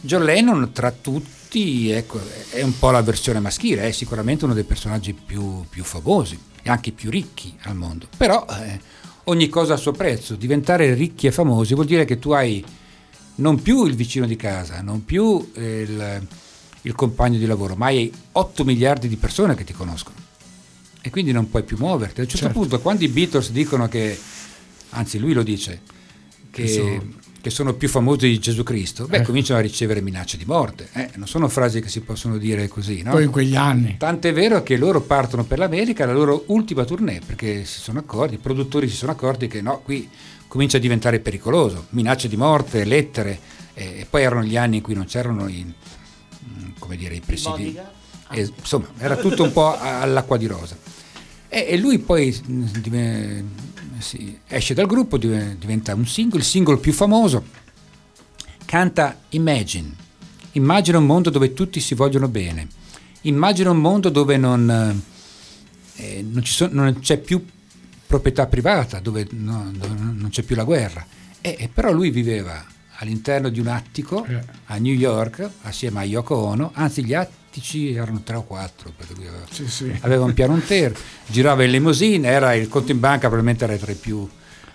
John 0.00 0.24
Lennon, 0.24 0.72
tra 0.72 0.90
tutti, 0.90 1.90
ecco, 1.90 2.20
è 2.50 2.62
un 2.62 2.78
po' 2.78 2.90
la 2.90 3.02
versione 3.02 3.40
maschile, 3.40 3.82
è 3.88 3.90
sicuramente 3.92 4.44
uno 4.44 4.54
dei 4.54 4.64
personaggi 4.64 5.12
più, 5.12 5.64
più 5.68 5.84
famosi 5.84 6.38
e 6.62 6.70
anche 6.70 6.92
più 6.92 7.10
ricchi 7.10 7.54
al 7.62 7.76
mondo. 7.76 8.06
Però 8.16 8.46
eh, 8.48 8.80
ogni 9.24 9.48
cosa 9.48 9.74
il 9.74 9.80
suo 9.80 9.92
prezzo. 9.92 10.36
Diventare 10.36 10.94
ricchi 10.94 11.26
e 11.26 11.32
famosi 11.32 11.74
vuol 11.74 11.86
dire 11.86 12.04
che 12.04 12.18
tu 12.18 12.30
hai 12.30 12.64
non 13.36 13.60
più 13.62 13.84
il 13.86 13.94
vicino 13.94 14.26
di 14.26 14.36
casa, 14.36 14.80
non 14.82 15.04
più 15.04 15.50
il, 15.54 16.26
il 16.82 16.94
compagno 16.94 17.38
di 17.38 17.46
lavoro, 17.46 17.74
ma 17.74 17.86
hai 17.86 18.12
8 18.32 18.64
miliardi 18.64 19.08
di 19.08 19.16
persone 19.16 19.54
che 19.54 19.64
ti 19.64 19.72
conoscono. 19.72 20.16
E 21.02 21.08
quindi 21.10 21.32
non 21.32 21.48
puoi 21.48 21.62
più 21.62 21.76
muoverti. 21.78 22.20
A 22.20 22.24
un 22.24 22.28
certo 22.28 22.46
Certo. 22.46 22.60
punto, 22.60 22.80
quando 22.80 23.04
i 23.04 23.08
Beatles 23.08 23.50
dicono 23.50 23.88
che, 23.88 24.18
anzi 24.90 25.18
lui 25.18 25.32
lo 25.32 25.42
dice, 25.42 25.80
che, 26.50 27.00
Che 27.42 27.48
sono- 27.48 27.72
più 27.72 27.88
famosi 27.88 28.28
di 28.28 28.38
Gesù 28.38 28.62
Cristo, 28.62 29.06
beh, 29.06 29.18
Eh. 29.18 29.22
cominciano 29.22 29.58
a 29.58 29.62
ricevere 29.62 30.00
minacce 30.02 30.36
di 30.36 30.44
morte. 30.44 30.88
eh. 30.92 31.10
Non 31.14 31.26
sono 31.26 31.48
frasi 31.48 31.80
che 31.80 31.88
si 31.88 32.00
possono 32.00 32.36
dire 32.36 32.68
così, 32.68 33.02
no? 33.02 33.12
poi 33.12 33.24
in 33.24 33.30
quegli 33.30 33.56
anni. 33.56 33.96
Tant'è 33.98 34.32
vero 34.32 34.62
che 34.62 34.76
loro 34.76 35.00
partono 35.00 35.44
per 35.44 35.58
l'America, 35.58 36.04
la 36.04 36.12
loro 36.12 36.44
ultima 36.48 36.84
tournée, 36.84 37.20
perché 37.24 37.64
si 37.64 37.80
sono 37.80 37.98
accorti, 38.00 38.34
i 38.34 38.38
produttori 38.38 38.88
si 38.90 38.96
sono 38.96 39.12
accorti 39.12 39.46
che 39.46 39.62
no, 39.62 39.80
qui 39.82 40.06
comincia 40.48 40.76
a 40.76 40.80
diventare 40.80 41.18
pericoloso, 41.20 41.86
minacce 41.90 42.28
di 42.28 42.36
morte, 42.36 42.84
lettere, 42.84 43.38
eh, 43.72 44.00
e 44.00 44.06
poi 44.10 44.22
erano 44.22 44.42
gli 44.42 44.56
anni 44.58 44.76
in 44.76 44.82
cui 44.82 44.94
non 44.94 45.06
c'erano 45.06 45.48
i, 45.48 45.64
mm, 45.64 46.68
come 46.78 46.96
dire, 46.96 47.14
i 47.14 47.20
presidi. 47.24 47.48
bodyguard? 47.72 47.88
Eh, 48.32 48.52
insomma, 48.58 48.86
era 48.98 49.16
tutto 49.16 49.42
un 49.44 49.52
po' 49.52 49.78
all'acqua 49.78 50.36
di 50.36 50.46
rosa. 50.46 50.76
E, 51.48 51.66
e 51.70 51.78
lui 51.78 51.98
poi 51.98 52.32
sì, 54.00 54.38
esce 54.46 54.74
dal 54.74 54.86
gruppo, 54.86 55.16
dive- 55.18 55.56
diventa 55.58 55.94
un 55.94 56.06
single, 56.06 56.38
il 56.40 56.44
single 56.44 56.78
più 56.78 56.92
famoso, 56.92 57.44
canta 58.64 59.18
Imagine. 59.30 59.94
Immagina 60.52 60.98
un 60.98 61.06
mondo 61.06 61.30
dove 61.30 61.52
tutti 61.54 61.80
si 61.80 61.94
vogliono 61.94 62.28
bene. 62.28 62.66
Immagina 63.22 63.70
un 63.70 63.78
mondo 63.78 64.08
dove 64.08 64.36
non, 64.36 65.02
eh, 65.96 66.24
non, 66.28 66.42
ci 66.42 66.52
sono- 66.52 66.82
non 66.82 66.98
c'è 67.00 67.18
più 67.18 67.44
proprietà 68.06 68.46
privata, 68.46 68.98
dove, 68.98 69.26
no, 69.30 69.70
dove 69.72 69.94
non 70.00 70.28
c'è 70.30 70.42
più 70.42 70.56
la 70.56 70.64
guerra. 70.64 71.06
E, 71.40 71.56
e 71.58 71.68
però 71.68 71.92
lui 71.92 72.10
viveva 72.10 72.64
all'interno 72.96 73.48
di 73.48 73.60
un 73.60 73.68
attico 73.68 74.24
Eh. 74.26 74.42
a 74.66 74.76
New 74.78 74.92
York 74.94 75.48
assieme 75.62 76.00
a 76.00 76.04
Yoko 76.04 76.34
Ono, 76.36 76.70
anzi 76.74 77.04
gli 77.04 77.14
attici 77.50 77.92
erano 77.92 78.22
tre 78.22 78.36
o 78.36 78.44
quattro, 78.44 78.92
perché 78.96 79.12
lui 79.14 79.26
aveva, 79.26 79.44
Sì, 79.50 79.68
sì. 79.68 79.92
aveva 80.02 80.24
un 80.24 80.32
piano 80.32 80.54
intero, 80.54 80.94
girava 81.26 81.64
in 81.64 81.72
limousine, 81.72 82.28
era 82.28 82.54
il 82.54 82.68
conto 82.68 82.92
in 82.92 83.00
banca 83.00 83.26
probabilmente 83.26 83.64
era 83.64 83.76
tra 83.76 83.90
i 83.90 83.96
più 83.96 84.26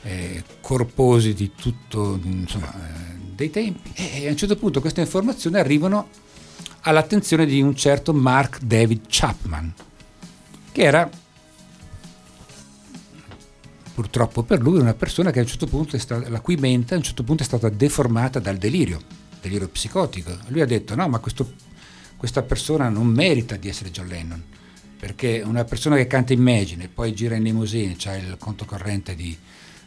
eh, 0.04 0.44
corposi 0.60 1.34
di 1.34 1.54
tutto 1.56 2.20
insomma, 2.22 2.74
eh, 2.74 3.16
dei 3.34 3.50
tempi. 3.50 3.92
E, 3.96 4.24
e 4.24 4.28
a 4.28 4.32
un 4.32 4.38
certo 4.38 4.58
punto 4.58 4.82
queste 4.82 5.00
informazioni 5.00 5.58
arrivano 5.58 6.10
all'attenzione 6.82 7.46
di 7.46 7.62
un 7.62 7.74
certo 7.76 8.14
Mark 8.14 8.60
David 8.60 9.04
Chapman, 9.08 9.74
che 10.74 10.82
era 10.82 11.10
purtroppo 13.94 14.44
per 14.44 14.62
lui 14.62 14.80
una 14.80 14.94
persona 14.94 15.32
che 15.32 15.40
a 15.40 15.44
un 15.44 15.48
certo 15.48 15.68
punto 15.68 15.96
è 15.96 16.00
stata, 16.00 16.28
la 16.30 16.42
cui 16.42 16.58
mente 16.58 16.94
a 16.94 16.98
un 16.98 17.04
certo 17.04 17.24
punto 17.24 17.42
è 17.44 17.46
stata 17.46 17.70
deformata 17.70 18.40
dal 18.40 18.58
delirio, 18.58 19.00
delirio 19.42 19.70
psicotico. 19.70 20.36
Lui 20.48 20.60
ha 20.60 20.66
detto 20.66 20.94
no, 20.96 21.08
ma 21.08 21.20
questo- 21.20 21.54
questa 22.18 22.42
persona 22.42 22.90
non 22.90 23.08
merita 23.08 23.56
di 23.56 23.68
essere 23.68 23.92
John 23.92 24.08
Lennon, 24.08 24.44
perché 24.98 25.42
una 25.46 25.64
persona 25.64 25.96
che 25.96 26.08
canta 26.08 26.34
Imagine 26.34 26.86
e 26.86 26.88
poi 26.88 27.14
gira 27.14 27.36
in 27.36 27.44
limousine, 27.44 27.96
ha 28.06 28.16
il 28.16 28.36
conto 28.40 28.66
corrente 28.66 29.16
di, 29.16 29.38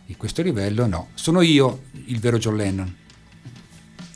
di 0.05 0.17
questo 0.17 0.43
livello, 0.43 0.87
no, 0.87 1.09
sono 1.15 1.41
io 1.41 1.85
il 2.07 2.19
vero 2.19 2.39
John 2.39 2.57
Lennon. 2.57 2.97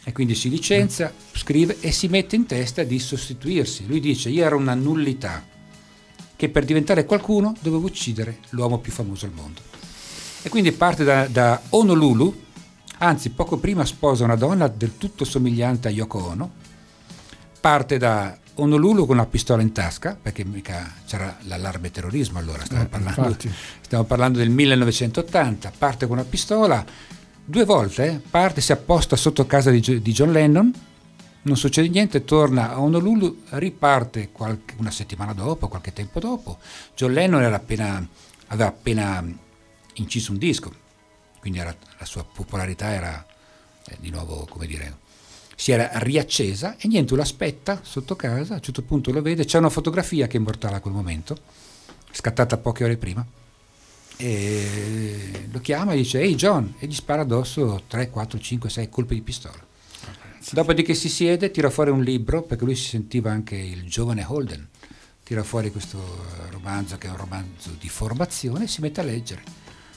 E 0.04 0.12
quindi 0.12 0.34
si 0.34 0.50
licenzia, 0.50 1.12
scrive 1.32 1.78
e 1.80 1.92
si 1.92 2.08
mette 2.08 2.34
in 2.34 2.46
testa 2.46 2.82
di 2.82 2.98
sostituirsi. 2.98 3.86
Lui 3.86 4.00
dice 4.00 4.30
io 4.30 4.44
ero 4.44 4.56
una 4.56 4.74
nullità, 4.74 5.44
che 6.34 6.48
per 6.48 6.64
diventare 6.64 7.04
qualcuno 7.04 7.54
dovevo 7.60 7.86
uccidere 7.86 8.38
l'uomo 8.50 8.78
più 8.78 8.90
famoso 8.90 9.26
al 9.26 9.32
mondo. 9.32 9.60
E 10.42 10.48
quindi 10.48 10.72
parte 10.72 11.04
da, 11.04 11.28
da 11.28 11.62
Honolulu, 11.68 12.42
anzi 12.98 13.30
poco 13.30 13.58
prima 13.58 13.84
sposa 13.84 14.24
una 14.24 14.34
donna 14.34 14.66
del 14.66 14.96
tutto 14.98 15.24
somigliante 15.24 15.86
a 15.86 15.92
Yoko 15.92 16.24
Ono, 16.24 16.52
parte 17.62 17.96
da 17.96 18.36
Honolulu 18.56 19.06
con 19.06 19.16
una 19.16 19.26
pistola 19.26 19.62
in 19.62 19.70
tasca, 19.72 20.18
perché 20.20 20.44
mica 20.44 20.92
c'era 21.06 21.38
l'allarme 21.42 21.92
terrorismo 21.92 22.40
allora, 22.40 22.64
stiamo, 22.64 22.82
Eh, 22.82 22.86
parlando, 22.88 23.36
stiamo 23.80 24.02
parlando 24.04 24.38
del 24.38 24.50
1980, 24.50 25.72
parte 25.78 26.06
con 26.08 26.18
una 26.18 26.26
pistola, 26.26 26.84
due 27.44 27.64
volte, 27.64 28.06
eh, 28.06 28.18
parte, 28.18 28.60
si 28.60 28.72
apposta 28.72 29.14
sotto 29.14 29.46
casa 29.46 29.70
di, 29.70 29.80
di 29.80 30.12
John 30.12 30.32
Lennon, 30.32 30.72
non 31.44 31.56
succede 31.56 31.88
niente, 31.88 32.24
torna 32.24 32.72
a 32.72 32.80
Honolulu, 32.80 33.42
riparte 33.50 34.30
qualche- 34.32 34.74
una 34.78 34.90
settimana 34.90 35.32
dopo, 35.32 35.68
qualche 35.68 35.92
tempo 35.92 36.18
dopo. 36.20 36.58
John 36.96 37.12
Lennon 37.12 37.42
era 37.42 37.56
appena, 37.56 38.04
aveva 38.48 38.68
appena 38.68 39.24
inciso 39.94 40.32
un 40.32 40.38
disco, 40.38 40.72
quindi 41.38 41.58
era- 41.60 41.74
la 41.98 42.04
sua 42.04 42.24
popolarità 42.24 42.90
era 42.92 43.24
eh, 43.86 43.96
di 43.98 44.10
nuovo, 44.10 44.46
come 44.48 44.66
dire, 44.66 44.98
si 45.54 45.72
era 45.72 45.90
riaccesa 45.94 46.76
e 46.78 46.88
niente, 46.88 47.14
lo 47.14 47.22
aspetta 47.22 47.80
sotto 47.82 48.16
casa, 48.16 48.54
a 48.54 48.56
un 48.56 48.62
certo 48.62 48.82
punto 48.82 49.10
lo 49.12 49.22
vede, 49.22 49.44
c'è 49.44 49.58
una 49.58 49.70
fotografia 49.70 50.26
che 50.26 50.36
è 50.36 50.40
immortale 50.40 50.76
a 50.76 50.80
quel 50.80 50.94
momento, 50.94 51.36
scattata 52.10 52.56
poche 52.56 52.84
ore 52.84 52.96
prima, 52.96 53.24
e 54.16 55.48
lo 55.50 55.60
chiama 55.60 55.92
e 55.92 55.96
dice 55.96 56.20
ehi 56.20 56.34
John 56.34 56.74
e 56.78 56.86
gli 56.86 56.94
spara 56.94 57.22
addosso 57.22 57.82
3, 57.88 58.10
4, 58.10 58.38
5, 58.38 58.70
6 58.70 58.88
colpi 58.88 59.14
di 59.14 59.22
pistola. 59.22 59.70
Dopodiché 60.50 60.94
si 60.94 61.08
siede, 61.08 61.50
tira 61.50 61.70
fuori 61.70 61.90
un 61.90 62.02
libro, 62.02 62.42
perché 62.42 62.64
lui 62.64 62.74
si 62.74 62.88
sentiva 62.88 63.30
anche 63.30 63.56
il 63.56 63.88
giovane 63.88 64.24
Holden, 64.26 64.68
tira 65.22 65.44
fuori 65.44 65.70
questo 65.70 65.98
romanzo 66.50 66.98
che 66.98 67.06
è 67.06 67.10
un 67.10 67.16
romanzo 67.16 67.70
di 67.78 67.88
formazione 67.88 68.64
e 68.64 68.68
si 68.68 68.80
mette 68.80 69.00
a 69.00 69.04
leggere. 69.04 69.42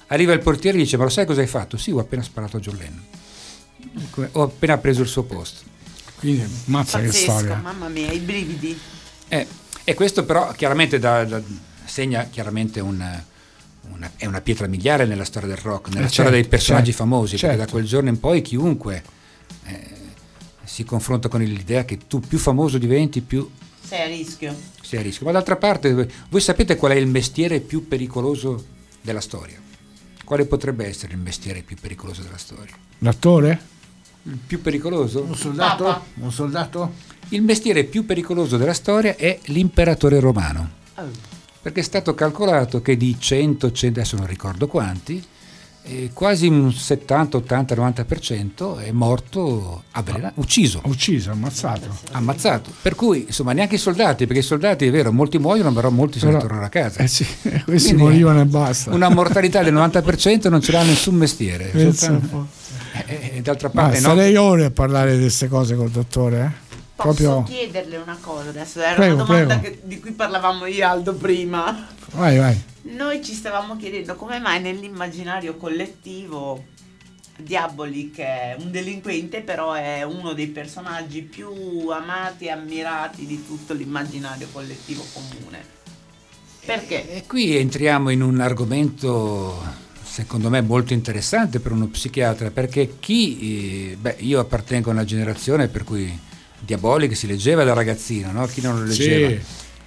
Arriva 0.07 0.33
il 0.33 0.39
portiere 0.39 0.77
e 0.77 0.81
dice 0.81 0.97
ma 0.97 1.03
lo 1.03 1.09
sai 1.09 1.25
cosa 1.25 1.41
hai 1.41 1.47
fatto? 1.47 1.77
Sì, 1.77 1.91
ho 1.91 1.99
appena 1.99 2.21
sparato 2.21 2.57
a 2.57 2.59
John 2.59 2.77
Lennon. 2.77 3.03
Come- 4.09 4.29
Ho 4.33 4.43
appena 4.43 4.77
preso 4.77 5.01
il 5.01 5.07
suo 5.07 5.23
posto. 5.23 5.63
Quindi, 6.17 6.43
mazza 6.65 6.99
che 6.99 7.07
Pazzesco, 7.07 7.31
storia. 7.31 7.55
mamma 7.57 7.87
mia, 7.89 8.11
i 8.11 8.19
brividi. 8.19 8.77
Eh, 9.27 9.47
e 9.83 9.93
questo 9.93 10.23
però 10.25 10.51
chiaramente 10.53 10.97
da- 10.99 11.23
da- 11.25 11.41
segna 11.85 12.25
chiaramente 12.31 12.79
un- 12.79 13.21
una, 13.91 14.11
è 14.15 14.25
una 14.25 14.41
pietra 14.41 14.65
miliare 14.67 15.05
nella 15.05 15.25
storia 15.25 15.47
del 15.49 15.57
rock, 15.57 15.89
nella 15.93 16.07
Eh, 16.07 16.09
storia 16.09 16.31
dei 16.31 16.41
certo, 16.41 16.55
personaggi 16.55 16.85
certo, 16.91 17.03
famosi, 17.03 17.31
perché 17.37 17.47
certo. 17.47 17.65
da 17.65 17.71
quel 17.71 17.85
giorno 17.85 18.09
in 18.09 18.19
poi 18.19 18.41
chiunque 18.41 19.03
eh, 19.65 19.89
si 20.63 20.83
confronta 20.83 21.27
con 21.27 21.41
l'idea 21.41 21.85
che 21.85 21.99
tu 22.07 22.19
più 22.19 22.37
famoso 22.39 22.77
diventi, 22.77 23.21
più 23.21 23.47
Sei 23.87 24.01
a 24.01 24.07
rischio. 24.07 24.55
sei 24.81 24.99
a 24.99 25.01
rischio. 25.03 25.25
Ma 25.27 25.31
d'altra 25.31 25.55
parte, 25.57 26.09
voi 26.29 26.41
sapete 26.41 26.75
qual 26.75 26.93
è 26.93 26.95
il 26.95 27.07
mestiere 27.07 27.59
più 27.59 27.87
pericoloso 27.87 28.65
della 29.01 29.21
storia? 29.21 29.61
Quale 30.23 30.45
potrebbe 30.45 30.87
essere 30.87 31.13
il 31.13 31.19
mestiere 31.19 31.61
più 31.61 31.75
pericoloso 31.79 32.23
della 32.23 32.37
storia? 32.37 32.73
L'attore? 32.99 33.73
Il 34.27 34.39
più 34.45 34.59
pericoloso? 34.61 35.21
Un 35.23 35.35
soldato? 35.35 36.05
Un 36.15 36.31
soldato? 36.31 36.93
Il 37.29 37.43
mestiere 37.43 37.83
più 37.83 38.05
pericoloso 38.05 38.57
della 38.57 38.73
storia 38.73 39.15
è 39.15 39.39
l'imperatore 39.45 40.19
romano. 40.19 40.69
Oh. 40.95 41.03
Perché 41.61 41.81
è 41.81 41.83
stato 41.83 42.15
calcolato 42.15 42.81
che 42.81 42.97
di 42.97 43.15
100, 43.19 43.71
100 43.71 43.99
adesso 43.99 44.15
non 44.15 44.25
ricordo 44.25 44.67
quanti, 44.67 45.23
e 45.87 46.09
quasi 46.13 46.47
un 46.47 46.73
70, 46.73 47.37
80, 47.37 47.75
90% 47.75 48.77
è 48.79 48.91
morto 48.91 49.83
avvelenato, 49.91 50.39
ucciso. 50.39 50.81
Ucciso, 50.85 51.29
ammazzato. 51.29 51.95
Ammazzato. 52.11 52.71
Per 52.81 52.95
cui, 52.95 53.25
insomma, 53.27 53.53
neanche 53.53 53.75
i 53.75 53.79
soldati, 53.79 54.25
perché 54.25 54.41
i 54.41 54.45
soldati 54.45 54.87
è 54.87 54.91
vero, 54.91 55.11
molti 55.11 55.37
muoiono, 55.37 55.71
però 55.71 55.91
molti 55.91 56.17
se 56.17 56.25
ne 56.25 56.31
Però- 56.31 56.43
tornano 56.43 56.65
a 56.65 56.69
casa. 56.69 57.03
Eh 57.03 57.07
sì, 57.07 57.23
questi 57.65 57.89
Quindi, 57.93 58.01
morivano 58.01 58.41
e 58.41 58.45
basta. 58.45 58.91
Una 58.91 59.09
mortalità 59.09 59.61
del 59.61 59.75
90% 59.75 60.49
non 60.49 60.61
ce 60.61 60.71
l'ha 60.71 60.81
nessun 60.81 61.13
mestiere. 61.15 61.65
Pensa 61.65 62.09
un 62.11 62.19
Soltanto- 62.19 62.47
d'altra 63.51 63.69
Ma 63.73 63.81
parte 63.81 63.99
no. 63.99 64.09
starei 64.09 64.35
ore 64.35 64.65
a 64.65 64.71
parlare 64.71 65.15
di 65.15 65.21
queste 65.21 65.47
cose 65.47 65.75
col 65.75 65.89
dottore, 65.89 66.39
eh? 66.39 66.63
Posso 66.95 67.23
Proprio... 67.23 67.43
chiederle 67.43 67.97
una 67.97 68.17
cosa 68.21 68.49
adesso? 68.49 68.79
Era 68.79 68.95
Prego, 68.95 69.15
una 69.15 69.23
domanda 69.23 69.59
che- 69.59 69.79
di 69.83 69.99
cui 69.99 70.11
parlavamo 70.11 70.65
io 70.65 70.77
e 70.77 70.83
Aldo 70.83 71.13
prima. 71.13 71.87
Vai, 72.11 72.37
vai. 72.37 72.63
Noi 72.83 73.23
ci 73.23 73.33
stavamo 73.33 73.75
chiedendo 73.75 74.15
come 74.15 74.39
mai 74.39 74.61
nell'immaginario 74.61 75.57
collettivo 75.57 76.63
Diabolic 77.37 78.19
è 78.19 78.55
un 78.57 78.71
delinquente, 78.71 79.41
però 79.41 79.73
è 79.73 80.03
uno 80.03 80.33
dei 80.33 80.47
personaggi 80.47 81.21
più 81.21 81.49
amati 81.89 82.45
e 82.45 82.51
ammirati 82.51 83.25
di 83.25 83.45
tutto 83.45 83.73
l'immaginario 83.73 84.47
collettivo 84.51 85.03
comune. 85.11 85.73
Perché? 86.65 87.13
E 87.13 87.23
qui 87.27 87.57
entriamo 87.57 88.09
in 88.09 88.21
un 88.21 88.39
argomento 88.39 89.83
secondo 90.15 90.49
me 90.49 90.61
molto 90.61 90.93
interessante 90.93 91.59
per 91.59 91.73
uno 91.73 91.87
psichiatra 91.87 92.49
perché 92.49 92.99
chi, 93.01 93.91
eh, 93.91 93.97
beh 93.97 94.15
io 94.19 94.39
appartengo 94.39 94.89
a 94.89 94.93
una 94.93 95.03
generazione 95.03 95.67
per 95.67 95.83
cui 95.83 96.17
Diabolic 96.57 97.13
si 97.13 97.27
leggeva 97.27 97.65
da 97.65 97.73
ragazzino, 97.73 98.31
no? 98.31 98.45
chi 98.45 98.61
non 98.61 98.79
lo 98.79 98.85
leggeva. 98.85 99.27
Sì. 99.27 99.41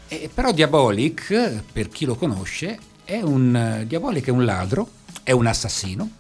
Eh, 0.09 0.31
però 0.33 0.53
Diabolic, 0.53 1.63
per 1.73 1.89
chi 1.89 2.05
lo 2.05 2.15
conosce, 2.15 2.79
è 3.05 3.23
un, 3.23 3.85
Diabolic 3.87 4.27
è 4.27 4.31
un 4.31 4.45
ladro, 4.45 4.91
è 5.23 5.33
un 5.33 5.47
assassino 5.47 6.11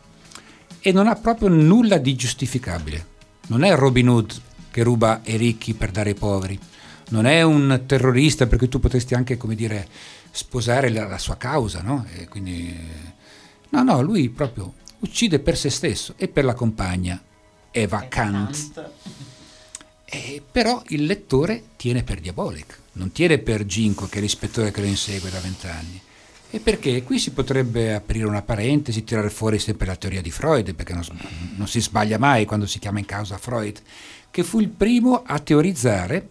e 0.80 0.90
non 0.90 1.06
ha 1.06 1.14
proprio 1.14 1.48
nulla 1.48 1.98
di 1.98 2.16
giustificabile. 2.16 3.04
Non 3.48 3.62
è 3.62 3.74
Robin 3.74 4.08
Hood 4.08 4.32
che 4.70 4.82
ruba 4.84 5.20
ai 5.22 5.36
ricchi 5.36 5.74
per 5.74 5.90
dare 5.90 6.10
ai 6.10 6.14
poveri, 6.14 6.58
non 7.10 7.26
è 7.26 7.42
un 7.42 7.82
terrorista 7.84 8.46
perché 8.46 8.70
tu 8.70 8.80
potresti 8.80 9.12
anche, 9.12 9.36
come 9.36 9.54
dire, 9.54 9.86
sposare 10.30 10.88
la, 10.88 11.06
la 11.06 11.18
sua 11.18 11.36
causa, 11.36 11.82
no? 11.82 12.06
E 12.16 12.26
quindi, 12.26 12.74
no, 13.70 13.82
no, 13.82 14.00
lui 14.00 14.28
proprio 14.28 14.74
uccide 15.00 15.38
per 15.38 15.56
se 15.56 15.70
stesso 15.70 16.14
e 16.16 16.28
per 16.28 16.44
la 16.44 16.54
compagna 16.54 17.22
Eva 17.70 18.06
Kant. 18.08 18.90
Eh, 20.10 20.42
però 20.50 20.82
il 20.86 21.04
lettore 21.04 21.64
tiene 21.76 22.02
per 22.02 22.18
Diabolic, 22.20 22.78
non 22.92 23.12
tiene 23.12 23.36
per 23.36 23.66
Ginko 23.66 24.06
che 24.06 24.16
è 24.16 24.20
l'ispettore 24.22 24.70
che 24.70 24.80
lo 24.80 24.86
insegue 24.86 25.28
da 25.28 25.38
vent'anni. 25.38 26.00
E 26.50 26.60
perché 26.60 27.02
qui 27.02 27.18
si 27.18 27.32
potrebbe 27.32 27.92
aprire 27.92 28.24
una 28.24 28.40
parentesi, 28.40 29.04
tirare 29.04 29.28
fuori 29.28 29.58
sempre 29.58 29.86
la 29.86 29.96
teoria 29.96 30.22
di 30.22 30.30
Freud, 30.30 30.74
perché 30.74 30.94
non, 30.94 31.04
non 31.56 31.68
si 31.68 31.82
sbaglia 31.82 32.16
mai 32.16 32.46
quando 32.46 32.64
si 32.64 32.78
chiama 32.78 33.00
in 33.00 33.04
causa 33.04 33.36
Freud, 33.36 33.82
che 34.30 34.42
fu 34.42 34.60
il 34.60 34.70
primo 34.70 35.22
a 35.26 35.38
teorizzare 35.40 36.26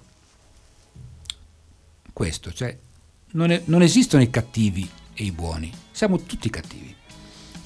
questo, 2.14 2.52
cioè 2.52 2.76
non, 3.34 3.52
è- 3.52 3.62
non 3.66 3.84
esistono 3.84 4.24
i 4.24 4.32
cattivi 4.32 4.90
e 5.14 5.24
i 5.24 5.32
buoni, 5.32 5.72
siamo 5.92 6.20
tutti 6.24 6.50
cattivi. 6.50 6.96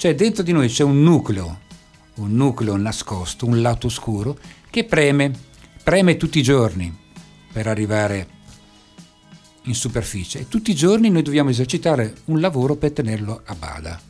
Cioè 0.02 0.16
dentro 0.16 0.42
di 0.42 0.52
noi 0.52 0.68
c'è 0.68 0.82
un 0.82 1.04
nucleo, 1.04 1.60
un 2.16 2.34
nucleo 2.34 2.76
nascosto, 2.76 3.46
un 3.46 3.62
lato 3.62 3.86
oscuro, 3.86 4.36
che 4.72 4.84
preme, 4.84 5.32
preme 5.84 6.18
tutti 6.18 6.40
i 6.40 6.42
giorni 6.42 6.92
per 7.54 7.68
arrivare 7.68 8.28
in 9.66 9.76
superficie 9.76 10.40
e 10.40 10.48
tutti 10.48 10.72
i 10.72 10.74
giorni 10.74 11.12
noi 11.12 11.22
dobbiamo 11.22 11.52
esercitare 11.52 12.16
un 12.26 12.40
lavoro 12.40 12.78
per 12.78 12.94
tenerlo 12.94 13.44
a 13.46 13.54
bada. 13.54 14.02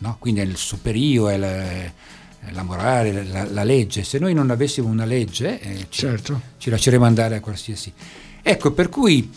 no? 0.00 0.16
Quindi 0.18 0.40
è 0.40 0.44
il 0.44 0.58
superio, 0.58 1.30
è 1.30 1.38
la, 1.38 1.62
è 1.64 1.92
la 2.50 2.62
morale, 2.62 3.24
la, 3.24 3.44
la 3.44 3.64
legge. 3.64 4.04
Se 4.04 4.18
noi 4.18 4.34
non 4.34 4.50
avessimo 4.50 4.88
una 4.88 5.06
legge 5.06 5.58
eh, 5.58 5.86
ci, 5.88 6.00
Certo. 6.00 6.38
ci 6.58 6.68
lasceremo 6.68 7.06
andare 7.06 7.36
a 7.36 7.40
qualsiasi. 7.40 7.90
Ecco, 8.42 8.72
per 8.72 8.90
cui 8.90 9.30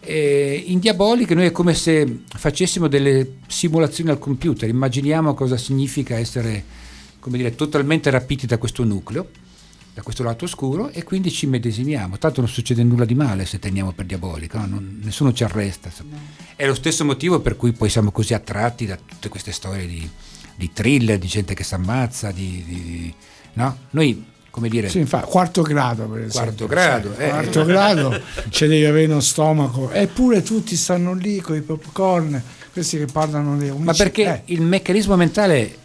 eh, 0.00 0.64
in 0.66 0.78
Diabolic 0.78 1.30
noi 1.32 1.46
è 1.46 1.52
come 1.52 1.74
se 1.74 2.22
facessimo 2.26 2.88
delle 2.88 3.38
simulazioni 3.46 4.10
al 4.10 4.18
computer, 4.18 4.68
immaginiamo 4.68 5.34
cosa 5.34 5.56
significa 5.56 6.16
essere, 6.18 6.64
come 7.20 7.36
dire, 7.36 7.54
totalmente 7.54 8.08
rapiti 8.10 8.46
da 8.46 8.56
questo 8.56 8.82
nucleo, 8.84 9.28
da 9.92 10.02
questo 10.02 10.22
lato 10.22 10.44
oscuro 10.46 10.88
e 10.90 11.02
quindi 11.02 11.30
ci 11.30 11.46
medesimiamo. 11.46 12.16
Tanto 12.16 12.40
non 12.40 12.48
succede 12.48 12.82
nulla 12.82 13.04
di 13.04 13.14
male 13.14 13.44
se 13.44 13.58
teniamo 13.58 13.92
per 13.92 14.06
Diabolic, 14.06 14.54
no? 14.54 14.66
Non- 14.66 15.00
nessuno 15.02 15.32
ci 15.32 15.44
arresta. 15.44 15.88
insomma. 15.88 16.16
È 16.56 16.66
lo 16.66 16.74
stesso 16.74 17.04
motivo 17.04 17.40
per 17.40 17.56
cui 17.56 17.72
poi 17.72 17.90
siamo 17.90 18.10
così 18.10 18.32
attratti 18.32 18.86
da 18.86 18.96
tutte 18.96 19.28
queste 19.28 19.52
storie 19.52 19.86
di, 19.86 20.08
di 20.54 20.70
thriller, 20.72 21.18
di 21.18 21.26
gente 21.26 21.54
che 21.54 21.64
si 21.64 21.74
ammazza, 21.74 22.30
di, 22.30 22.64
di- 22.66 23.14
no? 23.54 23.76
Noi, 23.90 24.24
come 24.50 24.68
dire... 24.68 24.88
Sì, 24.88 24.98
infatti, 24.98 25.30
quarto 25.30 25.62
grado 25.62 26.08
per 26.08 26.22
esempio. 26.24 26.40
Quarto 26.40 26.66
grado, 26.66 27.14
Sai, 27.14 27.26
eh. 27.26 27.28
quarto 27.30 27.64
grado 27.64 28.20
ci 28.50 28.66
devi 28.66 28.84
avere 28.84 29.06
uno 29.06 29.20
stomaco. 29.20 29.90
Eppure 29.90 30.42
tutti 30.42 30.76
stanno 30.76 31.14
lì 31.14 31.40
con 31.40 31.56
i 31.56 31.60
popcorn, 31.62 32.42
questi 32.72 32.98
che 32.98 33.06
parlano 33.06 33.56
di 33.56 33.70
Ma 33.70 33.92
perché 33.94 34.42
il 34.46 34.62
meccanismo 34.62 35.16
mentale, 35.16 35.76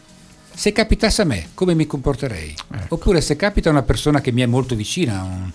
se 0.54 0.72
capitasse 0.72 1.22
a 1.22 1.26
me, 1.26 1.50
come 1.54 1.74
mi 1.74 1.86
comporterei? 1.86 2.56
Oppure 2.90 3.22
se 3.22 3.36
capita 3.36 3.70
a 3.70 3.72
una 3.72 3.84
persona 3.84 4.22
che 4.22 4.32
mi 4.32 4.42
è 4.42 4.46
molto 4.46 4.76
vicina, 4.76 5.22
un, 5.24 5.52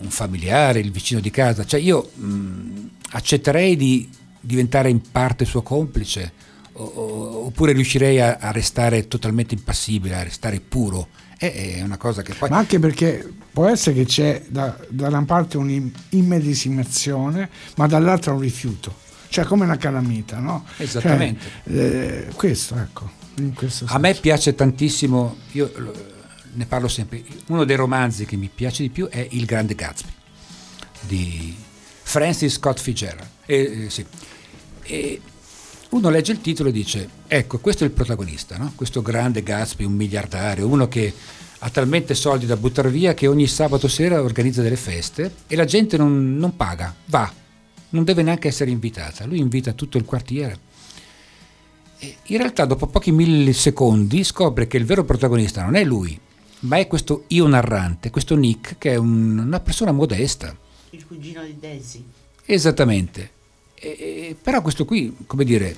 un 0.00 0.10
familiare, 0.10 0.80
il 0.80 0.90
vicino 0.90 1.20
di 1.20 1.30
casa, 1.30 1.64
cioè 1.64 1.80
io 1.80 2.10
mh, 2.14 2.88
accetterei 3.12 3.76
di 3.76 4.08
diventare 4.40 4.90
in 4.90 5.00
parte 5.10 5.44
suo 5.44 5.62
complice, 5.62 6.32
o- 6.72 6.84
o- 6.84 7.46
oppure 7.46 7.72
riuscirei 7.72 8.20
a, 8.20 8.36
a 8.40 8.50
restare 8.50 9.08
totalmente 9.08 9.54
impassibile, 9.54 10.14
a 10.16 10.22
restare 10.22 10.60
puro. 10.60 11.08
È, 11.52 11.76
è 11.76 11.82
una 11.82 11.96
cosa 11.96 12.22
che 12.22 12.32
poi... 12.34 12.48
Ma 12.48 12.56
anche 12.56 12.78
perché 12.78 13.30
può 13.52 13.68
essere 13.68 13.94
che 13.96 14.04
c'è 14.04 14.42
da, 14.48 14.76
da 14.88 15.08
una 15.08 15.24
parte 15.24 15.56
un'immedesimazione, 15.58 17.50
ma 17.76 17.86
dall'altra 17.86 18.32
un 18.32 18.40
rifiuto. 18.40 19.02
Cioè 19.28 19.44
come 19.44 19.64
una 19.64 19.76
calamita, 19.76 20.38
no? 20.38 20.64
Esattamente. 20.76 21.44
Cioè, 21.64 21.74
eh, 21.74 22.28
questo, 22.34 22.76
ecco. 22.76 23.10
in 23.38 23.52
questo 23.52 23.86
A 23.88 23.98
me 23.98 24.14
piace 24.14 24.54
tantissimo, 24.54 25.36
io 25.52 25.72
ne 26.52 26.66
parlo 26.66 26.88
sempre, 26.88 27.22
uno 27.48 27.64
dei 27.64 27.76
romanzi 27.76 28.24
che 28.24 28.36
mi 28.36 28.48
piace 28.52 28.82
di 28.82 28.90
più 28.90 29.08
è 29.08 29.26
Il 29.32 29.44
Grande 29.44 29.74
Gatsby 29.74 30.12
di 31.00 31.54
Francis 32.02 32.54
Scott 32.54 32.78
Fitzgerald. 32.78 33.28
E, 33.46 33.84
eh, 33.84 33.90
sì. 33.90 34.04
E 34.82 35.20
uno 35.94 36.10
legge 36.10 36.32
il 36.32 36.40
titolo 36.40 36.70
e 36.70 36.72
dice, 36.72 37.08
ecco, 37.28 37.58
questo 37.58 37.84
è 37.84 37.86
il 37.86 37.92
protagonista, 37.92 38.56
no? 38.56 38.72
questo 38.74 39.00
grande 39.00 39.44
Gatsby, 39.44 39.84
un 39.84 39.92
miliardario, 39.92 40.66
uno 40.66 40.88
che 40.88 41.12
ha 41.58 41.70
talmente 41.70 42.14
soldi 42.14 42.46
da 42.46 42.56
buttare 42.56 42.90
via 42.90 43.14
che 43.14 43.28
ogni 43.28 43.46
sabato 43.46 43.86
sera 43.86 44.20
organizza 44.20 44.60
delle 44.60 44.76
feste 44.76 45.32
e 45.46 45.54
la 45.54 45.64
gente 45.64 45.96
non, 45.96 46.36
non 46.36 46.56
paga, 46.56 46.92
va, 47.06 47.32
non 47.90 48.02
deve 48.02 48.22
neanche 48.22 48.48
essere 48.48 48.72
invitata, 48.72 49.24
lui 49.24 49.38
invita 49.38 49.72
tutto 49.72 49.96
il 49.96 50.04
quartiere. 50.04 50.58
E 51.98 52.16
in 52.24 52.38
realtà 52.38 52.64
dopo 52.64 52.88
pochi 52.88 53.12
millisecondi 53.12 54.24
scopre 54.24 54.66
che 54.66 54.76
il 54.76 54.84
vero 54.84 55.04
protagonista 55.04 55.62
non 55.62 55.76
è 55.76 55.84
lui, 55.84 56.18
ma 56.60 56.76
è 56.78 56.88
questo 56.88 57.24
io 57.28 57.46
narrante, 57.46 58.10
questo 58.10 58.34
Nick, 58.34 58.78
che 58.78 58.90
è 58.90 58.96
un- 58.96 59.38
una 59.38 59.60
persona 59.60 59.92
modesta. 59.92 60.56
Il 60.90 61.06
cugino 61.06 61.44
di 61.44 61.56
Daisy. 61.60 62.04
Esattamente. 62.44 63.30
E- 63.84 63.96
e- 64.30 64.36
però 64.40 64.62
questo 64.62 64.86
qui, 64.86 65.14
come 65.26 65.44
dire, 65.44 65.76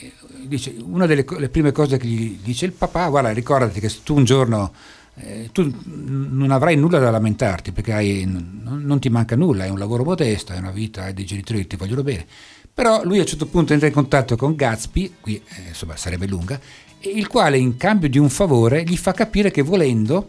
eh, 0.00 0.12
dice, 0.44 0.74
una 0.82 1.06
delle 1.06 1.24
prime 1.24 1.72
cose 1.72 1.96
che 1.96 2.06
gli 2.06 2.38
dice 2.42 2.66
il 2.66 2.72
papà, 2.72 3.08
guarda, 3.08 3.30
ricordati 3.30 3.80
che 3.80 3.88
se 3.88 4.00
tu 4.02 4.14
un 4.16 4.24
giorno 4.24 4.72
eh, 5.20 5.48
tu 5.50 5.74
non 5.84 6.50
avrai 6.52 6.76
nulla 6.76 6.98
da 7.00 7.10
lamentarti 7.10 7.72
perché 7.72 7.92
hai- 7.92 8.24
n- 8.24 8.60
non 8.84 9.00
ti 9.00 9.08
manca 9.08 9.34
nulla, 9.34 9.64
hai 9.64 9.70
un 9.70 9.78
lavoro 9.78 10.04
modesto, 10.04 10.52
hai 10.52 10.58
una 10.58 10.70
vita, 10.70 11.04
hai 11.04 11.14
dei 11.14 11.24
genitori 11.24 11.60
che 11.60 11.66
ti 11.66 11.76
vogliono 11.76 12.02
bene. 12.02 12.24
Però 12.72 13.02
lui 13.02 13.16
a 13.18 13.22
un 13.22 13.26
certo 13.26 13.46
punto 13.46 13.72
entra 13.72 13.88
in 13.88 13.94
contatto 13.94 14.36
con 14.36 14.54
Gatsby, 14.54 15.14
qui 15.20 15.34
eh, 15.36 15.68
insomma 15.68 15.96
sarebbe 15.96 16.28
lunga, 16.28 16.60
il 17.00 17.26
quale 17.26 17.58
in 17.58 17.76
cambio 17.76 18.08
di 18.08 18.18
un 18.18 18.28
favore 18.28 18.84
gli 18.84 18.96
fa 18.96 19.12
capire 19.12 19.50
che 19.50 19.62
volendo 19.62 20.28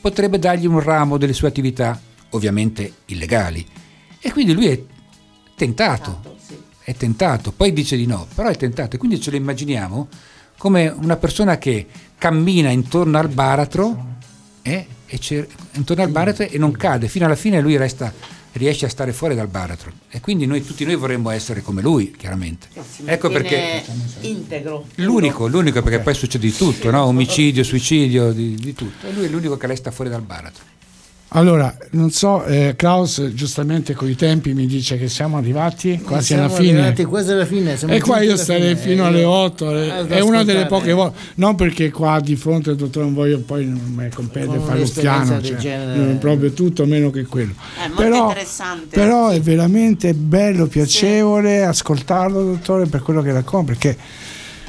potrebbe 0.00 0.38
dargli 0.40 0.66
un 0.66 0.80
ramo 0.80 1.16
delle 1.16 1.32
sue 1.32 1.46
attività, 1.48 2.00
ovviamente 2.30 2.92
illegali. 3.06 3.64
E 4.18 4.32
quindi 4.32 4.52
lui 4.52 4.66
è 4.66 4.82
tentato, 5.54 6.36
è 6.82 6.94
tentato, 6.94 7.52
poi 7.52 7.72
dice 7.72 7.96
di 7.96 8.06
no, 8.06 8.26
però 8.34 8.48
è 8.48 8.56
tentato 8.56 8.96
e 8.96 8.98
quindi 8.98 9.20
ce 9.20 9.30
lo 9.30 9.36
immaginiamo 9.36 10.08
come 10.58 10.88
una 10.88 11.16
persona 11.16 11.58
che 11.58 11.86
cammina 12.18 12.70
intorno 12.70 13.18
al 13.18 13.28
baratro 13.28 14.12
eh, 14.62 14.86
e 15.06 15.18
cer- 15.18 15.48
intorno 15.72 16.02
al 16.02 16.10
baratro 16.10 16.46
e 16.46 16.58
non 16.58 16.72
cade, 16.72 17.08
fino 17.08 17.26
alla 17.26 17.36
fine 17.36 17.60
lui 17.60 17.76
resta, 17.76 18.12
riesce 18.52 18.86
a 18.86 18.88
stare 18.88 19.12
fuori 19.12 19.34
dal 19.34 19.48
baratro 19.48 19.92
e 20.08 20.20
quindi 20.20 20.46
noi, 20.46 20.64
tutti 20.64 20.84
noi 20.84 20.96
vorremmo 20.96 21.30
essere 21.30 21.62
come 21.62 21.82
lui, 21.82 22.12
chiaramente. 22.16 22.68
Ecco 23.04 23.28
perché 23.30 23.84
Integro. 24.20 24.86
l'unico, 24.96 25.46
l'unico 25.46 25.82
perché 25.82 26.00
poi 26.00 26.14
succede 26.14 26.46
di 26.46 26.52
tutto, 26.54 26.90
no? 26.90 27.04
omicidio, 27.04 27.62
suicidio, 27.62 28.32
di, 28.32 28.54
di 28.54 28.74
tutto, 28.74 29.06
e 29.06 29.12
lui 29.12 29.26
è 29.26 29.28
l'unico 29.28 29.56
che 29.56 29.66
resta 29.66 29.90
fuori 29.90 30.10
dal 30.10 30.22
baratro. 30.22 30.62
Allora, 31.36 31.76
non 31.90 32.12
so, 32.12 32.44
eh, 32.44 32.74
Klaus 32.76 33.30
giustamente 33.34 33.92
con 33.94 34.08
i 34.08 34.14
tempi 34.14 34.54
mi 34.54 34.66
dice 34.66 34.96
che 34.96 35.08
siamo 35.08 35.36
arrivati 35.36 36.00
quasi 36.00 36.26
Siamo 36.26 36.44
alla 36.44 36.54
fine. 36.54 36.70
arrivati 36.78 37.04
quasi 37.06 37.32
alla 37.32 37.44
fine. 37.44 37.76
siamo 37.76 37.92
E 37.92 38.00
qua 38.00 38.20
io 38.22 38.36
starei 38.36 38.76
fine. 38.76 38.92
fino 38.92 39.02
Eh, 39.02 39.06
alle 39.08 39.24
8, 39.24 39.70
eh, 39.76 39.98
è 39.98 40.04
da 40.04 40.24
una 40.24 40.44
delle 40.44 40.66
poche 40.66 40.92
volte, 40.92 41.18
non 41.36 41.56
perché 41.56 41.90
qua 41.90 42.20
di 42.20 42.36
fronte 42.36 42.70
al 42.70 42.76
dottore 42.76 43.06
non 43.06 43.14
voglio 43.14 43.40
poi 43.40 43.66
non 43.66 43.80
mi 43.96 44.08
compete 44.10 44.58
fare 44.60 44.76
un'esperienza 44.78 45.24
piano, 45.24 45.42
cioè, 45.42 45.56
genere. 45.56 45.96
non 45.98 46.10
è 46.10 46.14
proprio 46.18 46.52
tutto 46.52 46.86
meno 46.86 47.10
che 47.10 47.24
quello. 47.24 47.54
È 47.82 47.88
molto 47.88 48.02
Però, 48.02 48.26
interessante. 48.28 48.86
però 48.96 49.28
è 49.30 49.40
veramente 49.40 50.14
bello, 50.14 50.68
piacevole 50.68 51.64
ascoltarlo, 51.64 52.44
dottore, 52.44 52.86
per 52.86 53.02
quello 53.02 53.22
che 53.22 53.32
racconta, 53.32 53.72
perché 53.72 53.96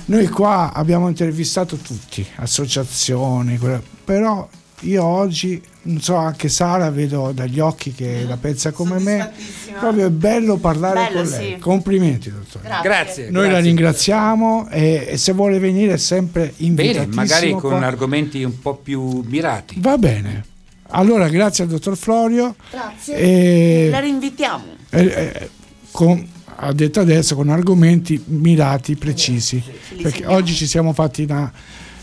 noi 0.05 0.25
qua 0.29 0.73
abbiamo 0.73 1.07
intervistato 1.09 1.75
tutti, 1.75 2.25
associazioni, 2.37 3.59
però 4.03 4.49
io 4.85 5.03
oggi, 5.03 5.61
non 5.83 5.99
so, 6.01 6.15
anche 6.15 6.49
Sara 6.49 6.89
vedo 6.89 7.31
dagli 7.33 7.59
occhi 7.59 7.93
che 7.93 8.23
la 8.27 8.37
pensa 8.37 8.71
come 8.71 8.99
me, 8.99 9.31
proprio 9.79 10.07
è 10.07 10.09
bello 10.09 10.57
parlare 10.57 11.07
Bello, 11.07 11.21
con 11.21 11.29
lei. 11.29 11.53
sì. 11.53 11.59
Complimenti, 11.59 12.31
dottore. 12.31 12.63
Grazie. 12.67 12.83
Grazie. 12.89 13.29
Noi 13.29 13.43
la 13.43 13.47
grazie. 13.49 13.65
ringraziamo 13.67 14.67
e, 14.69 15.05
e 15.09 15.17
se 15.17 15.31
vuole 15.33 15.59
venire 15.59 15.93
è 15.93 15.97
sempre 15.97 16.53
Bene, 16.57 16.65
invitatissimo. 16.69 17.13
magari 17.15 17.51
con 17.51 17.59
qua. 17.61 17.85
argomenti 17.85 18.43
un 18.43 18.59
po' 18.59 18.75
più 18.75 19.23
mirati. 19.27 19.75
Va 19.79 19.97
bene. 19.97 20.45
Allora, 20.89 21.27
grazie 21.29 21.63
al 21.63 21.69
dottor 21.71 21.97
Florio. 21.97 22.55
Grazie. 22.71 23.15
E- 23.15 23.87
La 23.89 23.99
rinvitiamo. 23.99 24.63
eh, 24.91 25.03
eh, 25.05 25.49
con- 25.91 26.33
ha 26.57 26.71
detto 26.71 27.01
adesso 27.01 27.35
con 27.35 27.49
argomenti 27.49 28.23
mirati, 28.27 28.95
precisi. 28.95 29.61
li 29.89 30.01
perché 30.03 30.19
segniamo. 30.19 30.35
oggi 30.35 30.53
ci 30.53 30.65
siamo 30.67 30.93
fatti 30.93 31.23
una, 31.23 31.51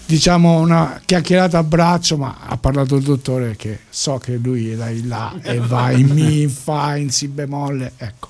diciamo, 0.06 0.58
una 0.60 1.00
chiacchierata 1.04 1.58
a 1.58 1.62
braccio, 1.62 2.16
ma 2.16 2.36
ha 2.46 2.56
parlato 2.56 2.96
il 2.96 3.02
dottore 3.02 3.56
che 3.56 3.80
so 3.88 4.18
che 4.18 4.36
lui 4.36 4.70
era 4.70 4.88
in 4.90 5.08
là 5.08 5.34
e 5.42 5.58
va 5.60 5.90
in 5.90 6.08
mi, 6.08 6.42
in 6.42 6.50
fa, 6.50 6.96
in 6.96 7.10
si 7.10 7.28
bemolle. 7.28 7.92
Ecco. 7.96 8.28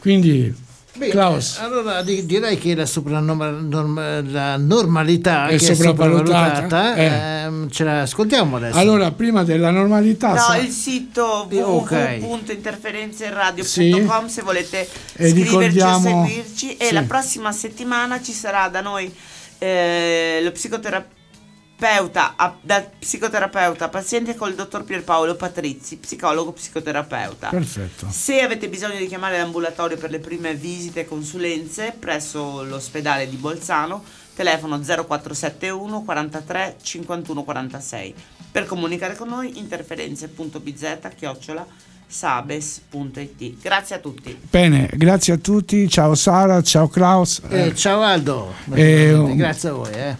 Quindi, 0.00 0.52
Bene, 0.96 1.10
Klaus. 1.12 1.58
allora 1.58 2.02
di- 2.02 2.26
direi 2.26 2.58
che 2.58 2.74
la, 2.74 2.84
norma- 3.20 4.20
la 4.22 4.56
normalità 4.56 5.46
È 5.46 5.56
che 5.56 5.68
è 5.68 5.74
sopravvalutata, 5.74 6.62
sopravvalutata 6.62 6.94
eh. 6.96 7.04
ehm, 7.44 7.70
ce 7.70 7.84
la 7.84 8.00
ascoltiamo 8.02 8.56
adesso. 8.56 8.76
Allora, 8.78 9.10
prima 9.12 9.44
della 9.44 9.70
normalità, 9.70 10.30
No, 10.32 10.38
sa- 10.38 10.56
il 10.56 10.70
sito 10.70 11.48
Eh, 11.50 11.62
www.interferenzeradio.com 11.62 14.26
se 14.26 14.42
volete 14.42 14.80
E 15.14 15.28
scriverci 15.28 15.42
ricordiamo- 15.42 16.22
o 16.22 16.26
seguirci 16.26 16.76
e 16.76 16.86
sì. 16.86 16.94
la 16.94 17.02
prossima 17.02 17.52
settimana 17.52 18.20
ci 18.22 18.32
sarà 18.32 18.68
da 18.68 18.80
noi 18.80 19.12
eh, 19.60 20.40
lo 20.42 20.50
psicoterapeuta 20.52 22.34
a- 22.36 22.56
da 22.60 22.80
psicoterapeuta 22.82 23.88
paziente 23.88 24.34
col 24.34 24.54
dottor 24.54 24.84
Pierpaolo 24.84 25.36
Patrizi, 25.36 25.98
psicologo 25.98 26.52
psicoterapeuta. 26.52 27.50
perfetto. 27.50 28.06
Se 28.10 28.40
avete 28.40 28.68
bisogno 28.68 28.98
di 28.98 29.06
chiamare 29.06 29.36
l'ambulatorio 29.38 29.96
per 29.98 30.10
le 30.10 30.18
prime 30.18 30.54
visite 30.54 31.00
e 31.00 31.06
consulenze 31.06 31.94
presso 31.98 32.62
l'ospedale 32.64 33.28
di 33.28 33.36
Bolzano, 33.36 34.02
telefono 34.34 34.78
0471 34.78 36.02
43 36.02 36.76
51 36.80 37.44
46. 37.44 38.14
Per 38.50 38.64
comunicare 38.66 39.14
con 39.14 39.28
noi 39.28 39.58
interferenze.bz 39.58 40.98
chiocciola 41.16 41.66
sabes.it. 42.10 43.60
Grazie 43.62 43.96
a 43.96 43.98
tutti. 44.00 44.36
Bene, 44.50 44.90
grazie 44.94 45.34
a 45.34 45.36
tutti. 45.36 45.88
Ciao 45.88 46.14
Sara, 46.14 46.60
ciao 46.62 46.88
Klaus. 46.88 47.40
Eh, 47.48 47.74
ciao 47.74 48.02
Aldo, 48.02 48.52
Eh, 48.72 49.32
grazie 49.36 49.68
a 49.68 49.72
voi. 49.72 49.92
eh. 49.92 50.16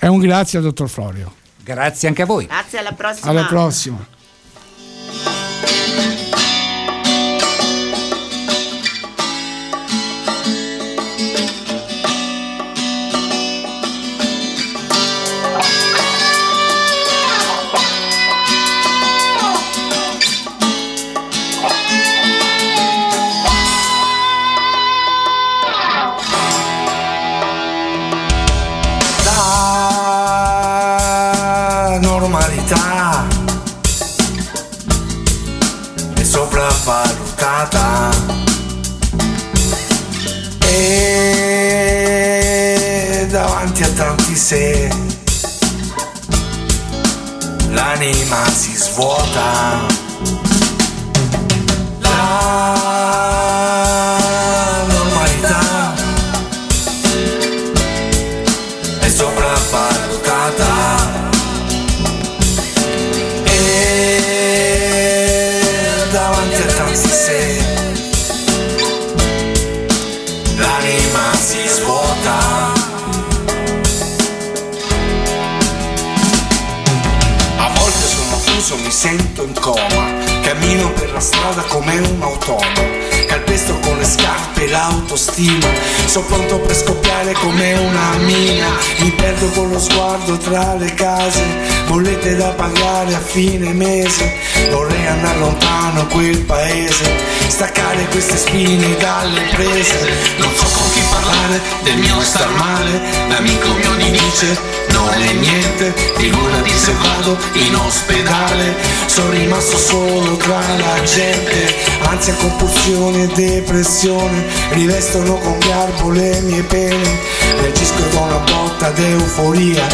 E 0.00 0.06
un 0.08 0.18
grazie 0.18 0.58
al 0.58 0.64
dottor 0.64 0.88
Florio. 0.88 1.32
Grazie 1.62 2.08
anche 2.08 2.22
a 2.22 2.26
voi. 2.26 2.46
Grazie, 2.46 2.78
alla 2.78 2.92
prossima. 2.92 3.30
Alla 3.30 3.44
prossima. 3.46 4.06
Come 88.08 88.16
una 88.16 88.16
mina 88.16 88.68
mi 89.00 89.10
perdo 89.10 89.48
con 89.50 89.70
lo 89.70 89.78
sguardo 89.78 90.36
tra 90.38 90.74
le 90.74 90.92
case. 90.94 91.42
Bollette 91.86 92.36
da 92.36 92.48
pagare 92.48 93.14
a 93.14 93.20
fine 93.20 93.72
mese. 93.72 94.34
Vorrei 94.70 95.06
andare 95.06 95.38
lontano 95.38 96.06
quel 96.06 96.38
paese. 96.40 97.04
Staccare 97.46 98.06
queste 98.10 98.36
spine 98.36 98.96
dalle 98.96 99.42
prese. 99.54 100.10
Non 100.38 100.50
so 100.54 100.64
con 100.78 100.90
chi 100.92 101.00
parlare 101.10 101.60
del 101.82 101.96
mio 101.96 102.20
star 102.22 102.50
male. 102.50 103.00
L'amico 103.28 103.68
mio 103.74 103.90
mi 103.92 104.10
dice 104.10 104.86
non 104.98 105.22
è 105.22 105.32
niente 105.32 105.94
figura 106.16 106.60
di 106.60 106.70
se 106.70 106.92
vado 107.02 107.36
in 107.54 107.74
ospedale. 107.74 108.74
Sono 109.06 109.30
rimasto 109.30 109.76
solo 109.76 110.36
tra 110.36 110.60
la 110.76 111.02
gente 111.04 111.74
ansia 112.00 112.34
compulsione 112.34 113.24
e 113.24 113.26
depressione. 113.28 114.46
Rivestono 114.70 115.38
con 115.38 115.58
garbo 115.58 116.10
le 116.10 116.40
mie 116.42 116.62
pene 116.62 117.38
reagisco 117.60 118.02
con 118.10 118.22
una 118.22 118.38
botta 118.38 118.90
d'euforia 118.90 119.86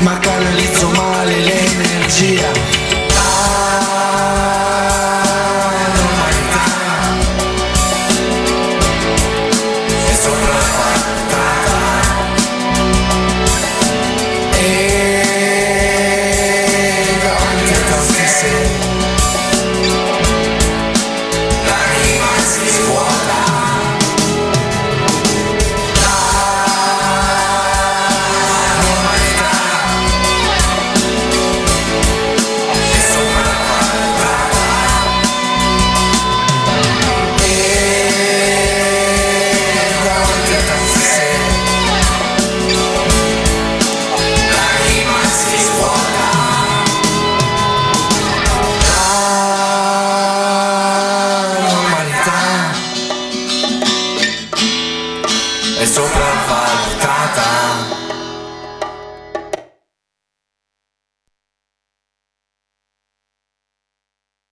ma 0.00 0.18
canalizzo 0.18 0.88
male 0.88 1.38
l'energia 1.38 2.99